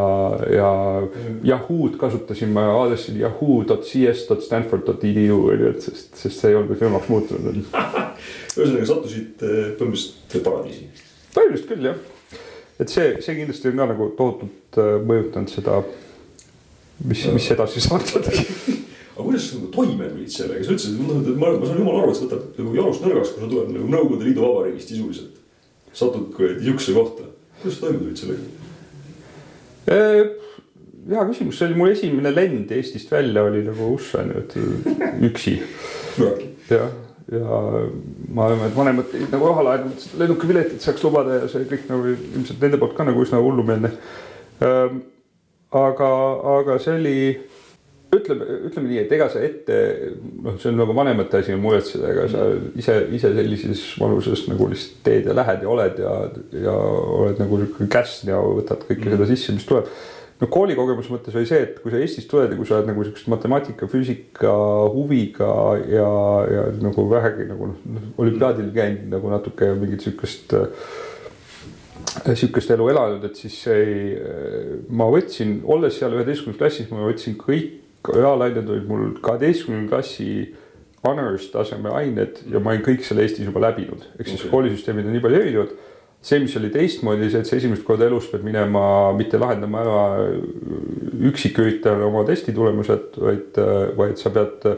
ja 0.51 1.03
Yahoo'd 1.44 1.96
kasutasin 2.01 2.48
ma 2.55 2.61
aadressil 2.81 3.16
yahoo.cs.stanford.edu 3.20 5.22
ju, 5.22 5.51
et 5.68 5.81
sest, 5.85 6.16
sest 6.18 6.40
see 6.40 6.51
ei 6.51 6.57
olnud 6.59 6.79
firmaks 6.79 7.09
muutunud 7.12 7.57
ühesõnaga 8.59 8.87
sattusid 8.88 9.42
eh, 9.46 9.70
põhimõtteliselt 9.79 10.44
paradiisi. 10.46 10.85
põhimõtteliselt 11.35 11.68
küll 11.70 11.85
jah, 11.90 11.98
et 12.83 12.88
see, 12.90 13.09
see 13.25 13.35
kindlasti 13.38 13.66
on 13.70 13.79
ka 13.83 13.87
nagu 13.94 14.05
tohutult 14.18 14.72
eh, 14.83 14.94
mõjutanud 15.11 15.51
seda, 15.53 15.72
mis, 17.07 17.20
mis 17.37 17.46
edasi 17.55 17.79
saanud 17.85 18.09
aga 19.12 19.22
kuidas 19.29 19.44
sa 19.46 19.53
nagu 19.61 19.68
toime 19.75 20.05
tulid 20.09 20.33
sellega, 20.33 20.62
sa 20.64 20.70
ütlesid, 20.75 20.92
et 20.96 20.98
ma, 21.37 21.46
ma 21.53 21.64
saan 21.68 21.81
jumala 21.83 21.98
aru, 22.03 22.11
et 22.11 22.16
see 22.18 22.27
võtab 22.27 22.42
nagu 22.59 22.70
jalust 22.81 23.03
nõrgaks, 23.05 23.31
kui 23.35 23.40
sa 23.44 23.48
tuled 23.53 23.68
nagu 23.77 23.87
Nõukogude 23.92 24.22
Liidu 24.27 24.40
Vabariigist 24.46 24.88
sisuliselt. 24.94 25.35
satud 25.92 26.27
kuradi 26.33 26.55
niisuguse 26.62 26.92
kohta, 26.96 27.22
kuidas 27.61 27.75
sa 27.77 27.81
toime 27.87 27.98
tulid 28.01 28.18
sellega? 28.22 28.62
Hea 29.87 31.23
küsimus, 31.27 31.57
see 31.59 31.66
oli 31.66 31.79
mu 31.79 31.88
esimene 31.90 32.31
lend 32.31 32.71
Eestist 32.75 33.11
välja 33.11 33.42
oli 33.49 33.64
nagu 33.66 33.92
USA 33.97 34.23
niimoodi 34.23 34.62
üksi. 35.27 35.57
jah, 36.71 36.92
ja 37.33 37.62
ma 38.33 38.47
arvan, 38.47 38.68
et 38.68 38.77
vanemad 38.77 39.16
nagu 39.33 39.49
raha 39.51 39.64
laenu, 39.66 39.90
mõtlesid 39.90 40.21
lennukipiletit 40.21 40.85
saaks 40.85 41.03
lubada 41.07 41.40
ja 41.40 41.49
see 41.51 41.66
kõik 41.71 41.88
nagu 41.90 42.12
ilmselt 42.12 42.62
nende 42.62 42.79
poolt 42.79 42.95
ka 42.99 43.07
nagu 43.09 43.25
üsna 43.25 43.40
hullumeelne. 43.42 43.90
Ähm, 44.62 45.03
aga, 45.75 46.11
aga 46.59 46.79
see 46.83 46.95
oli, 47.01 47.16
ütleme, 48.12 48.46
ütleme 48.68 48.90
nii, 48.90 49.03
et 49.07 49.12
ega 49.16 49.27
sa 49.33 49.42
ette, 49.44 49.77
noh, 50.44 50.57
see 50.61 50.70
on 50.72 50.81
nagu 50.83 50.94
vanemate 50.96 51.40
asi 51.40 51.55
muretseda, 51.59 52.11
ega 52.12 52.27
sa 52.29 52.46
ise, 52.79 52.96
ise 53.16 53.31
sellises 53.37 53.85
vanuses 54.01 54.44
nagu 54.51 54.68
lihtsalt 54.68 54.98
teed 55.07 55.31
ja 55.31 55.37
lähed 55.37 55.64
ja 55.64 55.70
oled 55.72 56.03
ja, 56.03 56.16
ja 56.66 56.75
oled 56.75 57.40
nagu 57.40 57.61
niisugune 57.62 57.92
käsn 57.92 58.33
ja 58.35 58.40
võtad 58.42 58.85
kõike 58.85 59.07
mm. 59.07 59.14
seda 59.16 59.31
sisse, 59.31 59.57
mis 59.57 59.68
tuleb. 59.68 59.88
no 60.42 60.51
koolikogemuse 60.53 61.14
mõttes 61.14 61.38
oli 61.38 61.48
see, 61.48 61.62
et 61.64 61.81
kui 61.81 61.94
sa 61.94 62.03
Eestist 62.05 62.29
tuled 62.29 62.53
ja 62.53 62.59
kui 62.59 62.68
sa 62.68 62.79
oled 62.79 62.90
nagu 62.92 63.05
niisugust 63.05 63.33
matemaatika, 63.33 63.88
füüsika 63.88 64.53
huviga 64.92 65.53
ja, 65.88 66.11
ja 66.53 66.66
nagu 66.85 67.09
vähegi 67.11 67.48
nagu 67.48 67.72
noh, 67.72 68.11
olümpiaadil 68.20 68.68
käinud 68.77 69.09
nagu 69.16 69.33
natuke 69.33 69.72
mingit 69.72 70.05
niisugust 70.05 70.53
sihukest 72.12 72.68
elu 72.75 72.90
elanud, 72.92 73.22
et 73.25 73.38
siis 73.40 73.55
ei, 73.72 74.18
ma 74.92 75.07
võtsin, 75.09 75.62
olles 75.64 75.96
seal 75.96 76.12
üheteistkümnes 76.18 76.59
klassis, 76.61 76.90
ma 76.92 77.07
võtsin 77.07 77.38
kõik 77.40 77.79
reaalained 78.09 78.69
olid 78.69 78.88
mul 78.88 79.09
kaheteistkümnenda 79.23 79.91
klassi 79.93 80.29
honors 81.07 81.49
taseme 81.51 81.91
ained 81.99 82.43
ja 82.51 82.61
ma 82.62 82.75
olin 82.75 82.85
kõik 82.87 83.07
selle 83.07 83.25
Eestis 83.27 83.47
juba 83.49 83.62
läbinud, 83.65 84.07
ehk 84.19 84.29
siis 84.29 84.45
okay. 84.45 84.53
koolisüsteemid 84.55 85.09
on 85.09 85.17
nii 85.17 85.25
palju 85.25 85.41
erinevad. 85.41 85.75
see, 86.23 86.38
mis 86.38 86.55
oli 86.55 86.71
teistmoodi, 86.71 87.29
see, 87.31 87.43
et 87.43 87.49
sa 87.51 87.57
esimest 87.59 87.83
korda 87.83 88.07
elus 88.07 88.29
pead 88.31 88.45
minema 88.47 88.85
mitte 89.19 89.41
lahendama 89.43 89.81
ära 89.83 90.03
üksiküritajale 91.33 92.07
oma 92.07 92.23
testi 92.29 92.55
tulemused, 92.55 93.17
vaid, 93.19 93.59
vaid 93.99 94.21
sa 94.21 94.31
pead 94.31 94.69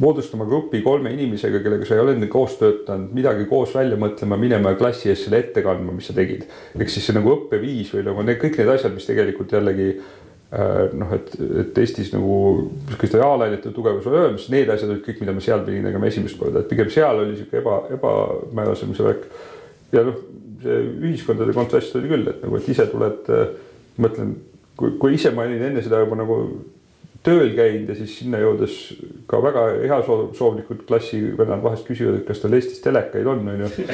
moodustama 0.00 0.44
grupi 0.44 0.82
kolme 0.84 1.14
inimesega, 1.14 1.62
kellega 1.64 1.86
sa 1.88 1.96
ei 1.96 2.02
ole 2.02 2.16
enne 2.18 2.28
koos 2.28 2.58
töötanud, 2.60 3.14
midagi 3.16 3.46
koos 3.48 3.72
välja 3.72 3.96
mõtlema, 3.96 4.36
minema 4.36 4.74
klassi 4.76 5.08
ees 5.08 5.22
selle 5.24 5.40
ette 5.40 5.62
kandma, 5.64 5.94
mis 5.96 6.10
sa 6.10 6.16
tegid. 6.16 6.44
ehk 6.76 6.92
siis 6.92 7.08
see 7.08 7.16
nagu 7.16 7.32
õppeviis 7.32 7.94
või 7.94 8.04
nagu 8.10 8.26
need 8.26 8.42
kõik 8.42 8.60
need 8.60 8.74
asjad, 8.74 8.92
mis 8.92 9.08
tegelikult 9.08 9.56
jällegi 9.56 9.94
Äh, 9.94 10.23
noh, 10.52 11.10
et, 11.16 11.32
et 11.62 11.78
Eestis 11.82 12.12
nagu 12.14 12.34
sihukeste 12.88 13.18
reaalainete 13.18 13.72
tugevus 13.74 14.06
oli 14.06 14.20
olemas, 14.20 14.46
need 14.52 14.70
asjad 14.70 14.92
olid 14.92 15.02
kõik, 15.06 15.22
mida 15.22 15.34
ma 15.34 15.42
seal 15.42 15.64
pidin 15.66 15.88
tegema 15.88 16.06
esimest 16.10 16.38
korda, 16.38 16.62
et 16.62 16.70
pigem 16.70 16.90
seal 16.94 17.22
oli 17.24 17.38
sihuke 17.38 17.58
eba, 17.58 17.80
ebamäärasem 17.96 18.94
see 18.94 19.08
värk. 19.08 19.24
ja 19.94 20.04
noh, 20.06 20.20
see 20.62 20.78
ühiskondade 21.08 21.56
kontrast 21.56 21.96
oli 21.98 22.12
küll, 22.12 22.28
et 22.30 22.44
nagu, 22.44 22.60
et 22.60 22.70
ise 22.70 22.86
tuled, 22.92 23.32
äh, 23.34 23.50
mõtlen, 24.04 24.36
kui, 24.78 24.94
kui 25.00 25.18
ise 25.18 25.34
ma 25.34 25.48
olin 25.48 25.66
enne 25.70 25.82
seda 25.82 26.02
juba 26.04 26.20
nagu 26.22 26.38
tööl 27.24 27.54
käinud 27.56 27.90
ja 27.90 27.96
siis 27.98 28.18
sinna 28.20 28.40
jõudes 28.42 28.78
ka 29.30 29.40
väga 29.42 29.64
heasoovlikud 29.80 30.84
klassivennad 30.88 31.64
vahest 31.64 31.88
küsivad, 31.88 32.20
et 32.20 32.28
kas 32.28 32.42
tal 32.42 32.54
Eestis 32.56 32.82
telekaid 32.84 33.26
on, 33.30 33.42
on 33.48 33.64
ju. 33.64 33.86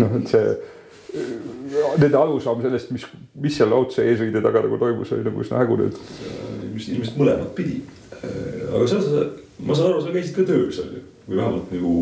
noh, 0.00 0.16
et 0.20 0.30
see 0.30 0.54
nende 1.14 2.18
arusaam 2.18 2.62
sellest, 2.64 2.92
mis, 2.94 3.06
mis 3.40 3.56
seal 3.58 3.72
raudse 3.72 4.04
eesriide 4.08 4.42
taga 4.44 4.62
nagu 4.64 4.78
toimus, 4.80 5.12
oli 5.14 5.26
nagu 5.26 5.42
üsna 5.44 5.62
hägune. 5.62 5.90
ilmselt, 5.90 6.94
ilmselt 6.98 7.18
mõlemat 7.20 7.50
pidi. 7.56 7.80
aga 8.20 8.86
sa, 8.90 9.00
sa, 9.02 9.26
ma 9.64 9.76
saan 9.76 9.92
aru, 9.92 10.04
sa 10.04 10.14
käisid 10.14 10.38
ka 10.38 10.46
tööl 10.48 10.70
seal 10.74 10.94
ju 10.98 11.02
või 11.24 11.40
vähemalt 11.40 11.70
nagu. 11.72 11.92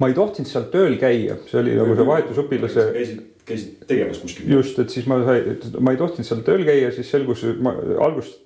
ma 0.00 0.10
ei 0.10 0.16
tohtinud 0.16 0.50
seal 0.50 0.68
tööl 0.72 0.98
käia, 1.00 1.40
see 1.50 1.58
oli 1.60 1.74
nagu 1.76 1.96
see 1.96 2.08
vahetusõpilase. 2.08 2.86
käisid, 2.94 3.20
käisid 3.48 3.84
tegemas 3.90 4.22
kuskil. 4.22 4.48
just, 4.54 4.78
et 4.82 4.94
siis 4.94 5.08
ma 5.10 5.20
sai, 5.26 5.42
ma 5.80 5.92
ei 5.92 6.00
tohtinud 6.00 6.28
seal 6.28 6.42
tööl 6.46 6.64
käia, 6.68 6.90
siis 6.94 7.10
selgus, 7.12 7.44
ma 7.60 7.74
alguses, 8.06 8.38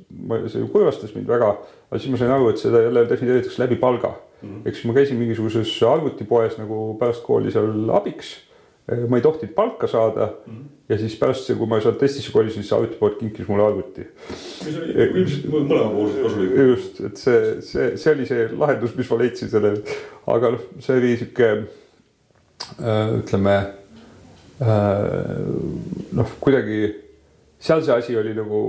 see 0.50 0.66
kurvastas 0.72 1.14
mind 1.14 1.30
väga. 1.30 1.54
aga 1.90 2.02
siis 2.02 2.12
ma 2.12 2.20
sain 2.20 2.34
aru, 2.34 2.50
et 2.50 2.62
seda 2.62 2.82
jälle 2.86 3.06
defineeritakse 3.10 3.62
läbi 3.62 3.78
palga 3.80 4.14
mm 4.16 4.48
-hmm.. 4.48 4.68
eks 4.70 4.84
ma 4.84 4.98
käisin 4.98 5.18
mingisuguses 5.20 5.82
arvutipoes 5.86 6.58
nagu 6.58 6.96
pärast 6.98 7.22
kooli 7.26 7.52
seal 7.54 7.90
abiks 7.94 8.38
Äh, 8.38 8.49
ma 9.08 9.16
ei 9.16 9.22
tohtinud 9.22 9.54
palka 9.54 9.86
saada 9.86 10.26
mm. 10.26 10.52
-hmm. 10.52 10.64
ja 10.88 10.98
siis 10.98 11.16
pärast 11.16 11.50
kui 11.56 11.66
ma 11.66 11.80
sealt 11.80 12.02
Eestisse 12.02 12.32
kolisin, 12.32 12.62
siis 12.62 12.72
arvuti 12.72 12.96
poolt 13.00 13.18
kinkis 13.18 13.48
mulle 13.48 13.66
arvuti. 13.66 14.06
mis 14.64 14.78
oli 14.78 14.92
ilmselt 14.92 15.44
mõlemapoolselt 15.52 16.22
kasulik. 16.22 16.56
just, 16.68 17.00
et 17.00 17.16
see, 17.16 17.62
see, 17.62 17.96
see 17.96 18.14
oli 18.14 18.26
see 18.26 18.48
lahendus, 18.52 18.96
mis 18.96 19.10
ma 19.10 19.18
leidsin 19.18 19.52
sellele, 19.52 19.82
aga 20.26 20.54
noh, 20.56 20.64
see 20.78 20.96
oli 20.98 21.16
sihuke 21.16 21.50
äh, 21.50 23.14
ütleme 23.18 23.56
äh, 24.62 25.44
noh, 26.12 26.34
kuidagi 26.40 26.94
seal 27.60 27.84
see 27.84 27.94
asi 27.94 28.16
oli 28.16 28.34
nagu 28.34 28.60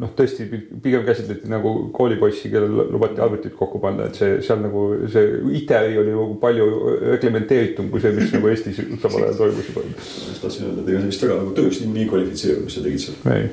noh, 0.00 0.10
tõesti 0.18 0.46
pigem 0.82 1.04
käsitleti 1.06 1.50
nagu 1.50 1.70
koolipoissi, 1.94 2.50
kellel 2.52 2.90
lubati 2.90 3.22
arvutit 3.22 3.54
kokku 3.54 3.78
panna, 3.82 4.08
et 4.08 4.18
see 4.18 4.40
seal 4.44 4.62
nagu 4.64 4.82
see 5.10 5.36
IT-äri 5.60 5.98
oli 6.00 6.14
nagu 6.14 6.34
palju 6.42 6.66
reglementeeritum 7.14 7.90
kui 7.92 8.02
see, 8.02 8.14
mis 8.16 8.32
nagu 8.34 8.50
Eestis 8.50 8.80
samal 9.02 9.28
ajal 9.28 9.38
toimus 9.38 9.70
juba. 9.70 9.84
just 9.86 10.42
tahtsin 10.42 10.66
öelda, 10.68 10.82
et 10.82 10.90
ega 10.90 11.04
see 11.04 11.12
vist 11.12 11.26
väga 11.26 11.38
nagu 11.38 11.54
tööks 11.60 11.80
nii, 11.82 11.92
nii 11.94 12.08
kvalifitseerunud, 12.10 12.66
mis 12.66 12.78
sa 12.78 12.84
tegid 12.88 13.04
seal. 13.04 13.36
ei, 13.36 13.46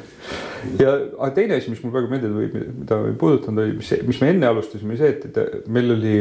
ja 0.81 0.95
aga 0.97 1.31
teine 1.37 1.61
asi, 1.61 1.73
mis 1.73 1.85
mul 1.85 1.93
praegu 1.93 2.11
meelde 2.13 2.33
tuli, 2.33 2.65
mida 2.81 2.99
ei 3.11 3.17
puudutanud, 3.21 3.63
oli, 3.67 3.77
mis, 3.77 3.93
mis 4.09 4.25
me 4.25 4.33
enne 4.33 4.49
alustasime, 4.49 4.97
see, 4.97 5.13
et, 5.13 5.41
et 5.45 5.71
meil 5.71 5.93
oli, 5.97 6.17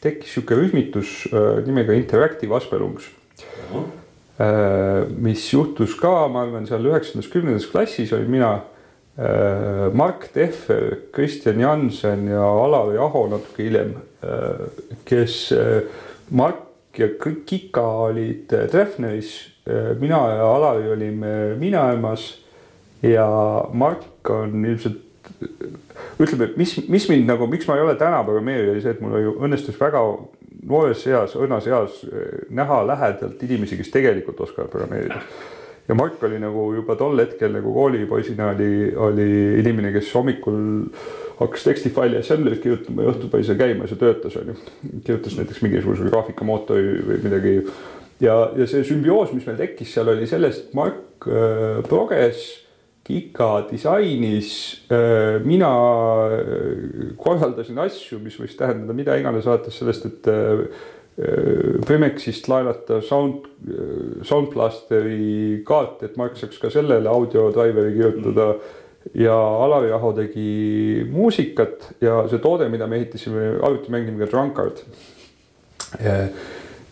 tekkis 0.00 0.38
sihuke 0.38 0.56
rühmitus 0.56 1.26
äh, 1.28 1.60
nimega 1.68 1.92
Interactive 1.92 2.56
Aspelungs 2.56 3.12
äh, 4.40 5.04
mis 5.20 5.44
juhtus 5.52 6.00
ka, 6.00 6.24
ma 6.32 6.46
arvan, 6.46 6.64
seal 6.68 6.88
üheksandas, 6.88 7.28
kümnendas 7.28 7.68
klassis 7.68 8.16
olin 8.16 8.32
mina 8.32 8.54
Mark 9.92 10.30
Tehver, 10.32 10.96
Kristjan 11.12 11.60
Jansen 11.60 12.28
ja 12.28 12.40
Alavi 12.40 12.96
Aho 12.98 13.26
natuke 13.28 13.66
hiljem, 13.66 13.90
äh, 14.24 14.62
kes 15.04 15.52
äh, 15.52 15.82
Mark 16.30 16.96
ja 16.96 17.08
Kika 17.46 17.84
olid 18.06 18.48
Treffneris, 18.48 19.34
mina 20.00 20.18
ja 20.34 20.46
Alavi 20.56 20.88
olime 20.90 21.34
Miinaemas 21.60 22.24
ja 23.02 23.28
Mark 23.72 24.30
on 24.30 24.64
ilmselt 24.64 24.98
ütleme, 26.20 26.50
mis, 26.56 26.74
mis 26.88 27.06
mind 27.08 27.28
nagu, 27.28 27.46
miks 27.46 27.68
ma 27.68 27.76
ei 27.78 27.84
ole 27.84 27.94
täna 28.00 28.24
programmeerija, 28.24 28.72
oli 28.72 28.82
see, 28.82 28.96
et 28.96 29.04
mul 29.04 29.20
ju 29.20 29.36
õnnestus 29.38 29.78
väga 29.80 30.02
noores 30.66 31.06
eas, 31.06 31.36
õrnas 31.38 31.68
eas 31.70 32.02
näha 32.50 32.82
lähedalt 32.88 33.42
inimesi, 33.46 33.78
kes 33.80 33.92
tegelikult 33.94 34.42
oskavad 34.48 34.72
programmeerida 34.72 35.22
ja 35.88 35.96
Mark 35.98 36.22
oli 36.26 36.38
nagu 36.42 36.70
juba 36.76 36.96
tol 36.98 37.18
hetkel 37.18 37.52
nagu 37.54 37.72
koolipoisina 37.74 38.52
oli, 38.54 38.70
oli 38.96 39.28
inimene, 39.62 39.92
kes 39.94 40.12
hommikul 40.14 40.60
hakkas 41.40 41.64
tekstifaili 41.64 42.20
assemblerit 42.20 42.62
kirjutama 42.62 43.04
ja 43.04 43.14
õhtul 43.14 43.30
pani 43.32 43.46
seal 43.48 43.58
käima 43.60 43.86
ja 43.86 43.92
see 43.92 44.00
töötas, 44.00 44.36
onju. 44.40 44.56
kirjutas 45.06 45.38
näiteks 45.38 45.62
mingisuguse 45.64 46.08
graafikamootori 46.10 46.98
või 47.06 47.20
midagi. 47.24 47.54
ja, 48.20 48.36
ja 48.56 48.66
see 48.68 48.84
sümbioos, 48.86 49.32
mis 49.36 49.46
meil 49.48 49.60
tekkis 49.60 49.94
seal 49.96 50.12
oli 50.12 50.28
sellest, 50.30 50.68
et 50.68 50.76
Mark 50.78 51.28
äh, 51.28 51.80
proges, 51.88 52.48
Kika 53.10 53.64
disainis 53.70 54.50
äh,, 54.92 55.40
mina 55.42 55.70
äh, 56.36 57.14
korraldasin 57.18 57.80
asju, 57.82 58.20
mis 58.22 58.36
võis 58.38 58.52
tähendada 58.58 58.94
mida 58.94 59.16
iganes, 59.18 59.48
alates 59.48 59.80
sellest, 59.80 60.06
et 60.06 60.28
äh, 60.30 60.66
Femexist 61.84 62.46
laenata 62.48 63.00
sound, 63.04 63.44
Soundblasteri 64.24 65.60
kaart, 65.68 66.04
et 66.06 66.16
Mark 66.16 66.38
saaks 66.40 66.60
ka 66.62 66.70
sellele 66.72 67.10
audio 67.10 67.50
driver'i 67.52 67.92
kirjutada. 67.96 68.54
Ja 69.16 69.34
Alavi 69.34 69.92
Aho 69.96 70.10
tegi 70.12 71.04
muusikat 71.08 71.86
ja 72.04 72.18
see 72.28 72.40
toode, 72.40 72.68
mida 72.72 72.88
me 72.88 72.98
ehitasime 73.00 73.54
arvutimäng 73.64 74.04
nimega 74.08 74.28
Drunkard. 74.30 74.82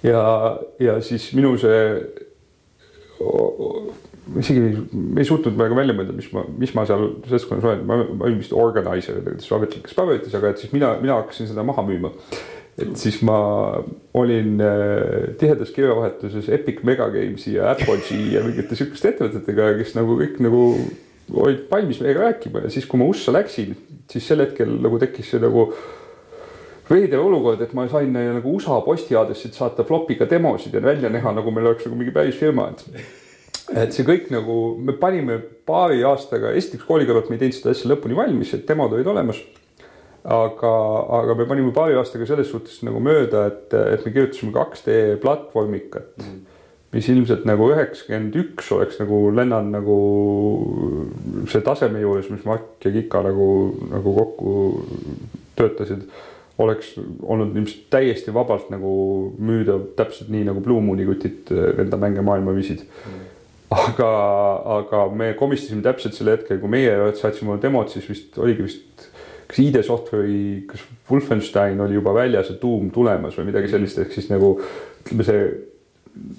ja, 0.02 0.22
ja 0.80 0.96
siis 1.04 1.28
minu 1.36 1.52
see, 1.60 1.82
isegi 4.40 4.64
ei 5.20 5.28
suutnud 5.28 5.56
väga 5.60 5.76
välja 5.76 5.96
mõelda, 5.96 6.16
mis 6.16 6.30
ma, 6.32 6.44
mis 6.58 6.72
ma 6.76 6.84
seal 6.88 7.10
seltskonnas 7.28 7.68
olen, 7.68 7.84
ma 7.88 8.00
olin 8.24 8.40
vist 8.40 8.56
organizer, 8.56 9.20
ametlikes 9.20 9.96
paberites, 9.96 10.36
aga 10.36 10.52
et 10.52 10.64
siis 10.64 10.72
mina, 10.72 10.94
mina 11.04 11.20
hakkasin 11.20 11.52
seda 11.52 11.64
maha 11.66 11.84
müüma 11.86 12.12
et 12.78 12.94
siis 12.98 13.18
ma 13.26 13.38
olin 14.14 14.60
äh, 14.62 15.34
tihedas 15.38 15.72
kirjavahetuses 15.74 16.48
Epic 16.54 16.82
Megagamesi 16.86 17.56
ja 17.56 17.72
Apogee 17.72 18.34
ja 18.36 18.42
mingite 18.44 18.78
sihukeste 18.78 19.14
ettevõtetega, 19.14 19.72
kes 19.80 19.96
nagu 19.98 20.18
kõik 20.20 20.38
nagu 20.44 20.62
olid 21.34 21.66
valmis 21.70 22.00
meiega 22.00 22.28
rääkima 22.28 22.64
ja 22.64 22.72
siis, 22.72 22.86
kui 22.88 23.00
ma 23.00 23.08
USA 23.10 23.34
läksin, 23.34 23.74
siis 24.10 24.28
sel 24.30 24.44
hetkel 24.44 24.78
nagu 24.80 25.00
tekkis 25.02 25.34
see 25.34 25.42
nagu 25.42 25.66
veider 26.88 27.20
olukord, 27.20 27.60
et 27.60 27.74
ma 27.76 27.84
sain 27.90 28.14
nagu 28.14 28.54
USA 28.56 28.78
postiaadressid 28.84 29.56
saata 29.58 29.84
flopiga 29.84 30.28
demosid 30.30 30.74
ja 30.74 30.82
välja 30.82 31.10
näha, 31.12 31.34
nagu 31.36 31.52
meil 31.52 31.72
oleks 31.72 31.84
nagu 31.88 31.98
mingi 31.98 32.14
päris 32.14 32.38
firma, 32.38 32.70
et. 32.72 33.08
et 33.76 33.92
see 33.92 34.06
kõik 34.06 34.30
nagu, 34.32 34.78
me 34.80 34.94
panime 34.96 35.36
paari 35.68 36.00
aastaga, 36.06 36.54
esiteks 36.56 36.86
kooli 36.88 37.04
kõrvalt 37.08 37.28
me 37.28 37.36
ei 37.36 37.42
teinud 37.42 37.58
seda 37.58 37.74
asja 37.74 37.90
lõpuni 37.90 38.16
valmis, 38.16 38.54
et 38.56 38.64
demod 38.70 38.94
olid 38.96 39.10
olemas 39.12 39.42
aga, 40.28 40.74
aga 41.20 41.34
me 41.38 41.46
panime 41.48 41.72
paari 41.76 41.96
aastaga 41.98 42.26
selles 42.28 42.50
suhtes 42.52 42.82
nagu 42.86 43.00
mööda, 43.02 43.46
et, 43.50 43.74
et 43.74 44.06
me 44.06 44.12
kirjutasime 44.14 44.52
2D 44.54 45.18
platvormikat 45.22 46.14
mm., 46.20 46.38
mis 46.94 47.04
ilmselt 47.12 47.44
nagu 47.44 47.66
üheksakümmend 47.68 48.36
üks 48.40 48.70
oleks 48.72 48.96
nagu 48.96 49.18
lennanud 49.36 49.74
nagu 49.74 49.96
see 51.52 51.60
taseme 51.64 52.00
juures, 52.00 52.30
mis 52.32 52.46
Mark 52.48 52.80
ja 52.84 52.92
Kika 52.94 53.20
nagu, 53.26 53.48
nagu 53.90 54.14
kokku 54.16 54.54
töötasid, 55.58 56.06
oleks 56.64 56.94
olnud 56.96 57.52
ilmselt 57.52 57.90
täiesti 57.92 58.32
vabalt 58.32 58.72
nagu 58.72 58.92
müüdav 59.36 59.90
täpselt 60.00 60.32
nii 60.32 60.48
nagu 60.48 60.64
Blue 60.64 60.80
Mooni 60.84 61.04
kutid 61.08 61.52
enda 61.52 62.00
mänge 62.00 62.24
maailma 62.24 62.56
viisid 62.56 62.86
mm 62.88 63.26
aga, 63.68 64.10
aga 64.78 65.02
me 65.12 65.32
komistasime 65.38 65.84
täpselt 65.84 66.16
sel 66.16 66.32
hetkel, 66.32 66.60
kui 66.60 66.72
meie 66.72 66.94
saatsime 67.18 67.58
demod, 67.62 67.90
siis 67.92 68.06
vist 68.08 68.38
oligi 68.40 68.64
vist 68.64 69.08
kas 69.48 69.62
ID 69.64 69.80
Software'i, 69.86 70.42
kas 70.68 70.84
Wolfenstein 71.08 71.80
oli 71.80 71.96
juba 71.96 72.12
väljas 72.16 72.52
ja 72.52 72.58
Doom 72.60 72.92
tulemas 72.94 73.38
või 73.38 73.48
midagi 73.48 73.70
sellist, 73.72 74.00
ehk 74.02 74.12
siis 74.14 74.28
nagu 74.32 74.54
ütleme, 74.58 75.26
see 75.26 75.42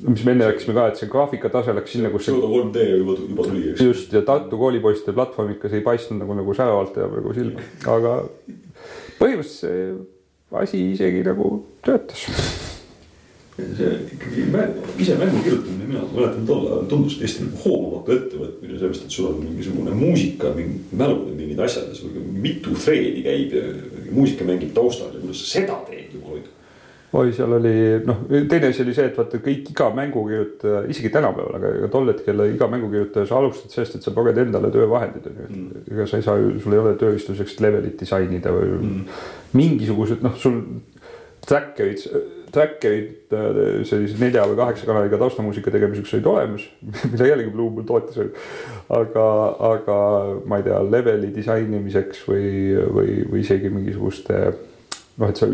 mis 0.07 0.23
me 0.25 0.33
enne 0.33 0.47
rääkisime 0.49 0.75
ka, 0.75 0.87
et 0.91 0.99
see 0.99 1.09
graafikatase 1.11 1.73
läks 1.77 1.93
sinna, 1.95 2.11
kus 2.13 2.25
see. 2.27 2.35
Pseudo 2.35 2.49
3D 2.51 2.85
juba, 2.99 3.15
juba 3.21 3.45
tuli, 3.47 3.63
eks. 3.71 3.83
just 3.85 4.15
ja 4.15 4.21
Tartu 4.27 4.59
koolipoiste 4.59 5.13
platvormikas 5.15 5.75
ei 5.77 5.85
paistnud 5.85 6.21
nagu, 6.23 6.35
nagu 6.39 6.55
säravalt 6.57 6.97
ja 6.99 7.07
nagu 7.11 7.35
silma, 7.37 7.63
aga 7.93 8.15
põhimõtteliselt 9.19 9.55
see 9.55 9.85
asi 10.59 10.83
isegi 10.95 11.23
nagu 11.27 11.51
töötas. 11.85 12.25
See 13.77 13.95
ikkagi 14.15 14.45
ise 15.03 15.17
mängu 15.19 15.41
kirjutamine, 15.45 15.87
mina 15.89 16.03
mäletan 16.13 16.45
tol 16.47 16.67
ajal 16.67 16.85
tundus 16.91 17.17
hästi 17.21 17.47
nagu 17.47 17.63
hoomamatu 17.65 18.15
ettevõtmine, 18.17 18.77
sellepärast 18.77 19.07
et 19.07 19.17
sul 19.17 19.31
on 19.31 19.41
mingisugune 19.43 19.97
muusika, 19.97 20.53
mingid 20.57 20.93
mälud 21.01 21.27
ja 21.31 21.39
mingid 21.39 21.65
asjad 21.65 21.89
ja 21.91 21.97
sul 21.97 22.15
mitu 22.39 22.77
thread'i 22.77 23.25
käib 23.25 23.57
ja 23.57 23.65
muusika 24.11 24.47
mängib 24.47 24.73
taustal 24.77 25.13
ja 25.13 25.21
kuidas 25.21 25.43
sa 25.43 25.59
seda 25.59 25.81
teed 25.89 26.15
juba 26.15 26.35
hoida 26.35 26.55
oi, 27.19 27.31
seal 27.33 27.53
oli 27.57 27.73
noh, 28.05 28.21
teine 28.29 28.69
asi 28.69 28.83
oli 28.83 28.93
see, 28.93 29.07
et 29.09 29.15
vaata 29.17 29.39
kõik 29.41 29.71
iga 29.71 29.87
mängukirjutaja, 29.97 30.83
isegi 30.93 31.09
tänapäeval, 31.13 31.55
aga 31.57 31.89
tol 31.93 32.11
hetkel 32.11 32.43
iga 32.45 32.67
mängukirjutaja, 32.69 33.29
sa 33.29 33.39
alustad 33.39 33.73
sellest, 33.73 33.97
et 33.97 34.05
sa 34.05 34.13
paged 34.13 34.37
endale 34.43 34.69
töövahendid 34.73 35.25
on 35.31 35.39
ju 35.39 35.47
mm., 35.47 35.85
ega 35.95 36.05
sa 36.09 36.19
ei 36.19 36.27
saa 36.27 36.37
ju, 36.37 36.51
sul 36.61 36.75
ei 36.75 36.83
ole 36.83 36.93
tööistuseks 37.01 37.57
levelit 37.65 37.97
disainida 37.97 38.53
või 38.53 38.75
mm. 38.77 38.99
mingisugused 39.57 40.21
noh, 40.25 40.37
sul 40.37 40.61
tracker'id, 42.53 43.11
tracker'id 43.31 43.87
sellise 43.89 44.19
nelja 44.21 44.45
või 44.49 44.57
kaheksa 44.59 44.87
kanaliga 44.89 45.19
taustamuusika 45.21 45.73
tegemiseks 45.73 46.15
olid 46.17 46.31
olemas, 46.31 46.65
mida 47.11 47.29
jällegi 47.29 47.53
Blue 47.53 47.73
Bull 47.75 47.87
tootis. 47.87 48.19
aga, 48.89 49.27
aga 49.73 49.99
ma 50.49 50.59
ei 50.59 50.67
tea, 50.67 50.81
leveli 50.97 51.33
disainimiseks 51.35 52.25
või, 52.29 52.49
või, 52.97 53.21
või 53.29 53.45
isegi 53.45 53.71
mingisuguste 53.73 54.41
noh, 55.19 55.29
et 55.29 55.39
sa 55.39 55.49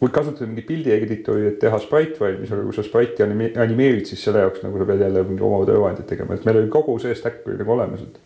võid 0.00 0.14
kasutada 0.14 0.48
mingit 0.48 0.68
pildi 0.68 0.94
editori, 0.94 1.48
et 1.50 1.58
teha 1.60 1.80
sprite 1.82 2.22
valmis, 2.22 2.52
aga 2.52 2.64
kui 2.64 2.76
sa 2.76 2.84
sprite'i 2.86 3.24
anime, 3.26 3.50
animeerid, 3.60 4.06
siis 4.08 4.22
selle 4.24 4.46
jaoks 4.46 4.62
nagu 4.64 4.80
sa 4.80 4.86
pead 4.88 5.04
jälle 5.04 5.24
mingi 5.28 5.44
oma 5.44 5.60
töövahendit 5.68 6.08
tegema, 6.08 6.36
et 6.36 6.46
meil 6.48 6.62
oli 6.62 6.70
kogu 6.72 6.96
see 7.02 7.16
stack 7.18 7.44
oli 7.48 7.58
nagu 7.60 7.74
olemas, 7.76 8.06
et. 8.06 8.20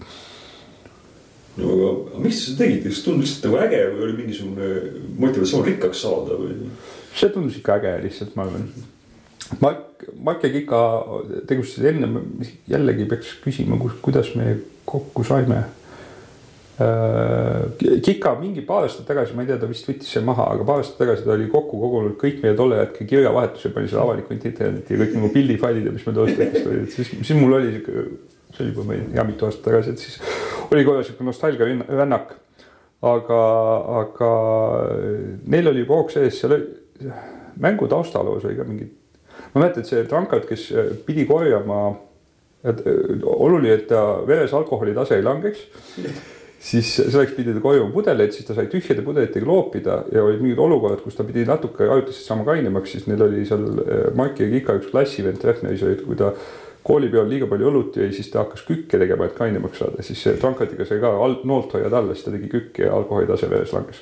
no 1.58 1.72
aga, 1.74 1.88
aga 2.12 2.22
miks 2.26 2.38
sa 2.40 2.50
seda 2.50 2.60
tegid, 2.62 2.84
kas 2.86 3.02
tundus 3.06 3.32
lihtsalt 3.32 3.48
nagu 3.48 3.62
äge 3.66 3.80
või 3.88 4.04
oli 4.06 4.18
mingisugune 4.20 4.68
motivatsioon 5.24 5.66
rikkaks 5.72 6.04
saada 6.06 6.38
või? 6.38 6.60
See 7.14 7.30
tundus 7.34 7.60
ikka 7.60 7.78
äge 7.78 7.94
lihtsalt, 8.02 8.34
ma 8.36 8.48
arvan. 8.48 8.68
Mark, 9.60 10.04
Mark 10.24 10.44
ja 10.44 10.50
Kika 10.50 10.80
tegutsesid 11.48 11.90
enne, 11.92 12.24
jällegi 12.70 13.06
peaks 13.08 13.36
küsima, 13.44 13.78
kuidas 14.02 14.32
me 14.38 14.56
kokku 14.88 15.24
saime 15.24 15.62
Äh, 16.80 18.00
Kika 18.02 18.32
mingi 18.40 18.64
paar 18.66 18.82
aastat 18.82 19.06
tagasi, 19.06 19.34
ma 19.36 19.44
ei 19.44 19.46
tea, 19.46 19.60
ta 19.62 19.68
vist 19.70 19.86
võttis 19.86 20.08
selle 20.10 20.26
maha, 20.26 20.48
aga 20.56 20.64
paar 20.66 20.80
aastat 20.82 20.96
tagasi 21.04 21.22
ta 21.22 21.30
oli 21.36 21.46
kokku 21.52 21.78
kogunud 21.78 22.16
kõik 22.18 22.40
meie 22.42 22.56
tolle 22.58 22.80
hetke 22.80 23.06
kirjavahetuse, 23.06 23.70
pani 23.76 23.90
selle 23.90 24.02
avalikku 24.02 24.34
internetti 24.34 24.96
ja 24.96 24.98
kõik 25.04 25.12
nagu 25.14 25.30
pildifailid 25.36 25.86
ja 25.86 25.92
mis 25.94 26.06
meil 26.08 26.16
tollest 26.16 26.40
hetkest 26.42 26.66
olid, 26.66 26.88
siis, 26.90 27.12
siis 27.14 27.38
mul 27.38 27.54
oli 27.60 27.70
sihuke, 27.76 28.06
see 28.56 28.64
oli 28.64 28.72
juba 28.72 28.86
meil 28.88 29.04
hea 29.14 29.26
mitu 29.28 29.46
aastat 29.46 29.68
tagasi, 29.68 29.94
et 29.94 30.02
siis 30.02 30.18
oli 30.66 30.82
korra 30.88 31.06
sihuke 31.06 31.28
nostalgia 31.28 31.70
rännak. 31.70 32.34
aga, 33.04 33.40
aga 34.00 34.32
neil 35.52 35.70
oli 35.70 35.84
juba 35.84 36.00
hoog 36.00 36.10
sees, 36.10 36.40
seal 36.40 36.56
oli 36.56 36.66
mängu 37.60 37.88
taustaloos 37.90 38.44
oli 38.44 38.58
ka 38.58 38.66
mingi, 38.68 38.88
ma 39.52 39.62
mäletan, 39.64 39.82
et 39.82 39.90
see 39.90 40.04
Trankart, 40.10 40.46
kes 40.50 40.68
pidi 41.06 41.26
korjama, 41.28 41.80
et 42.64 42.80
oluline, 43.22 43.74
et 43.76 43.88
ta 43.90 44.04
veres 44.26 44.54
alkoholi 44.56 44.94
tase 44.96 45.18
ei 45.18 45.26
langeks 45.26 45.66
siis 46.64 46.94
selleks 46.96 47.34
pidi 47.36 47.52
ta 47.54 47.60
korjama 47.60 47.92
pudeleid, 47.92 48.32
siis 48.32 48.46
ta 48.48 48.56
sai 48.56 48.68
tühjade 48.72 49.04
pudelitega 49.04 49.48
loopida 49.48 49.98
ja 50.14 50.24
olid 50.24 50.42
mingid 50.42 50.60
olukorrad, 50.64 51.02
kus 51.04 51.18
ta 51.18 51.26
pidi 51.26 51.44
natuke 51.48 51.88
ajutiselt 51.88 52.28
saama 52.30 52.46
kainemaks, 52.48 52.94
siis 52.94 53.08
neil 53.10 53.24
oli 53.26 53.44
seal 53.48 53.66
eh, 53.84 54.04
Maiki 54.16 54.46
ja 54.46 54.52
Kika 54.54 54.78
üks 54.80 54.92
klassivend 54.92 55.42
Treffneris 55.42 55.84
olid, 55.84 56.04
kui 56.06 56.16
ta 56.20 56.32
koolipeol 56.84 57.28
liiga 57.28 57.48
palju 57.48 57.68
õlut 57.70 57.98
jõi, 58.00 58.10
siis 58.16 58.28
ta 58.32 58.42
hakkas 58.42 58.64
kükke 58.68 59.00
tegema, 59.00 59.28
et 59.28 59.36
kainemaks 59.36 59.80
saada, 59.80 60.04
siis 60.04 60.24
Trankatiga 60.40 60.88
sai 60.88 61.00
ka 61.04 61.12
noolt 61.48 61.76
hoiad 61.76 61.96
alla, 61.96 62.16
siis 62.16 62.26
ta 62.26 62.34
tegi 62.34 62.50
kükki 62.52 62.84
ja 62.86 62.92
alkoholi 62.96 63.28
tase 63.28 63.48
veres 63.52 63.72
langes. 63.76 64.00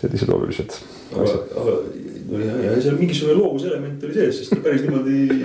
Sellised 0.00 0.34
olulised 0.34 0.74
asjad. 1.12 1.54
no 2.30 2.42
ja, 2.42 2.58
ja 2.64 2.74
seal 2.80 2.98
mingisugune 2.98 3.38
loovuselement 3.38 4.04
oli 4.08 4.16
sees, 4.16 4.42
sest 4.42 4.60
päris 4.64 4.84
niimoodi 4.86 5.40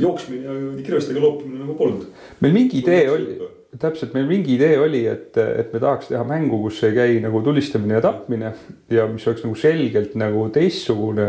jooksmine 0.00 0.44
ja 0.46 0.58
kirvestega 0.82 1.22
loopimine 1.22 1.64
nagu 1.64 1.78
polnud. 1.78 2.06
meil 2.40 2.54
mingi 2.56 2.80
idee 2.84 3.06
oli 3.12 3.40
täpselt, 3.78 4.14
meil 4.14 4.26
mingi 4.26 4.56
idee 4.56 4.78
oli, 4.82 5.04
et, 5.06 5.36
et 5.38 5.72
me 5.72 5.80
tahaks 5.82 6.10
teha 6.10 6.22
mängu, 6.26 6.58
kus 6.64 6.80
ei 6.88 6.94
käi 6.96 7.18
nagu 7.22 7.42
tulistamine 7.46 7.98
ja 7.98 8.04
tapmine 8.04 8.54
ja 8.90 9.06
mis 9.10 9.26
oleks 9.28 9.44
nagu 9.46 9.58
selgelt 9.58 10.16
nagu 10.18 10.48
teistsugune. 10.54 11.28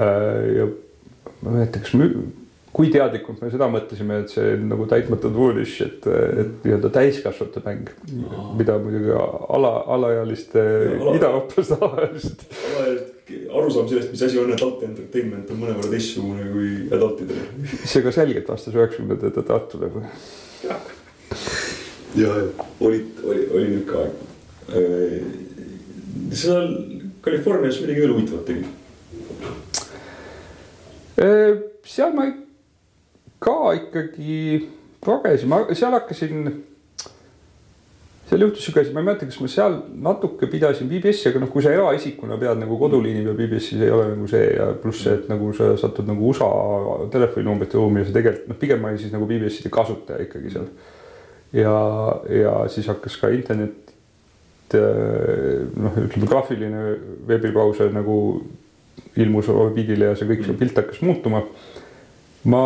Äh, 0.00 0.46
ja 0.56 0.68
ma 1.40 1.50
ei 1.50 1.56
mäleta, 1.58 1.82
kas 1.82 1.92
kui 2.72 2.90
teadlikult 2.92 3.40
me 3.42 3.50
seda 3.50 3.66
mõtlesime, 3.70 4.20
et 4.22 4.32
see 4.32 4.54
nagu 4.62 4.86
täitmata 4.90 5.30
foolish, 5.34 5.82
et, 5.82 6.06
et 6.06 6.66
nii-öelda 6.66 6.90
täiskasvanute 6.94 7.62
mäng, 7.64 7.90
mida 8.58 8.76
muidugi 8.82 9.10
ala, 9.16 9.72
alaealiste, 9.96 10.62
idaeuroopalaste 11.16 11.78
alaealiste. 11.80 12.44
arusaam 13.50 13.88
sellest, 13.90 14.12
mis 14.14 14.22
asi 14.26 14.38
on 14.42 14.52
adult 14.54 14.84
entertainment 14.86 15.50
on 15.50 15.60
mõnevõrra 15.64 15.90
teistsugune 15.90 16.46
kui 16.54 16.70
adultidel. 16.94 17.42
see 17.82 18.02
ka 18.06 18.14
selgelt 18.14 18.48
vastas 18.50 18.74
üheksakümnendate 18.78 19.44
Tartule 19.46 19.90
ja, 20.64 20.78
ja 22.18 22.34
olid, 22.80 23.22
oli, 23.24 23.46
oli 23.54 23.68
nihuke 23.74 24.02
aeg. 24.04 24.26
Äh, 24.70 25.16
seal 26.38 26.68
Californias 27.24 27.80
midagi 27.82 28.04
veel 28.04 28.14
huvitavat 28.14 28.46
tegid? 28.46 28.66
Äh, 31.20 31.58
seal 31.86 32.14
ma 32.14 32.28
ka 33.40 33.72
ikkagi 33.78 34.68
progesin, 35.00 35.48
ma 35.48 35.62
seal 35.72 35.96
hakkasin 35.96 36.50
seal 38.30 38.44
juhtus 38.44 38.62
sihuke 38.62 38.84
asi, 38.84 38.92
ma 38.94 39.02
ei 39.02 39.08
mäleta, 39.08 39.26
kas 39.26 39.40
ma 39.42 39.50
seal 39.50 39.80
natuke 40.06 40.46
pidasin 40.52 40.88
BBS-i, 40.90 41.32
aga 41.32 41.42
noh, 41.42 41.50
kui 41.50 41.64
sa 41.64 41.72
eraisikuna 41.74 42.38
pead 42.38 42.60
nagu 42.62 42.78
koduliini 42.78 43.24
peal 43.26 43.38
BBS-is 43.40 43.82
ei 43.82 43.90
ole 43.90 44.12
nagu 44.12 44.28
see 44.30 44.46
ja 44.54 44.70
pluss 44.82 45.02
see, 45.06 45.16
et 45.18 45.26
nagu 45.32 45.50
sa 45.56 45.72
satud 45.80 46.06
nagu 46.08 46.30
USA 46.30 46.50
telefoninumbrite 47.10 47.80
ruumi 47.80 48.04
ja 48.04 48.08
sa 48.10 48.16
tegelikult 48.20 48.52
noh, 48.52 48.60
pigem 48.60 48.82
ma 48.84 48.92
olin 48.92 49.02
siis 49.02 49.14
nagu 49.16 49.28
BBS-ide 49.28 49.72
kasutaja 49.74 50.28
ikkagi 50.28 50.56
seal. 50.56 50.70
Mm 50.70 50.98
ja, 51.52 51.76
ja 52.28 52.68
siis 52.68 52.88
hakkas 52.90 53.16
ka 53.20 53.30
internet 53.34 53.94
noh, 54.72 55.96
ütleme 55.98 56.28
graafiline 56.30 56.82
veebibrauser 57.28 57.90
nagu 57.94 58.16
ilmus 59.18 59.48
Orbiidile 59.50 60.12
ja 60.12 60.18
see 60.18 60.28
kõik 60.30 60.44
see 60.46 60.58
pilt 60.60 60.78
hakkas 60.78 61.00
muutuma. 61.02 61.42
ma 62.44 62.62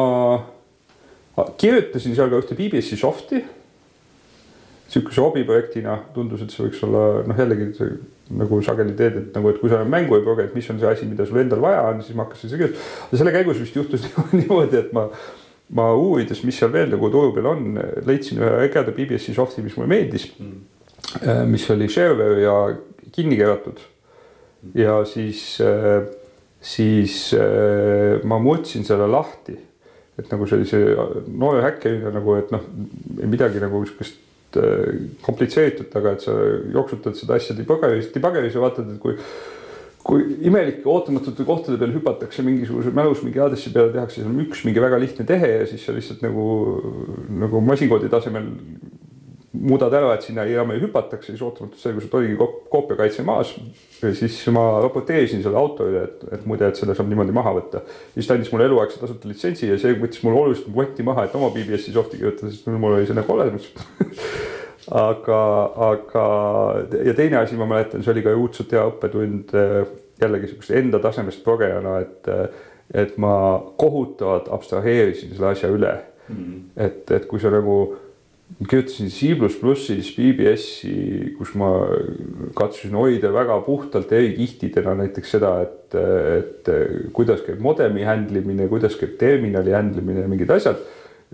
kirjutasin 1.58 2.16
seal 2.16 2.32
ka 2.32 2.40
ühte 2.42 2.56
BBC 2.58 2.98
soft'i. 3.00 3.44
sihukese 4.88 5.20
hobiprojektina 5.24 5.96
tundus, 6.14 6.42
et 6.44 6.52
see 6.52 6.66
võiks 6.66 6.82
olla 6.86 7.24
noh, 7.26 7.38
jällegi 7.38 7.70
see, 7.74 7.94
nagu 8.38 8.60
sageli 8.62 8.92
teed, 8.94 9.16
et 9.18 9.38
nagu, 9.38 9.48
et 9.50 9.56
kui 9.58 9.72
sa 9.72 9.80
mängu 9.88 10.14
ei 10.14 10.22
proge, 10.22 10.44
et 10.44 10.54
mis 10.54 10.68
on 10.70 10.78
see 10.78 10.90
asi, 10.90 11.08
mida 11.08 11.26
sul 11.26 11.40
endal 11.40 11.64
vaja 11.64 11.80
on, 11.88 12.02
siis 12.04 12.14
ma 12.14 12.28
hakkasin 12.28 12.52
seda 12.52 12.60
kirjutama. 12.62 13.18
selle 13.18 13.32
käigus 13.34 13.62
vist 13.64 13.80
juhtus 13.80 14.06
niimoodi, 14.38 14.78
et 14.84 14.92
ma 14.94 15.08
ma 15.72 15.88
uurides, 15.96 16.42
mis 16.44 16.58
seal 16.58 16.72
veel 16.74 16.92
nagu 16.92 17.08
turu 17.12 17.32
peal 17.34 17.48
on, 17.54 17.78
leidsin 18.06 18.42
ühe 18.42 18.52
ägeda 18.66 18.92
BBC 18.94 19.34
soft'i, 19.36 19.64
mis 19.64 19.76
mulle 19.78 19.90
meeldis 19.90 20.28
mm.. 20.36 21.46
mis 21.50 21.64
oli 21.72 21.88
shareware 21.90 22.42
ja 22.44 22.56
kinni 23.14 23.38
keeratud. 23.40 23.80
ja 24.74 25.00
siis, 25.08 25.60
äh, 25.60 26.04
siis 26.60 27.32
äh, 27.36 28.20
ma 28.24 28.38
murdsin 28.38 28.84
selle 28.84 29.08
lahti. 29.10 29.56
Et 30.18 30.30
nagu 30.30 30.46
sellise 30.46 30.80
noore 31.26 31.64
häkkerina 31.64 32.12
nagu, 32.14 32.36
et 32.38 32.52
noh, 32.54 32.62
midagi 33.24 33.62
nagu 33.62 33.82
sihukest 33.88 34.20
komplitseeritud, 35.24 35.90
aga 35.98 36.14
et 36.14 36.22
sa 36.22 36.34
jooksutad 36.70 37.18
seda 37.18 37.38
asja 37.40 37.56
dibageris, 37.58 38.12
dibageris 38.14 38.54
ja 38.54 38.62
vaatad, 38.62 38.92
et 38.94 39.02
kui 39.02 39.18
kui 40.04 40.24
imelike 40.44 40.84
ootamatute 40.84 41.46
kohtade 41.48 41.78
peal 41.80 41.94
hüpatakse 41.94 42.42
mingisuguse 42.44 42.90
mälus 42.92 43.22
mingi 43.24 43.40
aadressi 43.40 43.70
peale, 43.72 43.88
tehakse 43.94 44.20
seal 44.20 44.42
üks 44.42 44.66
mingi 44.68 44.82
väga 44.84 44.98
lihtne 45.00 45.24
tehe 45.28 45.48
ja 45.48 45.62
siis 45.68 45.86
sa 45.86 45.94
lihtsalt 45.96 46.20
nagu, 46.20 46.44
nagu 47.40 47.62
masinkoodi 47.64 48.10
tasemel 48.12 48.50
muudad 49.54 49.94
ära, 49.94 50.14
et 50.14 50.26
sinna 50.26 50.44
jaama 50.48 50.76
hüpatakse, 50.82 51.32
siis 51.32 51.42
ootamatult 51.44 51.80
selgus, 51.80 52.08
et 52.08 52.14
oligi 52.18 52.38
koopiakaitse 52.70 53.22
maas. 53.26 53.54
siis 54.04 54.40
ma 54.52 54.64
raporteerisin 54.82 55.42
selle 55.42 55.56
autorile, 55.56 56.02
et, 56.08 56.24
et 56.36 56.46
muide, 56.46 56.66
et 56.68 56.76
selle 56.76 56.96
saab 56.96 57.08
niimoodi 57.08 57.32
maha 57.32 57.54
võtta. 57.58 57.84
siis 58.14 58.26
ta 58.26 58.34
andis 58.34 58.50
mulle 58.52 58.66
eluaegse 58.70 59.00
tasuta 59.00 59.30
litsentsi 59.30 59.70
ja 59.70 59.78
see 59.78 59.94
võttis 60.00 60.24
mul 60.26 60.40
oluliselt 60.40 60.74
võtti 60.74 61.06
maha, 61.06 61.28
et 61.28 61.38
oma 61.38 61.52
BBS-i 61.54 61.94
soft'i 61.94 62.18
kirjutada, 62.20 62.52
sest 62.52 62.66
mul 62.72 62.98
oli 62.98 63.06
see 63.06 63.16
nagu 63.16 63.32
olemas 63.36 63.70
aga, 65.08 65.40
aga 65.90 66.24
ja 67.04 67.14
teine 67.16 67.40
asi, 67.40 67.56
ma 67.56 67.68
mäletan, 67.70 68.04
see 68.04 68.12
oli 68.12 68.24
ka 68.24 68.34
õudselt 68.36 68.74
hea 68.74 68.84
õppetund 68.90 69.54
äh, 69.58 69.76
jällegi 70.20 70.50
sihukest 70.50 70.74
enda 70.78 71.00
tasemest 71.02 71.44
progejana, 71.46 71.98
et, 72.04 72.30
äh, 72.30 72.64
et 73.04 73.14
ma 73.22 73.36
kohutavalt 73.80 74.50
abstraheerisin 74.52 75.32
selle 75.34 75.52
asja 75.54 75.70
üle 75.72 75.94
mm. 76.28 76.34
-hmm. 76.36 76.64
et, 76.86 77.10
et 77.10 77.26
kui 77.30 77.40
sa 77.40 77.54
nagu 77.54 77.78
kirjutasin 78.68 79.10
C++-is 79.10 80.10
BBS-i, 80.14 80.94
kus 81.38 81.54
ma 81.58 81.70
katsusin 82.56 82.94
hoida 82.96 83.32
väga 83.34 83.56
puhtalt 83.66 84.12
erikihtidena 84.14 84.94
näiteks 85.00 85.34
seda, 85.36 85.54
et, 85.64 85.96
et 86.38 86.70
kuidas 87.16 87.42
käib 87.46 87.62
modemi 87.64 88.04
handle 88.06 88.44
imine, 88.44 88.68
kuidas 88.70 88.98
käib 89.00 89.16
terminali 89.20 89.74
handle 89.74 90.04
imine 90.04 90.26
ja 90.26 90.30
mingid 90.30 90.52
asjad. 90.54 90.82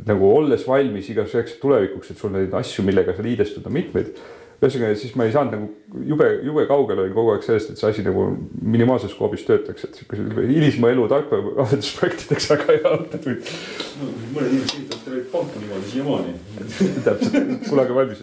nagu 0.07 0.31
olles 0.33 0.63
valmis 0.65 1.11
igaks 1.13 1.35
üheks 1.35 1.59
tulevikuks, 1.61 2.11
et 2.11 2.21
sul 2.21 2.31
neid 2.33 2.55
asju, 2.57 2.85
millega 2.87 3.13
sa 3.13 3.25
liidestuda 3.27 3.69
mitmeid 3.75 4.15
ühesõnaga, 4.61 4.97
siis 5.01 5.15
ma 5.17 5.25
ei 5.25 5.33
saanud 5.33 5.55
nagu 5.57 6.05
jube, 6.05 6.27
jube 6.45 6.67
kaugel 6.69 7.01
olin 7.01 7.15
kogu 7.17 7.33
aeg 7.33 7.45
sellest, 7.47 7.71
et 7.73 7.81
see 7.81 7.89
asi 7.89 8.03
nagu 8.05 8.27
minimaalses 8.61 9.15
skoobis 9.15 9.47
töötaks, 9.47 9.87
et 9.87 9.97
siukese 9.97 10.45
hilisema 10.51 10.91
elu 10.93 11.07
tarkvaraarendusprojektideks 11.09 12.49
väga 12.53 12.67
hea 12.75 12.93
õppetund 12.99 13.49
no,. 14.01 14.11
mõned 14.35 14.53
inimesed 14.53 14.75
ehitavad 14.77 15.07
terveid 15.07 15.31
panku 15.33 15.63
niimoodi 15.63 15.93
siiamaani. 15.95 16.35
täpselt, 17.07 17.65
kunagi 17.71 17.97
valmis. 17.97 18.21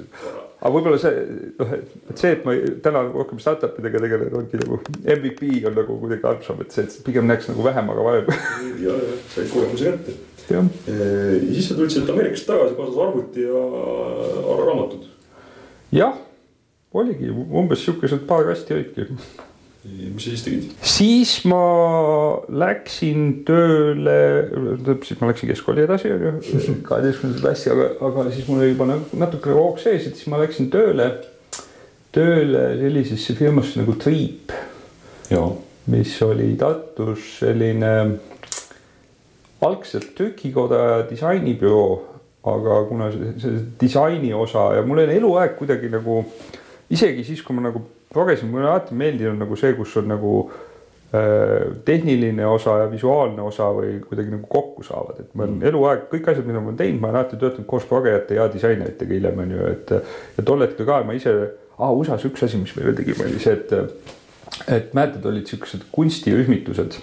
aga 0.60 0.72
võib-olla 0.76 1.00
see, 1.02 1.26
noh, 1.58 1.74
et 1.80 2.22
see, 2.22 2.36
et 2.38 2.46
ma 2.46 2.56
täna 2.86 3.04
rohkem 3.08 3.42
startup 3.42 3.82
idega 3.82 4.04
tegelen, 4.06 4.38
ongi 4.44 4.62
nagu 4.62 4.80
MVP 5.18 5.52
on 5.72 5.78
nagu 5.82 5.98
kuidagi 6.04 6.32
arusaam, 6.36 6.62
et 6.62 6.78
see, 6.78 6.86
et 6.86 7.02
pigem 7.10 7.26
näeks 7.30 7.50
nagu 7.50 7.66
vähem, 7.66 7.92
aga 7.96 8.08
varem. 8.12 8.32
ja, 8.86 8.94
ja 8.94 9.18
said 9.34 9.50
kogemuse 9.56 9.98
kätte. 9.98 10.20
ja 10.54 10.62
siis 11.50 11.66
sa 11.66 11.82
tulid 11.82 11.98
sealt 11.98 12.14
Ameerikast 12.14 12.46
tagasi, 12.54 12.78
kaasas 12.78 13.04
arvuti 13.10 13.50
ja 13.50 13.66
raamatud. 14.62 15.10
jah 15.98 16.27
oligi 16.98 17.30
umbes 17.32 17.84
siukesed 17.86 18.26
paar 18.30 18.48
kasti 18.50 18.76
olidki. 18.76 19.08
mis 19.88 20.24
sa 20.24 20.34
siis 20.34 20.43
tegid? 20.43 20.72
siis 20.84 21.34
ma 21.48 21.62
läksin 22.50 23.43
tööle, 23.48 24.18
siis 25.06 25.22
ma 25.22 25.30
läksin 25.32 25.52
keskkooli 25.54 25.86
edasi 25.86 26.12
onju, 26.12 26.34
kaheteistkümnenda 26.88 27.43
klassi, 27.45 27.72
aga, 27.72 27.91
aga 28.10 28.28
siis 28.34 28.50
mul 28.50 28.66
oli 28.66 28.74
juba 28.74 28.89
natuke 29.22 29.54
roog 29.54 29.80
sees, 29.82 30.10
et 30.10 30.20
siis 30.20 30.28
ma 30.34 30.41
läksin 30.41 30.72
tööle, 30.74 31.12
tööle 32.16 32.66
sellisesse 32.82 33.38
firmasse 33.38 33.80
nagu 33.80 33.95
Triip. 34.02 34.56
mis 35.88 36.18
oli 36.22 36.50
Tartus 36.60 37.38
selline 37.39 37.93
algselt 39.64 40.12
trükikoda 40.18 40.84
ja 40.84 41.02
disainibüroo, 41.08 41.91
aga 42.48 42.84
kuna 42.89 43.08
see, 43.12 43.34
see 43.39 43.62
disaini 43.80 44.34
osa 44.36 44.74
ja 44.76 44.84
mul 44.86 45.06
oli 45.06 45.16
eluaeg 45.16 45.56
kuidagi 45.60 45.89
nagu 45.91 46.20
äh, 46.20 46.57
isegi 46.94 47.26
siis, 47.28 47.44
kui 47.44 47.58
ma 47.58 47.68
nagu 47.68 47.84
progesin, 48.14 48.50
mulle 48.52 48.70
alati 48.70 48.96
meeldinud 48.98 49.40
nagu 49.42 49.58
see, 49.60 49.74
kus 49.78 49.96
on 50.00 50.10
nagu 50.12 50.34
äh, 50.48 51.68
tehniline 51.86 52.46
osa 52.48 52.78
ja 52.84 52.92
visuaalne 52.92 53.44
osa 53.44 53.70
või 53.76 53.98
kuidagi 54.06 54.34
nagu 54.36 54.48
kokku 54.52 54.86
saavad, 54.88 55.22
et 55.24 55.34
ma 55.34 55.46
olen 55.46 55.58
mm. 55.60 55.70
eluaeg 55.72 56.06
kõik 56.14 56.32
asjad, 56.32 56.48
mida 56.48 56.62
ma 56.62 56.72
olen 56.72 56.80
teinud, 56.80 57.02
ma 57.02 57.12
olen 57.12 57.22
alati 57.22 57.42
töötanud 57.42 57.70
koos 57.70 57.88
progejate 57.90 58.40
ja 58.40 58.48
disaineritega 58.54 59.18
hiljem 59.20 59.44
on 59.44 59.56
ju, 59.58 59.72
et 59.74 59.96
ja 60.38 60.48
tol 60.48 60.64
hetkel 60.66 60.88
ka 60.90 61.02
ma 61.08 61.18
ise 61.18 61.36
ah,, 61.78 61.92
USA-s 61.92 62.30
üks 62.30 62.48
asi, 62.48 62.62
mis 62.62 62.76
me 62.78 62.88
veel 62.88 62.98
tegime, 63.02 63.28
oli 63.28 63.44
see, 63.44 63.58
et 63.58 64.16
et 64.72 64.94
mäletad, 64.96 65.26
olid 65.28 65.46
siuksed 65.46 65.84
kunstirühmitused. 65.92 66.96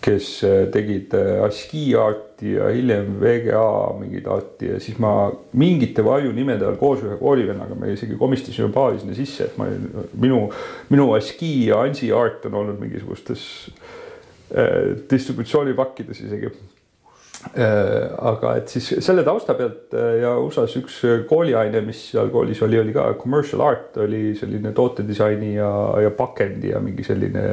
Kes 0.00 0.42
äh, 0.44 0.64
tegid 0.72 1.14
äh, 1.14 1.42
ASCII 1.44 1.94
arti 2.00 2.54
ja 2.54 2.70
hiljem 2.72 3.18
VGA 3.20 3.64
mingit 4.00 4.26
arti 4.32 4.70
ja 4.72 4.80
siis 4.80 4.98
ma 5.02 5.30
mingite 5.60 6.04
varjunimede 6.04 6.66
all 6.66 6.78
koos 6.80 7.04
ühe 7.04 7.18
koolivennaga 7.20 7.76
me 7.76 7.92
isegi 7.92 8.16
komistasime 8.20 8.72
paari 8.72 9.02
sinna 9.02 9.16
sisse, 9.18 9.50
et 9.50 9.58
ma 9.60 9.68
minu, 10.16 10.46
minu 10.88 11.10
ASCII 11.16 11.68
ja 11.68 11.82
ANSI 11.84 12.12
art 12.16 12.48
on 12.48 12.56
olnud 12.62 12.80
mingisugustes 12.80 13.44
äh, 14.56 14.96
distributsioonipakkides 15.10 16.24
isegi 16.28 16.52
aga 17.40 18.50
et 18.60 18.68
siis 18.68 18.86
selle 19.00 19.22
tausta 19.24 19.54
pealt 19.56 19.94
äh, 19.96 20.18
ja 20.20 20.34
USA-s 20.42 20.74
üks 20.76 20.98
äh, 21.08 21.22
kooliaine, 21.28 21.80
mis 21.86 22.02
seal 22.12 22.28
koolis 22.32 22.60
oli, 22.66 22.76
oli 22.82 22.92
ka 22.92 23.06
commercial 23.20 23.62
art 23.64 23.96
oli 24.04 24.34
selline 24.36 24.74
tootedisaini 24.76 25.54
ja, 25.54 25.70
ja 26.04 26.10
pakendi 26.16 26.74
ja 26.74 26.82
mingi 26.84 27.06
selline 27.06 27.46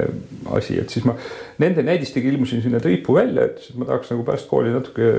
asi, 0.58 0.76
et 0.82 0.92
siis 0.92 1.08
ma 1.08 1.16
nende 1.64 1.86
näidistega 1.88 2.28
ilmusin 2.34 2.66
sinna 2.66 2.82
triipu 2.84 3.16
välja, 3.16 3.48
ütlesin, 3.48 3.78
et 3.78 3.80
ma 3.80 3.88
tahaks 3.88 4.12
nagu 4.12 4.28
pärast 4.28 4.52
kooli 4.52 4.76
natuke 4.76 5.14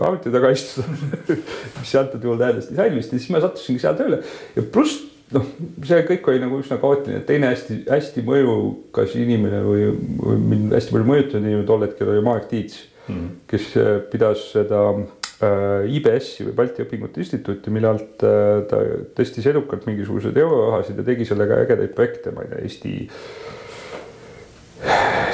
arvuti 0.00 0.32
taga 0.32 0.50
istuda. 0.52 0.96
Mis 1.78 1.94
antud 2.00 2.24
juhul 2.24 2.40
tähendas 2.40 2.72
disainimist 2.72 3.12
ja 3.12 3.20
siis 3.20 3.32
ma 3.32 3.44
sattusingi 3.44 3.84
seal 3.84 4.00
tööle. 4.00 4.22
Ja 4.56 4.64
pluss 4.64 4.96
noh, 5.34 5.44
see 5.86 6.00
kõik 6.08 6.28
oli 6.32 6.40
nagu 6.42 6.60
üsna 6.60 6.80
kaootiline, 6.80 7.20
teine 7.28 7.52
hästi-hästi 7.52 8.24
mõjukas 8.26 9.12
inimene 9.20 9.60
või, 9.66 9.90
või 10.24 10.40
mind 10.54 10.76
hästi 10.76 10.96
palju 10.96 11.10
mõjutanud 11.12 11.50
inimene 11.50 11.68
tol 11.68 11.84
hetkel 11.84 12.14
oli 12.14 12.24
Marek 12.24 12.48
Tiits 12.50 12.86
mm., 13.10 13.28
kes 13.50 13.70
äh, 13.80 13.92
pidas 14.10 14.46
seda 14.54 14.82
äh, 14.94 15.90
IBS-i 15.90 16.48
või 16.48 16.56
Balti 16.62 16.84
Õpingute 16.84 17.22
Instituuti, 17.22 17.72
mille 17.74 17.90
alt 17.90 18.24
äh, 18.26 18.62
ta 18.70 18.82
tõstis 19.16 19.46
edukalt 19.50 19.86
mingisuguseid 19.88 20.36
eurorahasid 20.40 21.00
ja 21.00 21.06
tegi 21.06 21.28
sellega 21.28 21.60
ägedaid 21.64 21.94
projekte, 21.96 22.34
ma 22.34 22.46
ei 22.46 22.52
tea, 22.52 22.64
Eesti 22.66 22.94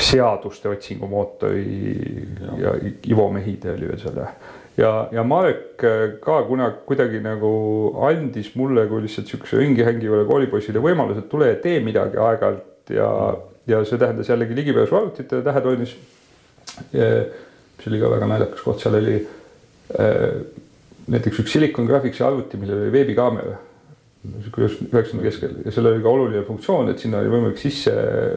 seaduste 0.02 0.68
otsingumootori 0.68 1.64
ja, 2.42 2.56
ja 2.64 2.72
Ivo 3.06 3.28
Mehide 3.32 3.76
oli 3.76 3.86
veel 3.88 4.00
selle 4.02 4.26
ja, 4.76 4.90
ja 5.14 5.22
Marek 5.24 5.84
ka 6.22 6.40
kunagi 6.48 6.82
kuidagi 6.88 7.20
nagu 7.24 7.50
andis 8.08 8.52
mulle 8.58 8.86
kui 8.90 9.04
lihtsalt 9.04 9.30
siukse 9.30 9.60
ringi 9.60 9.86
hängivale 9.86 10.26
koolipoisile 10.28 10.82
võimaluse, 10.82 11.22
et 11.22 11.30
tule 11.32 11.52
ja 11.52 11.60
tee 11.62 11.78
midagi 11.84 12.20
aeg-ajalt 12.20 12.92
ja, 12.96 13.08
ja 13.70 13.82
see 13.86 14.02
tähendas 14.02 14.30
jällegi 14.30 14.58
ligipääsu 14.58 14.98
arvutitele 14.98 15.46
tähetoinis 15.46 15.96
mis 17.86 17.92
oli 17.94 18.02
ka 18.02 18.10
väga 18.10 18.26
naljakas 18.26 18.62
koht, 18.66 18.82
seal 18.82 18.98
oli 18.98 19.14
äh, 19.94 20.40
näiteks 21.12 21.38
üks 21.44 21.54
Silicon 21.54 21.86
Graphicsi 21.86 22.24
arvuti, 22.26 22.58
millel 22.58 22.82
oli 22.82 22.92
veebikaamera. 22.94 23.62
üheksakümne 24.26 25.22
keskel 25.22 25.52
ja 25.62 25.70
seal 25.70 25.86
oli 25.86 26.00
ka 26.02 26.10
oluline 26.10 26.40
funktsioon, 26.48 26.88
et 26.90 26.98
sinna 26.98 27.20
oli 27.22 27.30
võimalik 27.30 27.60
sisse 27.62 27.92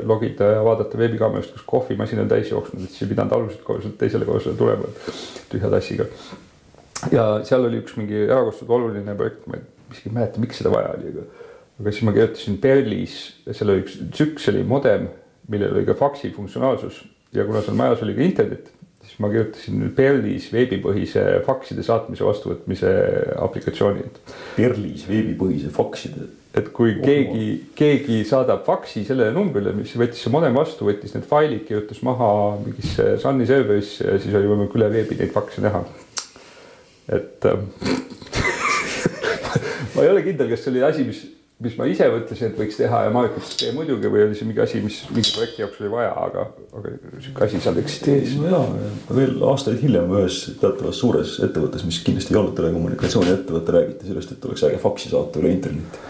logida 0.05 0.51
ja 0.51 0.59
vaadata 0.61 0.99
veebikaamerast, 1.01 1.55
kus 1.55 1.65
kohvimasin 1.65 2.21
on 2.21 2.29
täis 2.29 2.51
jooksnud, 2.51 2.83
et 2.85 2.93
siis 2.93 3.07
ei 3.07 3.09
pidanud 3.15 3.33
aluselt 3.33 3.63
korruselt 3.65 3.97
teisele 3.97 4.27
korrusele 4.27 4.53
tulema 4.59 4.85
tühja 5.49 5.71
tassiga. 5.73 6.05
ja 7.09 7.25
seal 7.47 7.65
oli 7.65 7.81
üks 7.81 7.97
mingi 7.97 8.21
erakordselt 8.27 8.69
oluline 8.69 9.17
projekt, 9.17 9.47
ma 9.49 9.57
isegi 9.89 10.11
ei 10.11 10.17
mäleta, 10.19 10.45
miks 10.45 10.61
seda 10.61 10.75
vaja 10.75 10.93
oli, 10.93 11.15
aga 11.15 11.25
aga 11.79 11.95
siis 11.95 12.05
ma 12.05 12.13
kirjutasin 12.13 12.61
Perlis, 12.61 13.19
seal 13.49 13.73
oli 13.73 13.87
üks 13.87 13.97
tsüks 14.13 14.49
oli 14.53 14.61
modem, 14.67 15.09
millel 15.49 15.73
oli 15.73 15.89
ka 15.89 15.97
faksi 15.97 16.29
funktsionaalsus 16.35 17.01
ja 17.33 17.49
kuna 17.49 17.65
seal 17.65 17.79
majas 17.79 18.05
oli 18.05 18.13
ka 18.13 18.27
internet 18.27 18.69
siis 19.10 19.22
ma 19.24 19.30
kirjutasin 19.32 19.88
Perlis 19.97 20.49
veebipõhise 20.53 21.24
fakside 21.47 21.86
saatmise 21.86 22.26
vastuvõtmise 22.28 22.91
aplikatsiooni. 23.41 24.05
Perlis 24.57 25.07
veebipõhise 25.10 25.74
fakside? 25.74 26.30
et 26.60 26.72
kui 26.74 26.95
oh, 26.95 27.03
keegi, 27.05 27.43
keegi 27.78 28.24
saadab 28.26 28.64
faksi 28.66 29.03
sellele 29.05 29.30
numbrile, 29.36 29.70
mis 29.78 29.91
võttis 29.93 30.24
see 30.26 30.32
modem 30.34 30.55
vastu, 30.57 30.88
võttis 30.88 31.14
need 31.14 31.28
failid, 31.30 31.62
kirjutas 31.68 32.01
maha 32.05 32.30
mingisse 32.64 33.05
Sunny 33.22 33.45
serverisse 33.45 34.07
ja 34.07 34.16
siis 34.18 34.34
oli 34.34 34.49
võimalik 34.49 34.74
üle 34.80 34.89
veebi 34.95 35.20
neid 35.20 35.30
fakse 35.36 35.62
näha. 35.62 35.84
et 37.20 37.45
ähm, 37.51 37.68
ma 39.93 40.01
ei 40.01 40.10
ole 40.10 40.26
kindel, 40.26 40.49
kas 40.49 40.66
see 40.66 40.74
oli 40.74 40.84
asi, 40.89 41.05
mis 41.05 41.22
mis 41.60 41.76
ma 41.76 41.86
ise 41.91 42.07
mõtlesin, 42.07 42.53
et 42.53 42.60
võiks 42.60 42.78
teha 42.80 43.01
ja 43.03 43.12
Marek 43.12 43.36
ütles, 43.36 43.51
et 43.51 43.62
tee 43.66 43.72
muidugi 43.76 44.12
või 44.12 44.24
oli 44.24 44.38
see 44.38 44.47
mingi 44.47 44.62
asi, 44.64 44.80
mis 44.84 45.01
mingi 45.12 45.34
projekti 45.36 45.64
jaoks 45.64 45.82
oli 45.84 45.91
vaja, 45.91 46.14
aga, 46.24 46.45
aga 46.80 46.93
sihuke 47.20 47.45
asi 47.45 47.60
seal 47.66 47.80
eksisteeris. 47.82 48.36
no 48.39 48.51
ja, 48.53 48.62
veel 49.18 49.43
aastaid 49.49 49.82
hiljem 49.84 50.14
ühes 50.16 50.41
teatavas 50.62 51.01
suures 51.03 51.36
ettevõttes, 51.43 51.84
mis 51.88 51.99
kindlasti 52.05 52.36
ei 52.36 52.39
olnud 52.39 52.55
telekommunikatsiooniettevõte, 52.60 53.76
räägiti 53.76 54.12
sellest, 54.12 54.36
et 54.36 54.47
oleks 54.47 54.64
äge 54.70 54.80
faksi 54.86 55.12
saata 55.12 55.43
üle 55.43 55.51
internetti. 55.57 56.05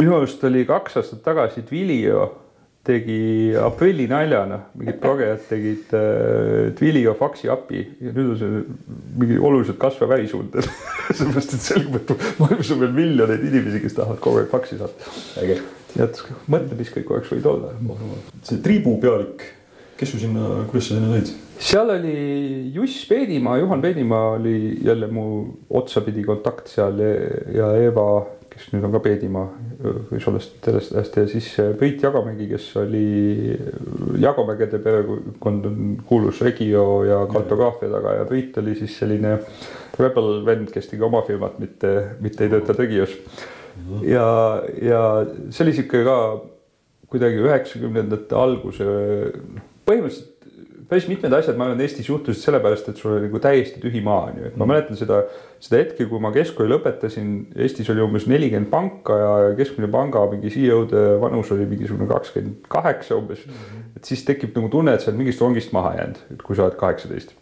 minu 0.00 0.16
arust 0.18 0.42
oli 0.50 0.66
kaks 0.66 0.98
aastat 0.98 1.22
tagasi 1.22 1.62
Twilio 1.68 2.26
tegi 2.84 3.54
aprillinaljana, 3.56 4.58
mingid 4.76 4.98
progejad 5.00 5.44
tegid 5.48 5.92
äh, 5.96 6.72
Twilio 6.76 7.14
faksi 7.16 7.48
API 7.52 7.80
ja 8.04 8.12
nüüd 8.12 8.34
on 8.34 8.40
see 8.40 8.64
mingi 9.20 9.38
oluliselt 9.40 9.78
kasvav 9.80 10.12
ärisuund 10.18 10.58
sellepärast, 11.16 11.56
et 11.56 11.64
selgub, 11.64 11.96
et 12.02 12.12
maailmas 12.42 12.74
on 12.74 12.82
veel 12.84 12.92
miljoneid 12.96 13.46
inimesi, 13.48 13.80
kes 13.84 13.96
tahavad 13.96 14.20
kogu 14.24 14.42
aeg 14.42 14.52
faksi 14.52 14.80
saata. 14.80 15.14
nii 15.94 16.04
et 16.04 16.20
mõttepisklik 16.52 17.10
oleks 17.14 17.32
võinud 17.32 17.50
olla. 17.54 17.72
see 18.44 18.60
triibu 18.64 18.98
pealik, 19.00 19.48
kes 19.96 20.12
su 20.12 20.20
sinna, 20.20 20.66
kuidas 20.68 20.90
sa 20.90 20.98
sinna 20.98 21.14
lõid? 21.14 21.32
seal 21.64 21.88
oli 21.94 22.14
Juss 22.74 23.08
Peedimaa, 23.08 23.58
Juhan 23.62 23.80
Peedimaa 23.80 24.34
oli 24.36 24.76
jälle 24.84 25.08
mu 25.08 25.26
otsapidi 25.70 26.24
kontakt 26.26 26.68
seal 26.68 27.00
ja 27.54 27.72
Eva 27.80 28.08
kes 28.54 28.70
nüüd 28.72 28.86
on 28.86 28.94
ka 28.94 29.00
Peedimaa 29.02 29.48
sellest 30.22 30.68
ajast 30.70 31.18
ja 31.18 31.26
siis 31.30 31.48
äh, 31.62 31.72
Priit 31.78 32.02
Jagamägi, 32.02 32.46
kes 32.52 32.68
oli 32.80 33.04
Jagamägede 34.22 34.78
perekond 34.84 35.66
on 35.70 35.82
kuulus 36.06 36.40
Regio 36.46 36.86
ja 37.06 37.24
kartograafia 37.30 37.90
taga 37.92 38.16
ja 38.20 38.28
Priit 38.30 38.58
oli 38.62 38.76
siis 38.78 38.96
selline 39.02 39.36
rebel 39.98 40.40
vend, 40.46 40.70
kes 40.74 40.90
tegi 40.90 41.04
oma 41.06 41.22
firmat, 41.26 41.58
mitte, 41.62 41.94
mitte 42.24 42.46
ei 42.46 42.54
tööta 42.54 42.78
Regios. 42.78 43.14
ja, 44.06 44.26
ja 44.82 45.04
see 45.50 45.66
oli 45.66 45.76
sihuke 45.76 46.02
ka 46.06 46.18
kuidagi 47.10 47.42
üheksakümnendate 47.42 48.38
alguse, 48.38 48.90
noh 49.54 49.70
põhimõtteliselt 49.84 50.33
päris 50.88 51.06
mitmed 51.08 51.32
asjad, 51.36 51.56
ma 51.58 51.68
arvan, 51.68 51.80
Eestis 51.84 52.08
juhtusid 52.08 52.42
sellepärast, 52.44 52.88
et 52.90 53.00
sul 53.00 53.14
oli 53.14 53.26
nagu 53.28 53.40
täiesti 53.42 53.80
tühi 53.82 54.02
maa 54.04 54.28
on 54.28 54.38
ju, 54.40 54.48
et 54.50 54.56
ma 54.60 54.66
mäletan 54.68 54.98
seda, 54.98 55.20
seda 55.62 55.80
hetke, 55.80 56.06
kui 56.10 56.22
ma 56.22 56.32
keskkooli 56.34 56.72
lõpetasin, 56.72 57.34
Eestis 57.64 57.90
oli 57.92 58.02
umbes 58.04 58.26
nelikümmend 58.30 58.70
panka 58.72 59.18
ja 59.20 59.34
keskmine 59.58 59.88
panga 59.92 60.24
mingi 60.32 60.52
CEO-de 60.54 61.04
vanus 61.22 61.52
oli 61.54 61.68
mingisugune 61.70 62.08
kakskümmend 62.10 62.66
kaheksa 62.72 63.18
umbes 63.18 63.44
mm. 63.46 63.52
-hmm. 63.52 63.84
et 63.96 64.10
siis 64.10 64.24
tekib 64.24 64.56
nagu 64.58 64.72
tunne, 64.72 64.94
et 64.94 65.04
sa 65.04 65.10
oled 65.10 65.22
mingist 65.22 65.44
rongist 65.44 65.72
maha 65.72 65.94
jäänud, 65.98 66.24
et 66.36 66.42
kui 66.42 66.56
sa 66.56 66.66
oled 66.66 66.80
kaheksateist. 66.80 67.36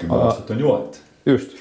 kümme 0.00 0.20
aastat 0.24 0.50
on 0.50 0.60
ju 0.60 0.68
vahet. 0.68 1.02
just 1.26 1.56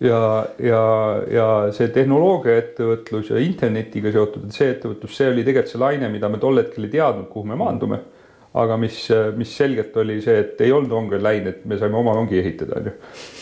ja, 0.00 0.46
ja, 0.58 0.82
ja 1.30 1.46
see 1.72 1.88
tehnoloogiaettevõtlus 1.88 3.30
ja 3.30 3.38
internetiga 3.38 4.12
seotud, 4.12 4.44
et 4.44 4.52
see 4.52 4.70
ettevõtlus, 4.70 5.16
see 5.16 5.30
oli 5.30 5.44
tegelikult 5.44 5.72
see 5.72 5.80
laine, 5.80 6.08
mida 6.08 6.28
me 6.28 6.38
tol 6.38 6.60
hetkel 6.60 6.84
ei 6.84 6.90
teadnud, 6.98 7.30
kuhu 7.30 7.46
me 7.46 7.56
maandume 7.56 7.96
mm 7.96 8.13
aga 8.54 8.76
mis, 8.78 8.96
mis 9.34 9.50
selgelt 9.50 9.96
oli 9.98 10.20
see, 10.22 10.36
et 10.44 10.60
ei 10.62 10.70
olnud 10.72 10.92
ronge 10.94 11.18
läinud, 11.18 11.48
et 11.50 11.64
me 11.66 11.78
saime 11.78 11.98
oma 11.98 12.12
rongi 12.14 12.38
ehitada, 12.38 12.78
on 12.78 12.86
ju. 12.86 12.92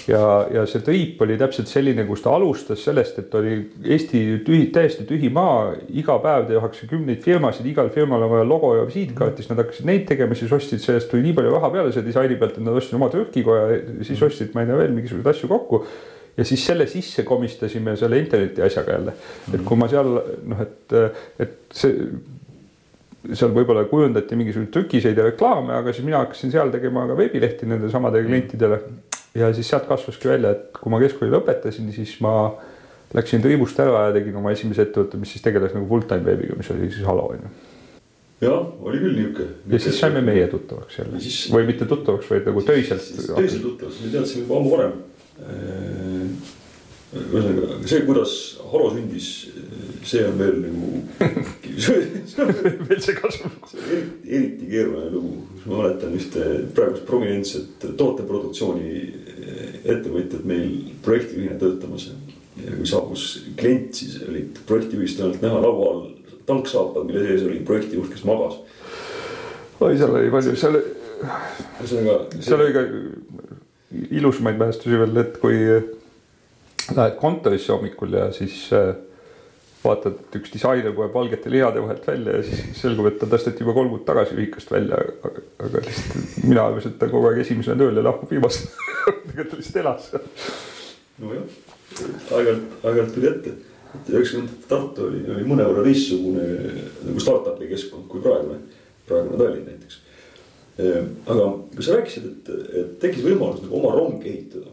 ja, 0.08 0.22
ja 0.54 0.62
see 0.68 0.80
triip 0.86 1.20
oli 1.24 1.36
täpselt 1.40 1.68
selline, 1.68 2.06
kus 2.08 2.24
ta 2.24 2.32
alustas 2.32 2.80
sellest, 2.86 3.18
et 3.20 3.36
oli 3.36 3.58
Eesti 3.92 4.22
tühi, 4.46 4.70
täiesti 4.72 5.04
tühi 5.08 5.28
maa, 5.32 5.74
iga 6.00 6.16
päev 6.24 6.48
tehakse 6.48 6.88
kümneid 6.88 7.20
firmasid, 7.24 7.68
igal 7.68 7.92
firmal 7.92 8.24
on 8.24 8.32
vaja 8.32 8.48
logo 8.48 8.72
ja 8.78 8.88
visiitkaart, 8.88 9.36
siis 9.36 9.52
nad 9.52 9.60
hakkasid 9.60 9.90
neid 9.92 10.08
tegema, 10.08 10.38
siis 10.38 10.56
ostsid 10.56 10.80
sellest 10.80 11.12
tuli 11.12 11.26
nii 11.28 11.36
palju 11.36 11.52
raha 11.58 11.72
peale 11.76 11.92
selle 11.92 12.08
disaini 12.08 12.40
pealt, 12.40 12.56
et 12.56 12.64
nad 12.64 12.80
ostsid 12.80 12.96
oma 12.96 13.12
trükikoja, 13.12 13.84
siis 14.08 14.24
ostsid, 14.24 14.56
ma 14.56 14.64
ei 14.64 14.72
tea 14.72 14.80
veel 14.80 14.96
mingisuguseid 14.96 15.32
asju 15.34 15.52
kokku 15.52 15.84
ja 16.40 16.44
siis 16.48 16.64
selle 16.64 16.88
sisse 16.88 17.28
komistasime 17.28 17.98
selle 18.00 18.16
interneti 18.22 18.64
asjaga 18.64 18.96
jälle, 18.96 19.20
et 19.52 19.64
kui 19.68 19.76
ma 19.76 19.92
seal 19.92 20.14
noh, 20.48 20.62
et, 20.64 20.94
et 21.44 21.58
see 21.76 22.06
seal 23.30 23.52
võib-olla 23.54 23.84
kujundati 23.90 24.36
mingisuguseid 24.38 24.72
trükiseid 24.74 25.18
ja 25.18 25.26
reklaame, 25.28 25.74
aga 25.78 25.94
siis 25.94 26.06
mina 26.06 26.22
hakkasin 26.24 26.52
seal 26.54 26.72
tegema 26.74 27.06
ka 27.10 27.16
veebilehti 27.18 27.68
nendele 27.70 27.90
samadele 27.92 28.26
klientidele. 28.26 28.80
ja 29.38 29.52
siis 29.54 29.68
sealt 29.70 29.86
kasvaski 29.88 30.28
välja, 30.28 30.50
et 30.56 30.78
kui 30.78 30.92
ma 30.92 31.00
keskkooli 31.00 31.32
lõpetasin, 31.32 31.92
siis 31.94 32.16
ma 32.24 32.34
läksin 33.16 33.44
triibust 33.44 33.78
ära 33.80 34.08
ja 34.08 34.14
tegin 34.16 34.36
oma 34.40 34.52
esimese 34.52 34.86
ettevõtte, 34.86 35.20
mis 35.20 35.34
siis 35.34 35.44
tegeles 35.44 35.74
nagu 35.76 35.86
full 35.88 36.08
time 36.08 36.26
veebiga, 36.26 36.56
mis 36.58 36.70
oli 36.74 36.90
siis 36.90 37.06
Halo 37.06 37.28
on 37.34 37.44
ju. 37.44 37.52
jah, 38.42 38.64
oli 38.82 39.02
küll 39.04 39.20
niisugune. 39.20 39.60
ja 39.74 39.82
siis 39.86 40.00
saime 40.00 40.24
meie 40.24 40.48
tuttavaks 40.50 40.98
jälle 40.98 41.20
siis... 41.20 41.44
või 41.52 41.68
mitte 41.68 41.88
tuttavaks, 41.88 42.30
vaid 42.32 42.48
nagu 42.50 42.64
töiselt. 42.66 43.06
töiselt 43.36 43.62
tuttavaks, 43.68 44.02
me 44.02 44.16
teadsime 44.16 44.44
juba 44.46 44.58
ammu 44.60 44.74
varem. 44.76 44.98
Ühesõnaga 47.12 47.78
see, 47.88 48.04
kuidas 48.06 48.34
Halo 48.72 48.88
sündis, 48.94 49.26
see 50.08 50.22
on 50.24 50.38
veel 50.40 50.62
nagu 50.62 51.02
veel 52.88 53.02
see 53.04 53.16
kasvab. 53.18 53.58
eriti 54.24 54.68
keeruline 54.70 55.10
lugu, 55.12 55.34
ma 55.66 55.82
mäletan 55.82 56.16
ühte 56.16 56.46
praegust 56.76 57.04
prominentset 57.08 57.86
tooteproduktsiooni 58.00 58.94
ettevõtjat 59.82 60.46
meil 60.48 60.72
projektijuhina 61.04 61.58
töötamas. 61.60 62.10
ja 62.62 62.76
kui 62.76 62.86
saabus 62.88 63.28
klient, 63.60 63.94
siis 63.96 64.18
olid 64.28 64.58
projektijuhist 64.68 65.20
ainult 65.20 65.44
näha 65.44 65.60
laua 65.62 65.92
all 65.92 66.02
talksaapad, 66.46 67.06
mille 67.08 67.26
sees 67.26 67.46
oli 67.46 67.60
projektijuht, 67.64 68.10
kes 68.12 68.24
magas. 68.28 68.58
oi, 69.80 69.96
seal 69.98 70.16
oli 70.16 70.30
palju, 70.32 70.56
seal. 70.56 70.80
ühesõnaga. 71.80 72.18
seal 72.40 72.64
oli 72.64 72.76
ka 72.76 72.86
ilusamaid 74.20 74.60
mälestusi 74.60 75.00
veel, 75.00 75.16
et 75.20 75.36
kui 75.42 75.58
lähed 76.90 77.16
kontorisse 77.20 77.72
hommikul 77.72 78.14
ja 78.16 78.28
siis 78.34 78.66
äh, 78.76 78.94
vaatad, 79.84 80.18
et 80.20 80.36
üks 80.38 80.52
disainer 80.54 80.94
tuleb 80.94 81.14
valgete 81.14 81.50
lihade 81.50 81.82
vahelt 81.82 82.06
välja 82.06 82.36
ja 82.38 82.44
siis 82.46 82.78
selgub, 82.78 83.08
et 83.10 83.18
ta 83.20 83.28
tõsteti 83.30 83.64
juba 83.64 83.74
kolm 83.76 83.90
kuud 83.92 84.04
tagasi 84.06 84.36
ühikast 84.38 84.70
välja. 84.70 85.00
aga 85.22 85.82
lihtsalt 85.86 86.44
mina 86.44 86.66
arvasin, 86.66 86.94
et 86.94 87.00
ta 87.00 87.10
kogu 87.10 87.30
aeg 87.30 87.42
esimesena 87.42 87.78
tööl 87.80 87.98
ja 87.98 88.06
lahkub 88.06 88.30
viimasena 88.30 88.70
tegelikult 89.26 89.50
ta 89.50 89.60
lihtsalt 89.60 89.80
elas 89.82 90.08
seal. 90.10 90.28
nojah, 91.22 91.56
aeg-ajalt, 92.02 92.76
aeg-ajalt 92.82 93.16
tuli 93.16 93.30
ette, 93.32 93.56
et 93.96 94.12
üheksakümnendatel 94.14 94.68
Tartu 94.70 95.08
oli, 95.08 95.24
oli 95.34 95.48
mõnevõrra 95.50 95.86
teistsugune 95.88 96.46
nagu 97.08 97.26
startup'i 97.26 97.70
keskkond 97.72 98.06
kui 98.12 98.22
praegune, 98.24 98.60
praegune 99.08 99.40
Tallinn 99.40 99.66
näiteks. 99.68 99.98
Ehm, 100.82 101.10
aga 101.28 101.50
kui 101.74 101.84
sa 101.84 101.98
rääkisid, 101.98 102.30
et, 102.30 102.54
et 102.80 102.94
tekkis 103.02 103.26
võimalus 103.26 103.60
nagu 103.66 103.76
oma 103.82 103.92
rong 103.98 104.22
ehitada 104.24 104.70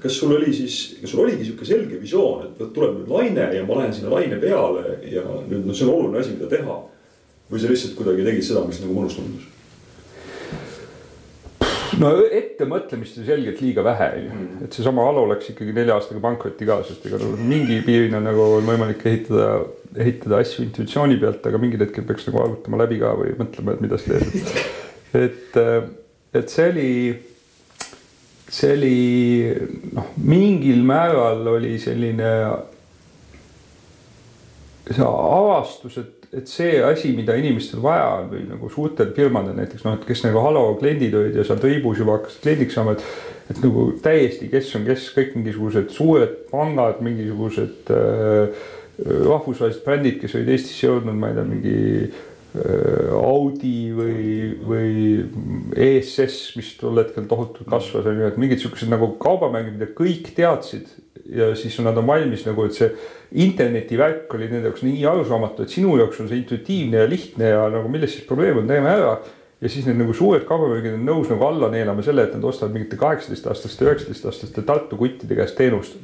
kas 0.00 0.16
sul 0.16 0.34
oli 0.36 0.52
siis, 0.54 0.76
kas 1.00 1.12
sul 1.12 1.24
oligi 1.24 1.44
sihuke 1.44 1.68
selge 1.68 2.00
visioon, 2.00 2.46
et 2.46 2.60
vot 2.60 2.72
tuleb 2.74 3.00
nüüd 3.00 3.12
laine 3.12 3.46
ja 3.56 3.62
ma 3.68 3.80
lähen 3.80 3.94
sinna 3.94 4.12
laine 4.14 4.40
peale 4.40 4.98
ja 5.10 5.24
nüüd 5.50 5.66
noh, 5.66 5.76
see 5.76 5.86
on 5.86 5.94
oluline 5.94 6.22
asi, 6.22 6.34
mida 6.36 6.48
teha. 6.50 6.80
või 7.50 7.58
sa 7.58 7.70
lihtsalt 7.70 7.96
kuidagi 7.98 8.22
tegid 8.22 8.46
seda, 8.46 8.62
mis 8.66 8.78
nagu 8.80 8.94
mõnus 8.94 9.16
tundus? 9.18 9.48
no 12.00 12.10
ettemõtlemist 12.24 13.18
oli 13.18 13.26
selgelt 13.26 13.60
liiga 13.60 13.84
vähe, 13.84 14.08
onju, 14.20 14.34
mm. 14.36 14.66
et 14.66 14.76
seesama 14.76 15.04
Alo 15.10 15.26
läks 15.28 15.50
ikkagi 15.52 15.74
nelja 15.76 15.96
aastaga 15.98 16.22
pankrotti 16.24 16.68
ka, 16.68 16.80
sest 16.86 17.04
ega 17.08 17.20
nagu 17.20 17.48
mingi 17.50 17.80
piirini 17.84 18.16
on 18.16 18.28
nagu 18.30 18.46
on 18.56 18.68
võimalik 18.68 19.02
ehitada, 19.10 19.48
ehitada 19.96 20.40
asju 20.40 20.64
intuitsiooni 20.68 21.18
pealt, 21.20 21.44
aga 21.50 21.60
mingil 21.60 21.84
hetkel 21.84 22.06
peaks 22.08 22.28
nagu 22.30 22.44
arvutama 22.44 22.80
läbi 22.84 23.00
ka 23.02 23.12
või 23.18 23.34
mõtlema, 23.40 23.74
et 23.74 23.84
mida 23.84 23.98
sa 24.00 24.14
teed. 24.14 24.54
et, 25.26 25.60
et 26.40 26.54
see 26.54 26.70
oli 26.70 26.88
see 28.50 28.72
oli 28.74 28.94
noh, 29.94 30.12
mingil 30.26 30.82
määral 30.86 31.46
oli 31.52 31.76
selline 31.78 32.30
see 34.90 35.06
avastus, 35.06 36.00
et, 36.00 36.30
et 36.34 36.50
see 36.50 36.80
asi, 36.82 37.12
mida 37.14 37.36
inimestel 37.38 37.82
vaja 37.84 38.08
on 38.20 38.30
või 38.32 38.42
nagu 38.48 38.70
suurtel 38.72 39.12
firmadel 39.14 39.54
näiteks 39.58 39.86
noh, 39.86 39.98
et 39.98 40.06
kes 40.08 40.24
nagu 40.26 40.42
Halo 40.42 40.64
kliendid 40.80 41.14
olid 41.14 41.38
ja 41.38 41.46
seal 41.46 41.62
Triibus 41.62 42.02
juba 42.02 42.18
hakkasid 42.18 42.42
kliendiks 42.46 42.78
saama, 42.78 42.96
et 42.98 43.06
et 43.50 43.58
nagu 43.64 43.88
täiesti, 44.02 44.46
kes 44.50 44.68
on 44.78 44.84
kes, 44.86 45.08
kõik 45.14 45.32
mingisugused 45.34 45.90
suured 45.90 46.36
pangad, 46.52 47.00
mingisugused 47.02 47.90
äh, 47.90 48.60
rahvusvahelised 49.00 49.82
brändid, 49.82 50.20
kes 50.22 50.36
olid 50.38 50.52
Eestisse 50.54 50.86
jõudnud, 50.86 51.16
ma 51.18 51.30
ei 51.30 51.38
tea, 51.38 51.46
mingi 51.48 51.78
Audi 52.50 53.92
või, 53.94 54.22
või 54.66 54.94
ESS, 55.78 56.56
mis 56.58 56.72
tol 56.80 56.98
hetkel 56.98 57.28
tohutult 57.30 57.68
kasvas, 57.70 58.08
on 58.10 58.18
ju, 58.18 58.26
et 58.26 58.40
mingid 58.42 58.62
siuksed 58.62 58.90
nagu 58.90 59.12
kaubamärgid, 59.22 59.76
mida 59.76 59.90
kõik 59.94 60.32
teadsid 60.34 60.90
ja 61.30 61.52
siis 61.54 61.78
nad 61.84 61.98
on 61.98 62.08
valmis 62.08 62.42
nagu, 62.48 62.64
et 62.66 62.74
see 62.74 62.90
internetivärk 63.38 64.32
oli 64.34 64.48
nende 64.50 64.70
jaoks 64.70 64.82
nii 64.82 65.04
arusaamatu, 65.06 65.62
et 65.62 65.74
sinu 65.74 65.94
jaoks 66.00 66.22
on 66.22 66.30
see 66.30 66.40
intuitiivne 66.42 67.04
ja 67.04 67.10
lihtne 67.10 67.52
ja 67.52 67.66
nagu 67.70 67.92
milles 67.92 68.16
siis 68.16 68.26
probleem 68.26 68.58
on, 68.58 68.66
teeme 68.70 68.90
ära. 68.90 69.18
ja 69.60 69.68
siis 69.68 69.86
need 69.86 70.00
nagu 70.00 70.14
suured 70.16 70.46
kaubamärgid 70.48 70.96
on 70.96 71.04
nõus 71.06 71.30
nagu 71.30 71.46
alla 71.46 71.68
neelama 71.70 72.02
selle, 72.02 72.26
et 72.26 72.34
nad 72.34 72.46
ostavad 72.50 72.74
mingite 72.74 72.98
kaheksateistaastaste, 72.98 73.84
üheksateistaastaste 73.86 74.64
Tartu 74.66 74.98
kuttide 74.98 75.38
käest 75.38 75.58
teenust 75.60 76.00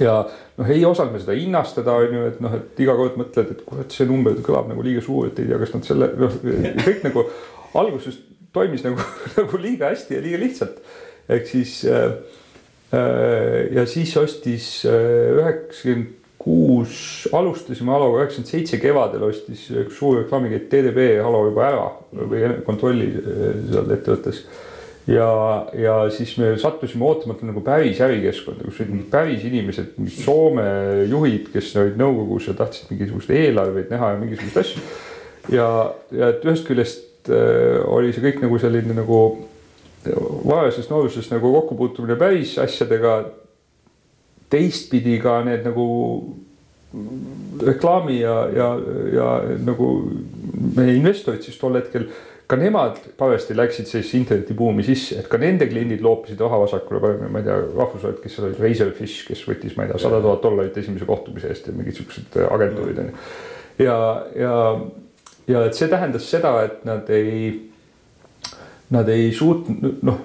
ja 0.00 0.16
noh, 0.58 0.68
ei 0.70 0.84
osanud 0.86 1.16
me 1.16 1.22
seda 1.22 1.36
hinnastada, 1.36 1.94
on 1.98 2.16
ju, 2.16 2.26
et 2.30 2.42
noh, 2.44 2.58
et 2.58 2.82
iga 2.84 2.96
kord 2.98 3.18
mõtled, 3.20 3.54
et 3.54 3.64
kurat, 3.66 3.94
see 3.94 4.08
number 4.08 4.36
kõlab 4.44 4.70
nagu 4.70 4.84
liiga 4.84 5.02
suur, 5.04 5.30
et 5.30 5.40
ei 5.42 5.50
tea, 5.50 5.60
kas 5.62 5.74
nad 5.76 5.88
selle 5.88 6.12
noh, 6.18 6.38
kõik 6.84 7.02
nagu 7.08 7.26
alguses 7.80 8.20
toimis 8.54 8.84
nagu, 8.86 9.02
nagu 9.40 9.60
liiga 9.60 9.92
hästi 9.92 10.18
ja 10.18 10.24
liiga 10.24 10.40
lihtsalt. 10.42 10.80
ehk 11.28 11.46
siis 11.46 11.84
äh, 11.84 12.16
äh 12.92 13.76
ja 13.76 13.86
siis 13.86 14.16
ostis 14.16 14.84
äh, 14.84 15.38
üheksakümmend 15.38 16.10
äh, 16.10 16.18
kuus, 16.42 17.28
alustasime 17.32 17.92
Haloga 17.94 18.22
üheksakümmend 18.22 18.50
seitse 18.50 18.80
kevadel 18.82 19.28
ostis 19.28 19.68
üks 19.70 19.98
suur 20.00 20.18
reklaamikett 20.24 20.68
TDB 20.72 21.04
Halo 21.22 21.44
juba 21.46 21.68
ära 21.68 21.84
või 22.12 22.50
kontrolli 22.66 23.08
äh, 23.14 23.44
seal 23.70 23.94
ettevõttes 23.94 24.42
ja, 25.06 25.66
ja 25.74 25.96
siis 26.14 26.34
me 26.38 26.52
sattusime 26.58 27.04
ootamatult 27.04 27.48
nagu 27.48 27.62
päris 27.64 28.00
ärikeskkonda, 28.04 28.66
kus 28.66 28.80
olid 28.80 28.92
mingid 28.94 29.08
päris 29.12 29.46
inimesed, 29.48 29.94
mingid 29.98 30.18
Soome 30.22 30.66
juhid, 31.10 31.48
kes 31.54 31.72
olid 31.82 31.96
nõukogus 32.00 32.50
ja 32.50 32.56
tahtsid 32.58 32.92
mingisuguseid 32.92 33.46
eelarveid 33.46 33.90
näha 33.92 34.12
ja 34.14 34.20
mingisuguseid 34.20 34.60
asju. 34.62 34.84
ja, 35.56 35.70
ja 36.14 36.34
et 36.34 36.44
ühest 36.46 36.68
küljest 36.68 37.32
äh, 37.32 37.80
oli 37.86 38.12
see 38.14 38.24
kõik 38.28 38.44
nagu 38.46 38.60
selline 38.62 38.98
nagu 38.98 39.22
varajases 40.02 40.88
nooruses 40.90 41.30
nagu 41.30 41.52
kokkupuutumine 41.60 42.16
päris 42.18 42.56
asjadega. 42.58 43.24
teistpidi 44.52 45.16
ka 45.18 45.38
need 45.46 45.62
nagu 45.64 45.84
reklaami 47.62 48.18
ja, 48.20 48.34
ja, 48.52 48.66
ja 49.12 49.28
nagu 49.64 49.86
meie 50.76 50.98
investorid 50.98 51.40
siis 51.40 51.56
tol 51.56 51.78
hetkel 51.78 52.10
ka 52.52 52.58
nemad 52.60 52.98
parajasti 53.16 53.54
läksid 53.56 53.88
siis 53.88 54.10
internetibuumi 54.18 54.84
sisse, 54.84 55.16
et 55.22 55.28
ka 55.32 55.38
nende 55.40 55.64
kliendid 55.70 56.02
loopisid 56.04 56.40
raha 56.44 56.58
vasakule, 56.66 57.14
ma 57.32 57.40
ei 57.40 57.46
tea, 57.46 57.54
rahvusvahelised, 57.64 58.20
kes 58.20 58.36
seal 58.36 58.48
olid, 58.50 58.60
Razorfish, 58.60 59.22
kes 59.28 59.44
võttis, 59.48 59.76
ma 59.78 59.86
ei 59.86 59.92
tea, 59.92 60.00
sada 60.02 60.20
tuhat 60.20 60.44
dollarit 60.44 60.76
esimese 60.82 61.08
kohtumise 61.08 61.48
eest 61.52 61.70
ja 61.70 61.76
mingid 61.76 61.96
siuksed 61.96 62.36
agentuurid 62.44 63.00
on 63.00 63.08
ju. 63.08 63.22
ja, 63.86 63.96
ja, 64.36 64.58
ja 65.48 65.64
et 65.68 65.78
see 65.78 65.88
tähendas 65.92 66.28
seda, 66.28 66.52
et 66.66 66.84
nad 66.88 67.08
ei, 67.16 67.54
nad 68.92 69.08
ei 69.12 69.32
suutnud, 69.36 70.04
noh 70.04 70.20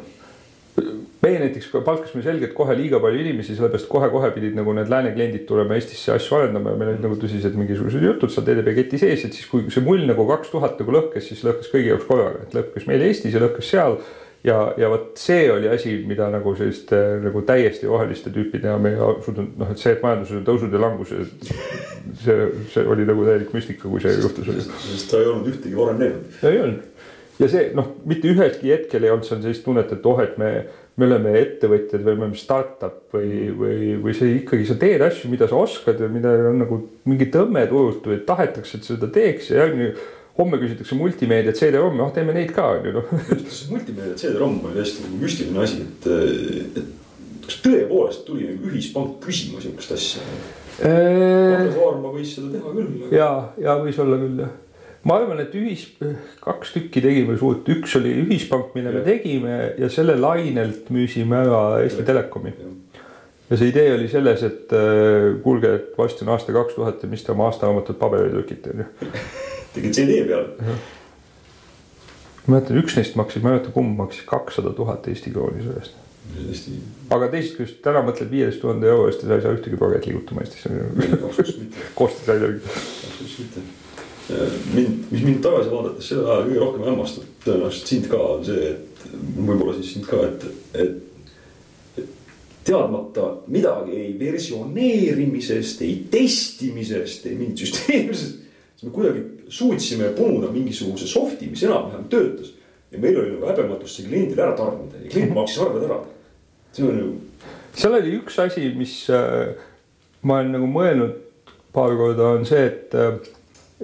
meie 1.28 1.40
näiteks 1.42 1.70
palkasime 1.86 2.24
selgelt 2.26 2.54
kohe 2.58 2.76
liiga 2.78 3.00
palju 3.04 3.22
inimesi, 3.22 3.56
sellepärast 3.58 3.90
kohe-kohe 3.92 4.30
pidid 4.36 4.56
nagu 4.58 4.74
need 4.76 4.92
lääne 4.92 5.14
kliendid 5.16 5.48
tulema 5.50 5.78
Eestisse 5.78 6.14
asju 6.16 6.38
arendama 6.40 6.74
ja 6.74 6.80
meil 6.80 6.94
olid 6.94 7.04
nagu 7.06 7.18
tõsised 7.22 7.58
mingisugused 7.60 8.06
jutud 8.08 8.34
seal 8.34 8.48
TDB 8.48 8.76
keti 8.78 9.02
sees, 9.02 9.26
et 9.28 9.36
siis 9.36 9.50
kui 9.50 9.68
see 9.74 9.84
mull 9.86 10.06
nagu 10.10 10.28
kaks 10.30 10.54
tuhat 10.54 10.80
nagu 10.82 10.96
lõhkes, 10.96 11.28
siis 11.32 11.44
lõhkes 11.48 11.72
kõigi 11.74 11.92
jaoks 11.92 12.08
korraga, 12.10 12.46
et 12.48 12.56
lõhkes 12.58 12.88
meil 12.90 13.06
Eestis 13.10 13.36
ja 13.36 13.44
lõhkes 13.44 13.74
seal. 13.76 14.00
ja, 14.48 14.58
ja 14.80 14.88
vot 14.88 15.18
see 15.20 15.48
oli 15.52 15.68
asi, 15.68 15.98
mida 16.08 16.30
nagu 16.32 16.54
selliste 16.56 16.98
nagu 17.24 17.42
täiesti 17.44 17.90
roheliste 17.90 18.32
tüüpide 18.32 18.70
ja 18.70 18.78
me 18.80 18.94
ei 18.94 19.00
suutnud, 19.26 19.56
noh, 19.60 19.72
et 19.74 19.82
see, 19.82 19.96
et 19.98 20.04
majanduses 20.06 20.40
on 20.40 20.46
tõusud 20.48 20.74
ja 20.74 20.84
langused. 20.84 21.48
see, 22.24 22.52
see 22.74 22.86
oli 22.88 23.08
nagu 23.10 23.26
täielik 23.28 23.56
müstika, 23.58 23.90
kui 23.90 24.04
see 24.04 24.14
juhtus. 24.22 24.70
sest 24.86 25.12
ta 25.12 25.24
ei 25.24 25.32
olnud 25.34 25.52
ühtegi 25.52 25.76
varem 25.76 26.04
näinud. 26.06 26.38
ei 26.48 26.62
olnud 26.62 26.86
ja 27.40 27.50
see 27.52 27.72
noh, 27.78 27.94
mitte 28.10 28.30
ühelgi 28.32 28.74
hetkel 28.74 29.06
ei 29.06 29.14
olnud 29.14 29.28
seal 29.28 29.42
sellist 29.44 29.66
tunnet, 29.66 29.92
et 29.94 30.06
oh, 30.10 30.22
et 30.24 30.38
me, 30.42 30.52
me 30.98 31.06
oleme 31.06 31.34
ettevõtjad 31.38 32.02
või 32.02 32.16
me 32.16 32.26
oleme 32.26 32.40
startup 32.40 33.14
või, 33.14 33.48
või, 33.54 33.96
või 34.02 34.16
see 34.18 34.40
ikkagi, 34.40 34.66
sa 34.66 34.78
teed 34.82 35.04
asju, 35.06 35.30
mida 35.30 35.50
sa 35.50 35.60
oskad 35.62 36.02
ja 36.02 36.10
mida 36.10 36.34
on 36.50 36.62
nagu 36.64 36.80
mingi 37.10 37.30
tõmme 37.34 37.66
turult 37.70 38.08
või 38.10 38.24
tahetakse, 38.26 38.80
et 38.80 38.90
seda 38.90 39.10
teeks 39.14 39.52
ja 39.52 39.62
järgmine 39.64 39.92
homme 40.38 40.60
küsitakse 40.62 40.98
multimeedia 40.98 41.54
CD-ROM-i, 41.58 42.02
ah 42.06 42.12
teeme 42.14 42.34
neid 42.34 42.54
ka 42.54 42.68
on 42.76 42.90
ju 42.90 42.96
noh. 42.98 43.14
multimeedia 43.74 44.18
CD-ROM 44.18 44.60
oli 44.70 44.82
hästi 44.82 45.06
nagu 45.06 45.22
müstiline 45.22 45.64
asi, 45.64 45.86
et, 45.86 46.10
et 46.82 47.46
kas 47.48 47.60
tõepoolest 47.66 48.26
tuli 48.28 48.50
nagu 48.50 48.72
ühispank 48.72 49.18
küsima 49.24 49.62
sihukest 49.64 49.98
asja? 49.98 50.26
Andres 50.78 51.74
Vaarma 51.78 52.14
võis 52.14 52.36
seda 52.38 52.52
teha 52.54 52.74
küll. 52.74 53.10
ja, 53.14 53.32
ja 53.62 53.78
võis 53.82 53.98
olla 54.02 54.18
küll 54.22 54.46
jah 54.46 54.56
ma 55.08 55.18
arvan, 55.22 55.40
et 55.44 55.54
ühis, 55.56 55.86
kaks 56.44 56.74
tükki 56.76 57.02
tegime 57.04 57.38
suurt, 57.40 57.68
üks 57.72 57.96
oli 58.00 58.12
ühispank, 58.26 58.74
mille 58.76 58.92
ja. 58.92 58.98
me 59.00 59.06
tegime 59.06 59.56
ja 59.80 59.90
selle 59.94 60.18
lainelt 60.20 60.92
müüsime 60.94 61.40
ära 61.46 61.62
Eesti 61.84 62.06
Telekomi. 62.08 62.54
ja 63.50 63.60
see 63.60 63.72
idee 63.72 63.94
oli 63.96 64.10
selles, 64.12 64.44
et 64.44 64.76
äh, 64.76 65.38
kuulge, 65.44 65.74
et 65.80 65.94
varsti 65.98 66.28
on 66.28 66.34
aasta 66.36 66.56
kaks 66.56 66.76
tuhat 66.76 67.04
ja 67.04 67.12
mis 67.12 67.24
te 67.24 67.32
oma 67.32 67.48
aastaraamatut 67.52 68.00
paberile 68.00 68.36
trükite 68.36 68.76
onju. 68.76 68.90
tegid 69.78 69.96
CD 69.96 70.20
peal? 70.28 70.52
ma 72.44 72.58
mäletan, 72.58 72.82
üks 72.84 73.00
neist 73.00 73.16
maksis, 73.20 73.44
ma 73.44 73.54
ei 73.54 73.58
mäleta, 73.58 73.72
kumb 73.76 73.96
maksis 74.04 74.28
kakssada 74.28 74.76
tuhat 74.76 75.08
Eesti 75.08 75.32
krooni 75.36 75.64
selle 75.64 75.80
eest 75.84 76.04
hästi. 76.36 76.78
aga 77.16 77.32
teisest 77.32 77.56
küljest 77.56 77.82
täna 77.86 78.04
mõtled 78.04 78.30
viieteist 78.32 78.60
tuhande 78.60 78.90
euro 78.92 79.08
eest 79.08 79.24
ja 79.24 79.32
sa 79.32 79.40
ei 79.40 79.48
saa 79.48 79.56
ühtegi 79.56 79.80
paget 79.80 80.08
liigutama 80.10 80.44
Eestis. 80.44 80.68
koostöös 81.96 82.28
välja. 82.28 82.56
absoluutselt 82.60 83.46
mitte 83.48 83.68
mind, 84.74 85.04
mis 85.12 85.24
mind 85.24 85.42
tagasi 85.44 85.72
vaadates 85.72 86.10
seda 86.12 86.40
kõige 86.44 86.60
rohkem 86.60 86.88
hämmastab, 86.90 87.28
tõenäoliselt 87.46 87.92
sind 87.94 88.10
ka 88.12 88.20
on 88.20 88.44
see, 88.48 88.72
et 88.74 89.06
võib-olla 89.38 89.76
siis 89.78 89.94
sind 89.96 90.08
ka, 90.10 90.20
et, 90.28 90.44
et, 90.84 92.02
et 92.02 92.10
teadmata 92.68 93.30
midagi 93.54 93.96
ei 93.96 94.12
versioneerimisest, 94.20 95.82
ei 95.88 95.96
testimisest, 96.12 97.30
ei 97.30 97.40
mingit 97.40 97.64
süsteemsest. 97.64 98.44
siis 98.78 98.90
me 98.90 98.94
kuidagi 98.94 99.24
suutsime 99.48 100.12
punuda 100.18 100.52
mingisuguse 100.52 101.08
soft'i, 101.08 101.48
mis 101.50 101.64
enam-vähem 101.64 102.10
töötas 102.12 102.52
ja 102.92 103.00
meil 103.00 103.20
oli 103.20 103.32
nagu 103.36 103.48
häbematust 103.48 104.00
see 104.00 104.10
kliendile 104.10 104.44
ära 104.44 104.58
tarnida 104.58 105.00
ja 105.04 105.10
klient 105.12 105.34
maksis 105.36 105.64
arved 105.64 105.88
ära. 105.88 106.02
see 106.76 106.86
on 106.86 107.00
ju. 107.00 107.08
seal 107.80 107.96
oli 107.96 108.14
üks 108.20 108.40
asi, 108.44 108.68
mis 108.76 109.00
äh, 109.10 109.56
ma 110.22 110.42
olen 110.42 110.54
nagu 110.56 110.70
mõelnud 110.72 111.16
paar 111.74 111.96
korda, 111.98 112.34
on 112.38 112.46
see, 112.48 112.64
et 112.68 112.96
äh, 112.98 113.20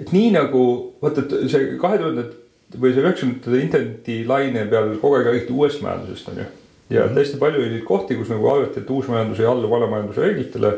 et 0.00 0.10
nii 0.14 0.32
nagu 0.34 0.64
vaata, 1.02 1.24
et 1.24 1.50
see 1.52 1.76
kahe 1.80 2.00
tuhanded 2.00 2.32
või 2.80 2.94
see 2.94 3.04
üheksakümnendate 3.04 3.62
internetilaine 3.62 4.66
peal 4.70 4.96
kogu 5.02 5.18
aeg 5.18 5.30
räägiti 5.30 5.54
uuest 5.54 5.82
majandusest 5.84 6.32
on 6.32 6.40
ju. 6.42 6.48
ja 6.90 7.04
mm 7.04 7.08
-hmm. 7.08 7.18
hästi 7.18 7.38
palju 7.38 7.60
oli 7.60 7.70
neid 7.70 7.84
kohti, 7.84 8.16
kus 8.16 8.28
nagu 8.28 8.48
arvati, 8.50 8.80
et 8.80 8.90
uus 8.90 9.08
majandus 9.08 9.40
ei 9.40 9.46
allu 9.46 9.70
vana 9.70 9.86
majanduse 9.86 10.20
reeglitele. 10.20 10.74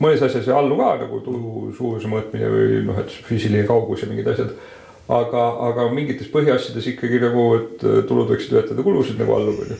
mõnes 0.00 0.22
asjas 0.22 0.48
ei 0.48 0.54
allu 0.54 0.76
ka 0.76 0.96
nagu 0.96 1.20
turu 1.20 1.72
suuruse 1.78 2.08
mõõtmine 2.08 2.50
või 2.54 2.84
noh, 2.86 2.98
et 2.98 3.10
füüsiline 3.28 3.66
kaugus 3.66 4.02
ja 4.02 4.08
mingid 4.08 4.28
asjad. 4.28 4.50
aga, 5.08 5.48
aga 5.68 5.90
mingites 5.90 6.28
põhiasjades 6.28 6.86
ikkagi 6.88 7.20
nagu, 7.20 7.54
et 7.54 8.06
tulud 8.08 8.28
võiksid 8.28 8.52
ületada 8.52 8.82
kulusid 8.82 9.18
nagu 9.18 9.34
allub 9.34 9.58
on 9.60 9.66
ju 9.66 9.76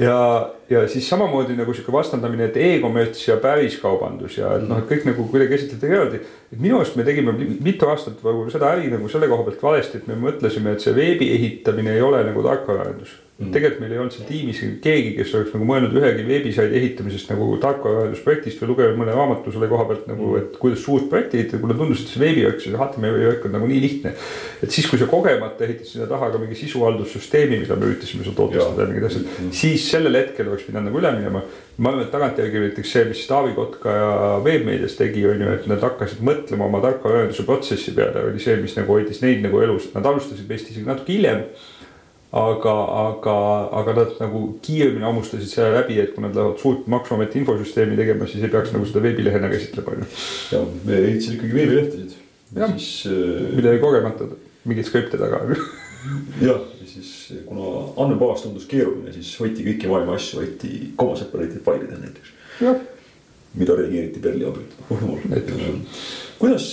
ja, 0.00 0.50
ja 0.70 0.84
siis 0.88 1.08
samamoodi 1.08 1.56
nagu 1.58 1.74
sihuke 1.74 1.92
vastandamine, 1.92 2.48
et 2.50 2.56
e-kommerts 2.56 3.28
ja 3.28 3.36
päriskaubandus 3.42 4.38
ja 4.38 4.54
et 4.58 4.66
noh, 4.68 4.80
et 4.80 4.88
kõik 4.90 5.06
nagu 5.08 5.28
kuidagi 5.30 5.58
esitleti 5.58 5.90
eraldi. 5.90 6.22
et 6.52 6.60
minu 6.60 6.78
arust 6.80 6.96
me 6.96 7.06
tegime 7.06 7.34
mitu 7.36 7.88
aastat 7.90 8.22
nagu 8.24 8.46
seda 8.52 8.72
äri 8.74 8.90
nagu 8.92 9.08
selle 9.08 9.28
koha 9.30 9.46
pealt 9.48 9.62
valesti, 9.62 10.02
et 10.02 10.08
me 10.10 10.18
mõtlesime, 10.28 10.74
et 10.74 10.84
see 10.84 10.96
veebi 10.96 11.30
ehitamine 11.36 11.94
ei 11.94 12.02
ole 12.02 12.24
nagu 12.26 12.42
tarkvaraarendus 12.46 13.23
mm.. 13.38 13.50
tegelikult 13.54 13.82
meil 13.82 13.94
ei 13.94 14.00
olnud 14.02 14.14
seal 14.14 14.26
tiimis 14.28 14.60
keegi, 14.84 15.12
kes 15.16 15.32
oleks 15.34 15.54
nagu 15.56 15.66
mõelnud 15.68 15.96
ühegi 15.98 16.26
veebisaidi 16.28 16.78
ehitamisest 16.78 17.32
nagu 17.32 17.48
tarkvaraarendusprojektist 17.62 18.62
või 18.62 18.70
lugenud 18.70 19.00
mõne 19.00 19.16
raamatu 19.16 19.54
selle 19.54 19.68
koha 19.70 19.88
pealt 19.88 20.06
nagu, 20.10 20.28
mm. 20.30 20.44
et 20.44 20.60
kuidas 20.60 20.84
suurt 20.84 21.08
projekti 21.10 21.40
ehitada, 21.40 21.62
mulle 21.64 21.76
tundus, 21.80 22.04
et 22.04 22.12
see 22.12 22.22
veebivärk, 22.22 22.62
see 22.62 22.78
HTML-i 22.78 23.28
värk 23.32 23.48
on 23.48 23.56
nagu 23.58 23.70
nii 23.70 23.82
lihtne. 23.82 24.14
et 24.62 24.76
siis, 24.76 24.88
kui 24.90 25.00
sa 25.00 25.10
kogemata 25.10 25.66
ehitad 25.66 25.90
sinna 25.90 26.08
taha 26.10 26.30
ka 26.30 26.42
mingi 26.42 26.58
sisuhaldussüsteemi, 26.62 27.60
mida 27.64 27.78
me 27.80 27.90
üritasime 27.90 28.26
seal 28.26 28.38
tootestada 28.38 28.86
ja 28.86 28.92
mingid 28.92 29.10
asjad 29.10 29.26
mm, 29.26 29.36
-hmm. 29.40 29.60
siis 29.64 29.90
sellel 29.90 30.20
hetkel 30.20 30.48
oleks 30.52 30.68
pidanud 30.68 30.90
nagu 30.90 31.02
üle 31.02 31.14
minema. 31.18 31.44
ma 31.76 31.90
arvan, 31.90 32.04
et 32.04 32.12
tagantjärgi 32.14 32.60
näiteks 32.62 32.92
see, 32.92 33.04
mis 33.08 33.26
Taavi 33.26 33.52
Kotka 33.54 33.90
ja 33.90 34.10
Webmeedias 34.44 34.94
tegi, 34.94 35.26
on 35.26 35.40
ju, 35.42 35.48
et 35.56 35.66
nad 35.66 35.82
hakkasid 35.82 36.20
mõtlema 36.22 36.68
oma 36.68 36.78
tarkvaraarenduse 36.84 37.42
protsessi 37.42 37.90
peale, 37.96 38.28
oli 38.28 38.38
see, 38.38 38.54
mis 38.62 38.76
nagu 38.78 38.94
hoidis 38.94 39.18
neid 39.24 39.42
nagu 39.42 39.58
elus, 39.58 39.88
nad 39.94 40.06
alustasid 40.06 40.46
vist 40.48 40.70
isegi 40.70 40.86
natuke 40.86 41.16
hiljem 41.16 41.42
aga, 42.34 42.74
aga, 43.04 43.34
aga 43.78 43.94
nad 44.00 44.14
nagu 44.18 44.40
kiiremini 44.64 45.06
hammustasid 45.06 45.50
selle 45.50 45.76
läbi, 45.76 46.00
et 46.02 46.14
kui 46.16 46.24
nad 46.24 46.34
lähevad 46.34 46.58
suurt 46.62 46.88
maksuameti 46.90 47.38
infosüsteemi 47.40 47.98
tegema, 47.98 48.26
siis 48.30 48.42
ei 48.42 48.50
peaks 48.50 48.72
nagu 48.74 48.88
seda 48.88 49.02
veebilehena 49.04 49.50
käsitlema 49.52 49.94
onju. 49.94 50.08
ja 50.54 50.62
me 50.88 50.98
ehitasime 50.98 51.38
ikkagi 51.38 51.58
veebilehtesid. 51.60 52.16
siis 52.72 52.88
äh.... 53.10 53.54
mille 53.54 53.76
kogemata 53.82 54.26
mingeid 54.64 54.90
skripte 54.90 55.20
taga 55.20 55.44
jah, 55.46 56.58
ja 56.80 56.88
siis 56.90 57.12
kuna 57.46 57.86
andmebaas 58.02 58.42
tundus 58.42 58.66
keeruline, 58.70 59.14
siis 59.14 59.30
hoiti 59.40 59.66
kõiki 59.68 59.92
maailma 59.92 60.18
asju, 60.18 60.42
hoiti 60.42 60.74
koma 60.98 61.14
separated 61.20 61.62
failides 61.64 62.02
näiteks. 62.02 62.34
mida 63.54 63.78
redigeeriti 63.78 64.20
Perli 64.20 64.48
abil, 64.50 64.66
oh 64.90 65.06
jumal. 65.06 65.78
kuidas 66.42 66.70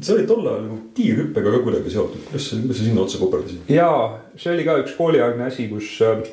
sa 0.00 0.16
olid 0.16 0.26
tol 0.28 0.46
ajal 0.46 0.64
nagu 0.66 0.78
tiirhüppega 0.96 1.52
ka 1.54 1.62
kuidagi 1.64 1.92
seotud, 1.92 2.24
kuidas 2.28 2.48
sa, 2.50 2.58
kuidas 2.62 2.80
sa 2.80 2.88
sinna 2.88 3.04
otsa 3.04 3.20
koperdasid? 3.20 3.70
jaa, 3.72 4.00
see 4.40 4.52
oli 4.52 4.66
ka 4.66 4.80
üks 4.82 4.96
kooliaegne 4.98 5.46
asi, 5.48 5.68
kus 5.70 5.92
äh, 6.04 6.26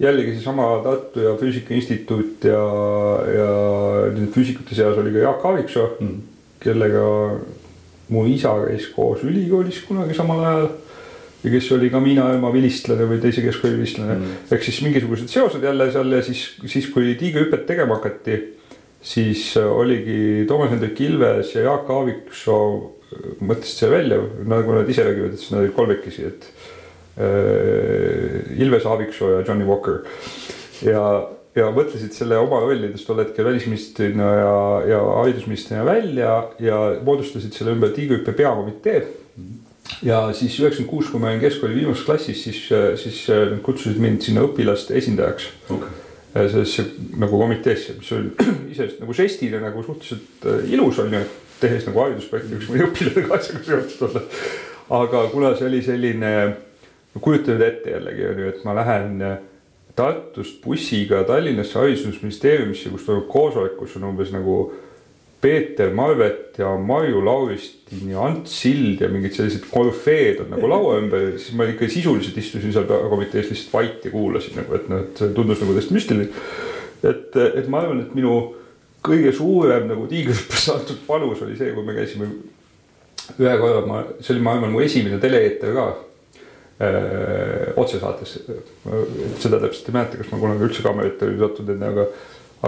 jällegi 0.00 0.36
seesama 0.36 0.68
Tartu 0.84 1.26
ja 1.26 1.34
Füüsika 1.40 1.74
Instituut 1.76 2.46
ja, 2.48 2.62
ja 3.30 3.50
nende 4.10 4.30
füüsikute 4.34 4.76
seas 4.76 4.98
oli 5.00 5.12
ka 5.14 5.26
Jaak 5.26 5.44
Aaviksoo 5.50 5.90
mm., 5.98 6.16
kellega 6.64 7.04
mu 8.14 8.24
isa 8.28 8.54
käis 8.64 8.88
koos 8.94 9.22
ülikoolis 9.26 9.82
kunagi 9.88 10.16
samal 10.16 10.42
ajal 10.44 10.66
ja 11.44 11.52
kes 11.52 11.70
oli 11.76 11.90
ka 11.92 12.00
mina 12.00 12.30
ema 12.34 12.50
vilistlane 12.52 13.06
või 13.08 13.20
teise 13.22 13.44
keskkooli 13.44 13.78
vilistlane 13.78 14.16
mm.. 14.16 14.36
ehk 14.54 14.66
siis 14.66 14.80
mingisugused 14.86 15.30
seosed 15.30 15.64
jälle 15.64 15.90
seal 15.92 16.12
ja 16.16 16.22
siis, 16.24 16.44
siis 16.66 16.88
kui 16.92 17.14
tiigrihüpet 17.20 17.66
tegema 17.68 18.00
hakati, 18.00 18.40
siis 19.04 19.52
oligi 19.60 20.44
Toomas 20.48 20.72
Hendrik 20.72 21.00
Ilves 21.04 21.54
ja 21.54 21.68
Jaak 21.68 21.90
Aaviksoo 21.92 22.68
mõtlesid 23.44 23.84
selle 23.84 23.98
välja, 23.98 24.18
nagu 24.48 24.74
nad 24.74 24.88
ise 24.90 25.04
räägivad, 25.06 25.34
et 25.34 25.42
siis 25.42 25.52
nad 25.52 25.62
olid 25.62 25.74
kolmekesi, 25.76 26.26
et 26.30 26.46
äh, 27.20 28.58
Ilves 28.58 28.86
Aaviksoo 28.88 29.30
ja 29.36 29.42
Johnny 29.46 29.66
Walker. 29.68 30.02
ja, 30.82 31.02
ja 31.54 31.68
mõtlesid 31.74 32.16
selle 32.16 32.38
oma 32.42 32.62
rollidest 32.64 33.06
tol 33.06 33.20
hetkel 33.22 33.46
välisministrina 33.46 34.30
ja, 34.38 34.54
ja 34.94 35.02
haridusministrina 35.20 35.84
välja 35.86 36.32
ja 36.60 36.80
moodustasid 37.04 37.54
selle 37.54 37.76
ümber 37.76 37.92
tiigrihüppe 37.94 38.32
peakomitee. 38.32 39.04
ja 40.02 40.32
siis 40.32 40.56
üheksakümmend 40.58 40.90
kuus, 40.90 41.10
kui 41.12 41.20
ma 41.20 41.30
olin 41.30 41.44
keskkooli 41.44 41.82
viimases 41.82 42.06
klassis, 42.08 42.40
siis, 42.48 42.64
siis 43.02 43.20
nad 43.28 43.60
kutsusid 43.62 44.00
mind 44.00 44.24
sinna 44.24 44.48
õpilaste 44.48 44.96
esindajaks 44.98 45.52
okay 45.70 46.03
sellesse 46.34 46.84
nagu 47.20 47.38
komiteesse, 47.38 47.96
mis 47.98 48.12
oli 48.16 48.32
iseenesest 48.72 49.00
nagu 49.02 49.16
žestile 49.16 49.62
nagu 49.62 49.82
suhteliselt 49.86 50.46
äh, 50.50 50.68
ilus 50.74 50.98
on 51.02 51.14
ju, 51.14 51.24
tehes 51.62 51.86
nagu 51.88 52.02
haridusprojekti 52.02 52.58
üks 52.58 52.70
mõni 52.70 52.86
õpilane 52.88 53.26
ka 53.28 53.38
asjaga 53.38 53.64
seotud 53.68 54.06
olla. 54.08 54.22
aga 55.00 55.24
kuna 55.32 55.54
see 55.58 55.68
oli 55.70 55.82
selline, 55.86 56.32
kujuta 57.20 57.54
nüüd 57.54 57.66
ette 57.68 57.94
jällegi 57.94 58.30
on 58.30 58.40
ju, 58.42 58.54
et 58.54 58.64
ma 58.66 58.76
lähen 58.80 59.20
Tartust 59.94 60.58
bussiga 60.64 61.20
Tallinnasse 61.22 61.78
haridusministeeriumisse, 61.78 62.90
kus 62.90 63.04
toimub 63.06 63.28
koosolek, 63.30 63.76
kus 63.78 63.94
on 64.00 64.08
umbes 64.08 64.32
nagu 64.34 64.56
Peeter 65.44 65.90
Marvet 65.92 66.56
ja 66.58 66.70
Marju 66.80 67.20
Lauristin 67.24 68.08
ja 68.14 68.22
Ants 68.24 68.54
Sild 68.62 69.02
ja 69.04 69.10
mingid 69.12 69.34
sellised 69.36 69.66
korüfeed 69.68 70.40
on 70.40 70.54
nagu 70.54 70.68
laua 70.70 70.94
ümber, 71.02 71.34
siis 71.36 71.52
ma 71.58 71.66
ikka 71.68 71.88
sisuliselt 71.92 72.38
istusin 72.40 72.72
seal 72.72 72.86
komitees 72.88 73.50
lihtsalt 73.50 73.74
vait 73.74 74.06
ja 74.08 74.12
kuulasin 74.14 74.56
nagu, 74.56 74.78
et 74.78 74.86
noh, 74.88 75.02
et 75.04 75.20
tundus 75.36 75.60
nagu 75.60 75.74
täiesti 75.76 75.96
müstiline. 75.96 76.28
et, 77.04 77.36
et 77.60 77.68
ma 77.68 77.82
arvan, 77.82 78.00
et 78.06 78.14
minu 78.16 78.38
kõige 79.04 79.34
suurem 79.36 79.84
nagu 79.90 80.06
tiigrihüppesse 80.08 80.72
antud 80.72 81.02
panus 81.04 81.42
oli 81.44 81.58
see, 81.58 81.74
kui 81.76 81.84
me 81.84 81.96
käisime 81.98 82.30
ühe 83.36 83.56
korra, 83.60 83.82
ma, 83.88 84.00
see 84.20 84.32
oli, 84.36 84.44
ma 84.46 84.54
arvan, 84.56 84.72
mu 84.72 84.80
esimene 84.84 85.18
tele-eeter 85.20 85.74
ka 85.76 85.84
öö, 86.84 87.74
otsesaates. 87.84 88.32
seda 89.42 89.60
täpselt 89.60 89.92
ei 89.92 89.98
mäleta, 89.98 90.22
kas 90.22 90.32
ma 90.32 90.40
kunagi 90.40 90.64
üldse 90.70 90.86
kaamera 90.86 91.12
ette 91.12 91.28
olin 91.28 91.44
sattunud 91.44 91.74
enne, 91.76 91.92
aga, 91.92 92.08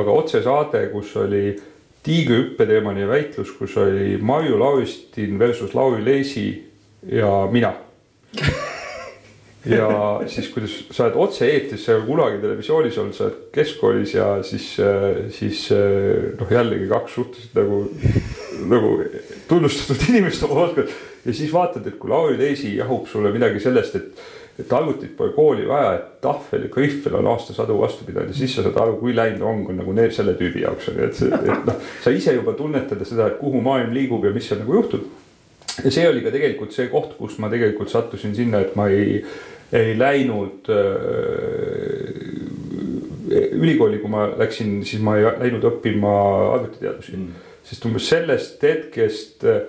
aga 0.03 0.19
otsesaade, 0.21 0.85
kus 0.93 1.17
oli 1.25 1.47
tiigrihüppe 2.07 2.67
teemaline 2.69 3.09
väitlus, 3.11 3.51
kus 3.59 3.77
oli 3.83 4.15
Marju 4.23 4.59
Lauristin 4.61 5.39
versus 5.39 5.75
Lauri 5.75 6.05
Leesi 6.05 6.47
ja 7.11 7.49
mina 7.51 7.75
ja 9.67 9.89
siis, 10.31 10.49
kuidas 10.55 10.77
sa 10.95 11.07
oled 11.07 11.19
otse-eetris, 11.27 11.83
sa 11.85 11.93
ei 11.93 11.99
ole 11.99 12.07
kunagi 12.07 12.39
televisioonis 12.43 12.99
olnud, 13.03 13.17
sa 13.17 13.27
oled 13.27 13.41
keskkoolis 13.55 14.15
ja 14.15 14.29
siis, 14.47 14.69
siis 15.35 15.67
noh, 16.39 16.53
jällegi 16.53 16.89
kaks 16.91 17.19
suhteliselt 17.19 17.59
nagu, 17.59 17.81
nagu 18.71 18.93
tunnustatud 19.51 20.07
inimest 20.11 20.47
oma 20.47 20.63
valdkonnas. 20.63 20.95
ja 21.27 21.35
siis 21.35 21.53
vaatad, 21.53 21.87
et 21.87 21.99
kui 21.99 22.11
Lauri 22.11 22.39
Leesi 22.39 22.77
jahub 22.77 23.09
sulle 23.11 23.33
midagi 23.35 23.63
sellest, 23.63 23.99
et 23.99 24.27
et 24.57 24.73
arvutit 24.73 25.13
pole 25.17 25.35
kooli 25.37 25.67
vaja, 25.69 25.91
et 25.99 26.05
tahvel 26.25 26.65
ja 26.67 26.71
kõhvel 26.73 27.19
on 27.19 27.29
aastasadu 27.35 27.77
vastu 27.81 28.07
pidanud 28.09 28.33
ja 28.33 28.39
siis 28.39 28.55
sa 28.57 28.65
saad 28.65 28.79
aru, 28.81 28.97
kui 29.01 29.13
läinud 29.17 29.45
rong 29.45 29.69
on 29.73 29.81
nagu 29.83 29.93
need 29.97 30.15
selle 30.17 30.33
tüübi 30.39 30.63
jaoks 30.65 30.89
on 30.93 31.01
ju, 31.01 31.11
et 31.11 31.21
et 31.37 31.69
noh, 31.69 31.83
sa 32.05 32.13
ise 32.15 32.35
juba 32.39 32.57
tunnetada 32.57 33.05
seda, 33.09 33.29
et 33.29 33.39
kuhu 33.41 33.61
maailm 33.65 33.93
liigub 33.97 34.25
ja 34.25 34.33
mis 34.33 34.49
seal 34.49 34.63
nagu 34.63 34.79
juhtub. 34.79 35.05
ja 35.85 35.93
see 35.93 36.07
oli 36.09 36.25
ka 36.25 36.33
tegelikult 36.33 36.73
see 36.73 36.89
koht, 36.93 37.19
kus 37.19 37.37
ma 37.43 37.53
tegelikult 37.53 37.93
sattusin 37.93 38.35
sinna, 38.37 38.65
et 38.65 38.73
ma 38.81 38.89
ei, 38.89 39.21
ei 39.77 39.93
läinud 39.99 40.73
äh, 40.73 40.87
ülikooli, 43.61 44.01
kui 44.01 44.11
ma 44.11 44.31
läksin, 44.39 44.79
siis 44.89 45.05
ma 45.05 45.19
ei 45.19 45.29
läinud 45.45 45.69
õppima 45.69 46.13
arvutiteadusi 46.55 47.17
mm., 47.19 47.45
sest 47.67 47.85
umbes 47.89 48.09
sellest 48.09 48.63
hetkest 48.63 49.45
äh, 49.45 49.67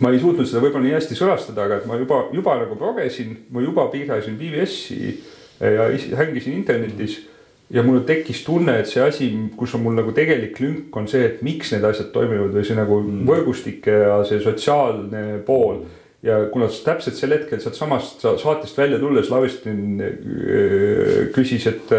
ma 0.00 0.10
ei 0.10 0.20
suutnud 0.22 0.48
seda 0.48 0.62
võib-olla 0.64 0.88
nii 0.88 0.96
hästi 0.96 1.18
sõnastada, 1.18 1.66
aga 1.66 1.78
et 1.80 1.86
ma 1.88 1.98
juba, 2.00 2.24
juba 2.34 2.56
nagu 2.62 2.78
progesin, 2.78 3.36
ma 3.54 3.62
juba 3.64 3.86
piirasin 3.92 4.38
BBS-i 4.40 5.14
ja 5.60 5.88
hängisin 6.18 6.58
internetis. 6.58 7.28
ja 7.70 7.82
mul 7.82 8.02
tekkis 8.04 8.42
tunne, 8.44 8.74
et 8.78 8.86
see 8.86 9.00
asi, 9.02 9.26
kus 9.56 9.72
on 9.74 9.80
mul 9.86 9.94
nagu 9.96 10.12
tegelik 10.14 10.58
lünk, 10.60 10.96
on 10.96 11.06
see, 11.08 11.24
et 11.24 11.40
miks 11.42 11.72
need 11.72 11.84
asjad 11.88 12.10
toimivad 12.12 12.52
või 12.52 12.64
see 12.66 12.76
nagu 12.76 12.98
mm. 13.00 13.22
võrgustike 13.28 13.94
ja 14.02 14.18
see 14.28 14.42
sotsiaalne 14.44 15.22
pool. 15.46 15.84
ja 16.24 16.38
kuna 16.52 16.68
täpselt 16.68 17.16
sel 17.16 17.34
hetkel 17.36 17.60
sealtsamast 17.60 18.22
saatest 18.40 18.78
välja 18.78 18.98
tulles 19.00 19.30
Lavistin 19.32 20.00
äh, 20.00 21.32
küsis, 21.34 21.66
et, 21.68 21.92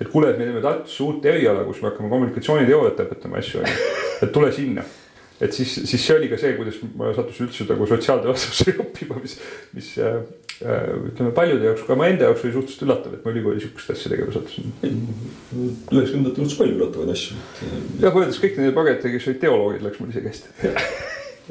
et 0.00 0.10
kuule, 0.10 0.30
et 0.30 0.38
me 0.38 0.48
teeme 0.48 0.62
Tartusse 0.62 1.02
uut 1.06 1.24
eriala, 1.26 1.64
kus 1.66 1.82
me 1.82 1.90
hakkame 1.90 2.10
kommunikatsiooniteooriat 2.10 3.06
õpetama 3.06 3.38
asju, 3.42 3.62
onju. 3.62 3.94
et 4.22 4.34
tule 4.34 4.52
sinna 4.54 4.86
et 5.42 5.54
siis, 5.54 5.74
siis 5.88 6.04
see 6.06 6.14
oli 6.16 6.28
ka 6.30 6.38
see, 6.38 6.54
kuidas 6.58 6.78
ma 6.98 7.10
sattusin 7.16 7.48
üldse 7.48 7.66
nagu 7.66 7.86
sotsiaalteaduse 7.90 8.74
õppima, 8.84 9.18
mis, 9.22 9.36
mis 9.74 9.88
äh, 9.98 10.20
äh, 10.62 10.92
ütleme 11.10 11.32
paljude 11.34 11.66
jaoks, 11.66 11.86
ka 11.88 11.96
mu 11.98 12.06
enda 12.06 12.28
jaoks 12.28 12.44
oli 12.46 12.54
suhteliselt 12.54 12.84
üllatav, 12.86 13.16
et 13.16 13.24
ma 13.26 13.34
ülikooli 13.34 13.62
sihukest 13.64 13.94
asja 13.96 14.12
tegema 14.12 14.34
sattusin. 14.36 14.74
üheksakümnendatel 14.82 16.44
juhtus 16.44 16.58
palju 16.60 16.78
üllatavaid 16.78 17.14
asju. 17.16 17.38
jah, 18.04 18.14
võrreldes 18.14 18.42
kõik 18.42 18.60
nende 18.60 18.74
pagetega, 18.78 19.14
kes 19.16 19.30
olid 19.32 19.40
teoloogid, 19.42 19.86
läks 19.88 20.02
mul 20.02 20.12
isegi 20.14 20.30
hästi. 20.30 20.74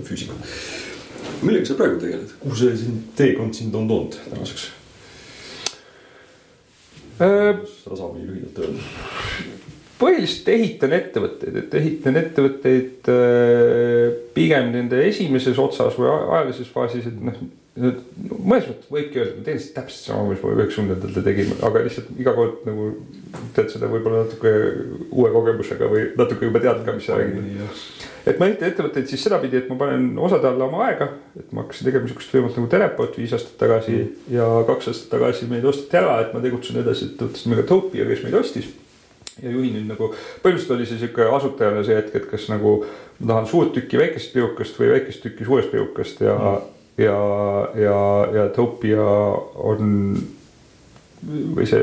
füüsikud. 0.02 0.54
millega 1.42 1.68
sa 1.68 1.80
praegu 1.80 2.00
tegeled, 2.00 2.38
kuhu 2.44 2.62
see 2.64 2.78
sind, 2.86 3.10
teekond 3.20 3.58
sind 3.58 3.76
on 3.76 3.90
toonud 3.92 4.22
tänaseks 4.30 4.70
äh,? 7.20 7.60
tasapisi 7.84 8.30
lühidalt 8.30 8.64
öelda 8.64 9.60
põhiliselt 10.02 10.52
ehitan 10.56 10.94
ettevõtteid, 10.98 11.58
et 11.62 11.74
ehitan 11.78 12.20
ettevõtteid 12.22 13.10
äh, 13.14 14.20
pigem 14.36 14.72
nende 14.74 15.02
esimeses 15.08 15.60
otsas 15.62 15.98
või 16.00 16.12
ajalises 16.12 16.70
faasis, 16.74 17.10
et 17.12 17.20
noh. 17.22 17.42
mõnes 17.78 18.68
mõttes 18.68 18.90
võibki 18.92 19.22
öelda, 19.22 19.38
ma 19.38 19.46
teen 19.48 19.62
seda 19.62 19.78
täpselt 19.80 20.10
sama, 20.10 20.26
mis 20.32 20.42
ma 20.44 20.54
üheksakümnendatel 20.58 21.26
tegin, 21.28 21.54
aga 21.68 21.84
lihtsalt 21.86 22.10
iga 22.20 22.34
kord 22.36 22.66
nagu 22.68 22.90
teed 23.56 23.72
seda 23.72 23.88
võib-olla 23.92 24.26
natuke 24.26 24.52
uue 25.08 25.32
kogemusega 25.38 25.92
või 25.94 26.10
natuke 26.20 26.50
juba 26.50 26.64
tead 26.66 26.84
ka, 26.88 26.98
mis 26.98 27.08
sa 27.08 27.22
räägid. 27.22 27.72
et 28.28 28.42
ma 28.42 28.50
ehitan 28.50 28.74
ettevõtteid 28.74 29.08
siis 29.08 29.24
sedapidi, 29.24 29.62
et 29.62 29.72
ma 29.72 29.80
panen 29.86 30.12
osade 30.20 30.50
alla 30.50 30.68
oma 30.68 30.84
aega, 30.90 31.12
et 31.40 31.54
ma 31.56 31.64
hakkasin 31.64 31.88
tegema 31.88 32.10
sihukest 32.10 32.34
firmat 32.34 32.58
nagu 32.58 32.74
Teleport 32.74 33.18
viis 33.22 33.38
aastat 33.38 33.56
tagasi 33.62 33.96
mm. 34.02 34.30
ja 34.36 34.52
kaks 34.68 34.92
aastat 34.92 35.14
tagasi 35.16 35.48
meid 35.52 35.66
osteti 35.72 36.02
ära, 36.02 36.20
et 36.26 36.36
ma 36.36 36.44
tegutsen 36.44 36.82
edasi 36.84 37.12
ettevõttest 37.12 37.48
nimega 37.48 37.70
Topia, 37.70 38.10
kes 38.10 38.26
meid 38.28 38.40
ostis 38.42 38.72
ja 39.42 39.54
juhin 39.54 39.74
nüüd 39.78 39.88
nagu, 39.90 40.12
põhimõtteliselt 40.44 40.76
oli 40.76 40.90
see 40.90 41.00
sihuke 41.02 41.30
asutajana 41.38 41.86
see 41.86 41.98
hetk, 41.98 42.16
et 42.20 42.28
kas 42.30 42.50
nagu 42.52 42.82
ma 43.20 43.34
tahan 43.34 43.50
suurt 43.50 43.74
tükki 43.78 44.00
väikest 44.02 44.36
pihukast 44.36 44.78
või 44.82 44.94
väikest 44.96 45.26
tükki 45.26 45.48
suurest 45.48 45.74
pihukast 45.74 46.22
ja 46.26 46.36
mm., 46.38 46.70
ja, 47.02 47.18
ja, 47.82 47.98
ja 48.36 48.46
Topia 48.54 49.06
on 49.56 50.16
või 51.56 51.68
see 51.70 51.82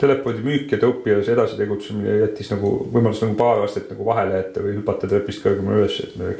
telefooni 0.00 0.44
müük 0.44 0.72
ja 0.74 0.78
Topias 0.80 1.28
edasi 1.32 1.56
tegutsemine 1.56 2.18
jättis 2.20 2.50
nagu 2.52 2.74
võimalus 2.92 3.22
nagu 3.24 3.36
paar 3.38 3.62
aastat 3.64 3.88
nagu 3.92 4.04
vahele 4.06 4.36
jätta 4.42 4.64
või 4.64 4.76
hüpata 4.78 5.08
trepist 5.08 5.44
kõrgemale 5.44 5.80
üles, 5.82 6.00
et 6.04 6.18
me 6.20 6.34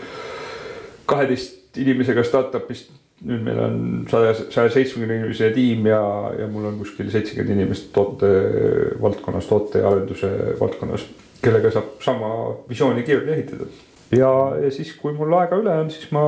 kaheteist 1.09 1.81
inimesega 1.81 2.25
startup'ist 2.27 2.93
nüüd 3.23 3.45
meil 3.47 3.61
on 3.63 3.77
saja, 4.11 4.35
saja 4.51 4.71
seitsmekümne 4.75 5.21
inimese 5.21 5.51
tiim 5.55 5.87
ja, 5.87 6.01
ja 6.39 6.49
mul 6.51 6.67
on 6.69 6.79
kuskil 6.81 7.11
seitsekümmend 7.13 7.55
inimest 7.55 7.93
toote 7.95 8.31
valdkonnas, 9.01 9.47
toote 9.49 9.81
ja 9.81 9.93
arenduse 9.93 10.31
valdkonnas, 10.59 11.07
kellega 11.45 11.71
saab 11.75 11.95
sama 12.05 12.33
visiooni 12.69 13.05
kiirelt 13.07 13.31
ehitada. 13.37 13.69
ja, 14.13 14.33
ja 14.61 14.71
siis, 14.75 14.93
kui 14.99 15.15
mul 15.17 15.33
aega 15.39 15.61
üle 15.61 15.79
on, 15.85 15.91
siis 15.95 16.11
ma 16.15 16.27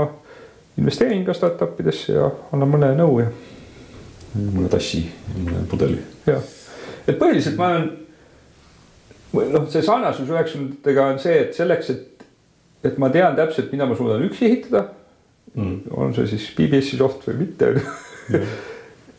investeerin 0.79 1.25
ka 1.27 1.35
startup 1.37 1.79
idesse 1.83 2.17
ja 2.17 2.31
annan 2.55 2.73
mõne 2.73 2.93
nõu 2.97 3.21
ja. 3.25 3.31
mõne 4.37 4.71
tassi, 4.73 5.05
mõne 5.37 5.67
pudeli. 5.71 6.01
jah, 6.29 6.53
et 7.07 7.19
põhiliselt 7.19 7.59
ma 7.61 7.73
olen, 7.75 7.89
noh, 9.53 9.67
see 9.73 9.83
sarnasus 9.85 10.31
üheksakümnendatega 10.31 11.11
on 11.13 11.19
see, 11.21 11.41
et 11.49 11.59
selleks, 11.59 11.91
et, 11.93 12.29
et 12.87 13.03
ma 13.03 13.11
tean 13.13 13.37
täpselt, 13.37 13.73
mida 13.75 13.89
ma 13.91 13.99
suudan 13.99 14.25
üksi 14.25 14.49
ehitada 14.49 14.87
mm.. 15.57 15.77
on 15.97 16.15
see 16.17 16.31
siis 16.31 16.49
BBS-i 16.57 17.01
soft 17.01 17.27
või 17.29 17.45
mitte? 17.45 17.75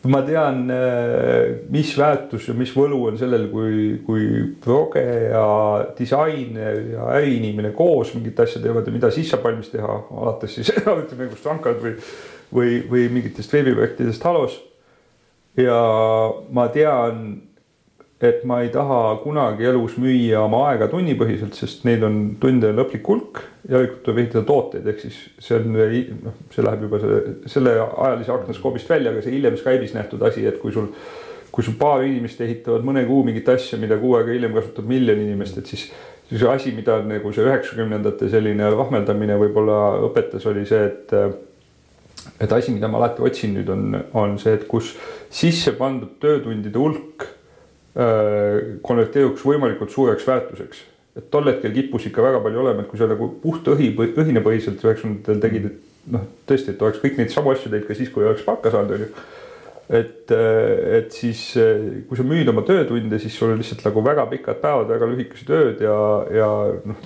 Ma 0.08 0.20
tean, 0.22 0.60
äh, 0.70 1.56
mis 1.74 1.90
väärtus 1.98 2.46
ja 2.48 2.54
mis 2.54 2.70
võlu 2.76 3.00
on 3.08 3.16
sellel, 3.18 3.48
kui, 3.50 3.96
kui 4.06 4.28
proge 4.62 5.02
ja 5.02 5.48
disainer 5.98 6.78
ja 6.92 7.08
äriinimene 7.16 7.72
koos 7.76 8.12
mingit 8.14 8.38
asja 8.40 8.62
teevad 8.62 8.86
ja 8.86 8.94
mida 8.94 9.10
siis 9.12 9.32
saab 9.32 9.48
valmis 9.48 9.72
teha, 9.72 9.98
alates 10.14 10.54
siis 10.54 10.70
arvutimängust 10.78 11.50
Rankad 11.50 11.82
või, 11.82 11.96
või, 12.54 12.78
või 12.88 13.08
mingitest 13.18 13.52
veebiprojektidest 13.52 14.28
Halos. 14.30 14.60
ja 15.58 15.82
ma 16.54 16.68
tean 16.70 17.26
et 18.20 18.42
ma 18.44 18.62
ei 18.64 18.70
taha 18.74 19.20
kunagi 19.22 19.68
elus 19.70 19.94
müüa 20.02 20.40
oma 20.42 20.64
aega 20.72 20.88
tunnipõhiselt, 20.90 21.54
sest 21.54 21.84
neid 21.86 22.02
on 22.02 22.18
tunde 22.42 22.72
lõplik 22.74 23.06
hulk. 23.06 23.44
järelikult 23.68 24.02
tuleb 24.02 24.18
ehitada 24.22 24.44
tooteid, 24.48 24.86
ehk 24.90 25.02
siis 25.04 25.16
see 25.44 25.58
on 25.58 25.76
noh, 25.76 26.36
see 26.54 26.64
läheb 26.64 26.86
juba 26.86 26.98
selle, 27.02 27.18
selle 27.52 27.74
ajalise 27.84 28.32
aknaskoobist 28.34 28.90
välja, 28.90 29.12
aga 29.12 29.22
see 29.22 29.36
hiljem 29.36 29.58
Skype'is 29.60 29.94
nähtud 29.94 30.22
asi, 30.26 30.46
et 30.48 30.58
kui 30.62 30.74
sul. 30.74 30.90
kui 31.52 31.64
sul 31.64 31.74
paar 31.78 32.04
inimest 32.04 32.40
ehitavad 32.44 32.84
mõne 32.86 33.02
kuu 33.06 33.22
mingit 33.26 33.48
asja, 33.48 33.78
mida 33.80 33.96
kuu 33.98 34.12
aega 34.18 34.30
hiljem 34.30 34.52
kasutab 34.54 34.86
miljon 34.86 35.18
inimest, 35.18 35.58
et 35.58 35.66
siis. 35.66 35.88
siis 36.28 36.42
asi, 36.42 36.74
mida 36.76 36.98
nagu 37.06 37.32
see 37.32 37.46
üheksakümnendate 37.46 38.28
selline 38.28 38.66
rahmeldamine 38.74 39.38
võib-olla 39.40 39.78
õpetas, 40.10 40.44
oli 40.50 40.66
see, 40.66 40.90
et 40.90 41.14
et 42.40 42.52
asi, 42.52 42.72
mida 42.74 42.88
ma 42.90 42.98
alati 42.98 43.22
otsin 43.22 43.54
nüüd 43.54 43.70
on, 43.72 43.96
on 44.12 44.38
see, 44.42 44.58
et 44.58 44.66
kus 44.68 44.96
sisse 45.30 45.72
pandud 45.78 46.18
töötundide 46.20 46.78
hulk 46.78 47.37
konverteeruks 47.98 49.42
võimalikult 49.42 49.90
suureks 49.90 50.26
väärtuseks. 50.26 50.84
et 51.18 51.30
tol 51.34 51.48
hetkel 51.50 51.72
kippus 51.74 52.04
ikka 52.06 52.22
väga 52.22 52.38
palju 52.44 52.60
olema, 52.62 52.84
et 52.84 52.88
kui 52.90 52.98
sa 53.00 53.08
nagu 53.10 53.26
puht 53.42 53.66
õhi, 53.66 53.88
õhinapõhiselt 53.98 54.84
üheksakümnendatel 54.84 55.40
tegid, 55.42 55.64
et 55.66 56.12
noh, 56.14 56.28
tõesti, 56.46 56.70
et 56.70 56.84
oleks 56.84 57.00
kõik 57.02 57.18
neid 57.18 57.34
samu 57.34 57.50
asju 57.50 57.72
teinud 57.72 57.88
ka 57.88 57.96
siis, 57.98 58.12
kui 58.14 58.22
oleks 58.22 58.46
palka 58.46 58.70
saanud, 58.70 58.94
on 58.94 59.02
ju. 59.02 59.08
et, 59.98 60.30
äh, 60.30 61.00
et 61.00 61.10
siis, 61.10 61.42
äh, 61.58 62.04
kui 62.06 62.20
sa 62.20 62.28
müüd 62.28 62.52
oma 62.52 62.62
töötunde, 62.62 63.18
siis 63.18 63.34
sul 63.34 63.50
on 63.50 63.58
lihtsalt 63.58 63.82
nagu 63.88 64.04
väga 64.04 64.28
pikad 64.30 64.62
päevad, 64.62 64.92
väga 64.94 65.10
lühikesed 65.10 65.50
ööd 65.58 65.82
ja, 65.82 65.98
ja 66.38 66.48
noh 66.86 67.04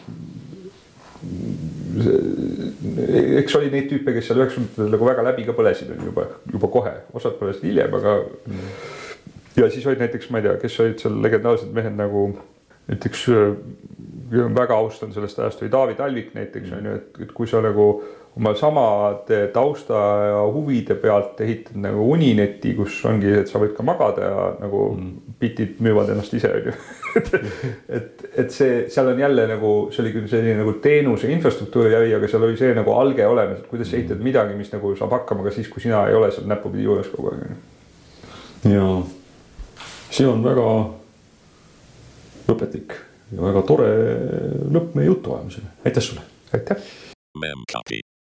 eks 3.38 3.54
oli 3.56 3.70
neid 3.70 3.86
tüüpe, 3.88 4.12
kes 4.12 4.28
seal 4.28 4.42
üheksakümnendatel 4.42 4.90
nagu 4.92 5.06
väga 5.06 5.24
läbi 5.24 5.46
ka 5.46 5.54
põlesid, 5.56 5.94
on 5.94 6.10
juba, 6.10 6.26
juba 6.52 6.70
kohe, 6.72 6.98
osad 7.16 7.38
põlesid 7.40 7.70
hiljem, 7.70 7.94
aga 7.96 8.18
mm 8.26 9.00
ja 9.56 9.70
siis 9.70 9.86
olid 9.86 10.02
näiteks, 10.02 10.30
ma 10.30 10.40
ei 10.40 10.48
tea, 10.48 10.56
kes 10.62 10.80
olid 10.80 11.02
seal 11.02 11.20
legendaarsed 11.22 11.74
mehed 11.76 11.96
nagu 11.98 12.26
näiteks 12.88 13.28
väga 14.32 14.74
austan 14.76 15.12
sellest 15.12 15.38
ajast 15.38 15.62
oli 15.62 15.70
Taavi 15.70 15.94
Talvik 15.94 16.34
näiteks 16.34 16.70
mm. 16.70 16.78
on 16.78 16.86
ju, 16.86 16.94
et, 16.94 17.22
et 17.26 17.32
kui 17.36 17.46
sa 17.46 17.60
nagu 17.62 17.86
oma 18.36 18.54
samade 18.56 19.42
tausta 19.52 19.98
ja 20.24 20.40
huvide 20.54 20.94
pealt 20.96 21.40
ehitad 21.44 21.76
nagu 21.76 22.06
unineti, 22.14 22.72
kus 22.78 23.02
ongi, 23.04 23.28
et 23.42 23.50
sa 23.50 23.60
võid 23.60 23.74
ka 23.76 23.84
magada 23.84 24.24
ja 24.30 24.46
nagu 24.62 24.86
mm. 24.94 25.36
bitid 25.40 25.82
müüvad 25.84 26.14
ennast 26.14 26.32
ise 26.38 26.48
on 26.48 26.70
ju 26.70 26.74
et, 27.20 27.32
et, 27.92 28.26
et 28.40 28.54
see, 28.54 28.86
seal 28.88 29.12
on 29.12 29.20
jälle 29.20 29.44
nagu, 29.50 29.72
see 29.92 30.00
oli 30.04 30.14
küll 30.14 30.30
selline 30.32 30.56
nagu 30.62 30.78
teenuse 30.84 31.28
infrastruktuuri 31.34 31.92
äri, 31.98 32.14
aga 32.16 32.30
seal 32.30 32.48
oli 32.48 32.56
see 32.56 32.72
nagu 32.78 32.96
alge 32.96 33.26
olemas, 33.28 33.60
et 33.60 33.68
kuidas 33.68 33.92
sa 33.92 34.00
ehitad 34.00 34.16
mm. 34.16 34.30
midagi, 34.30 34.56
mis 34.56 34.72
nagu 34.72 34.94
saab 34.96 35.12
hakkama 35.18 35.44
ka 35.44 35.52
siis, 35.52 35.68
kui 35.68 35.84
sina 35.84 36.06
ei 36.08 36.16
ole 36.16 36.32
seal 36.32 36.48
näpupidi 36.48 36.88
juures 36.88 37.12
kogu 37.12 37.34
aeg. 37.34 37.52
jaa 38.72 39.02
see 40.12 40.28
on 40.28 40.44
väga 40.44 40.68
õpetlik 42.52 42.96
ja 43.32 43.40
väga 43.40 43.64
tore 43.68 43.90
lõpp 44.72 44.96
meie 44.98 45.08
jutuajamisele, 45.08 45.76
aitäh 45.84 46.04
sulle. 46.04 46.24
aitäh. 46.52 48.11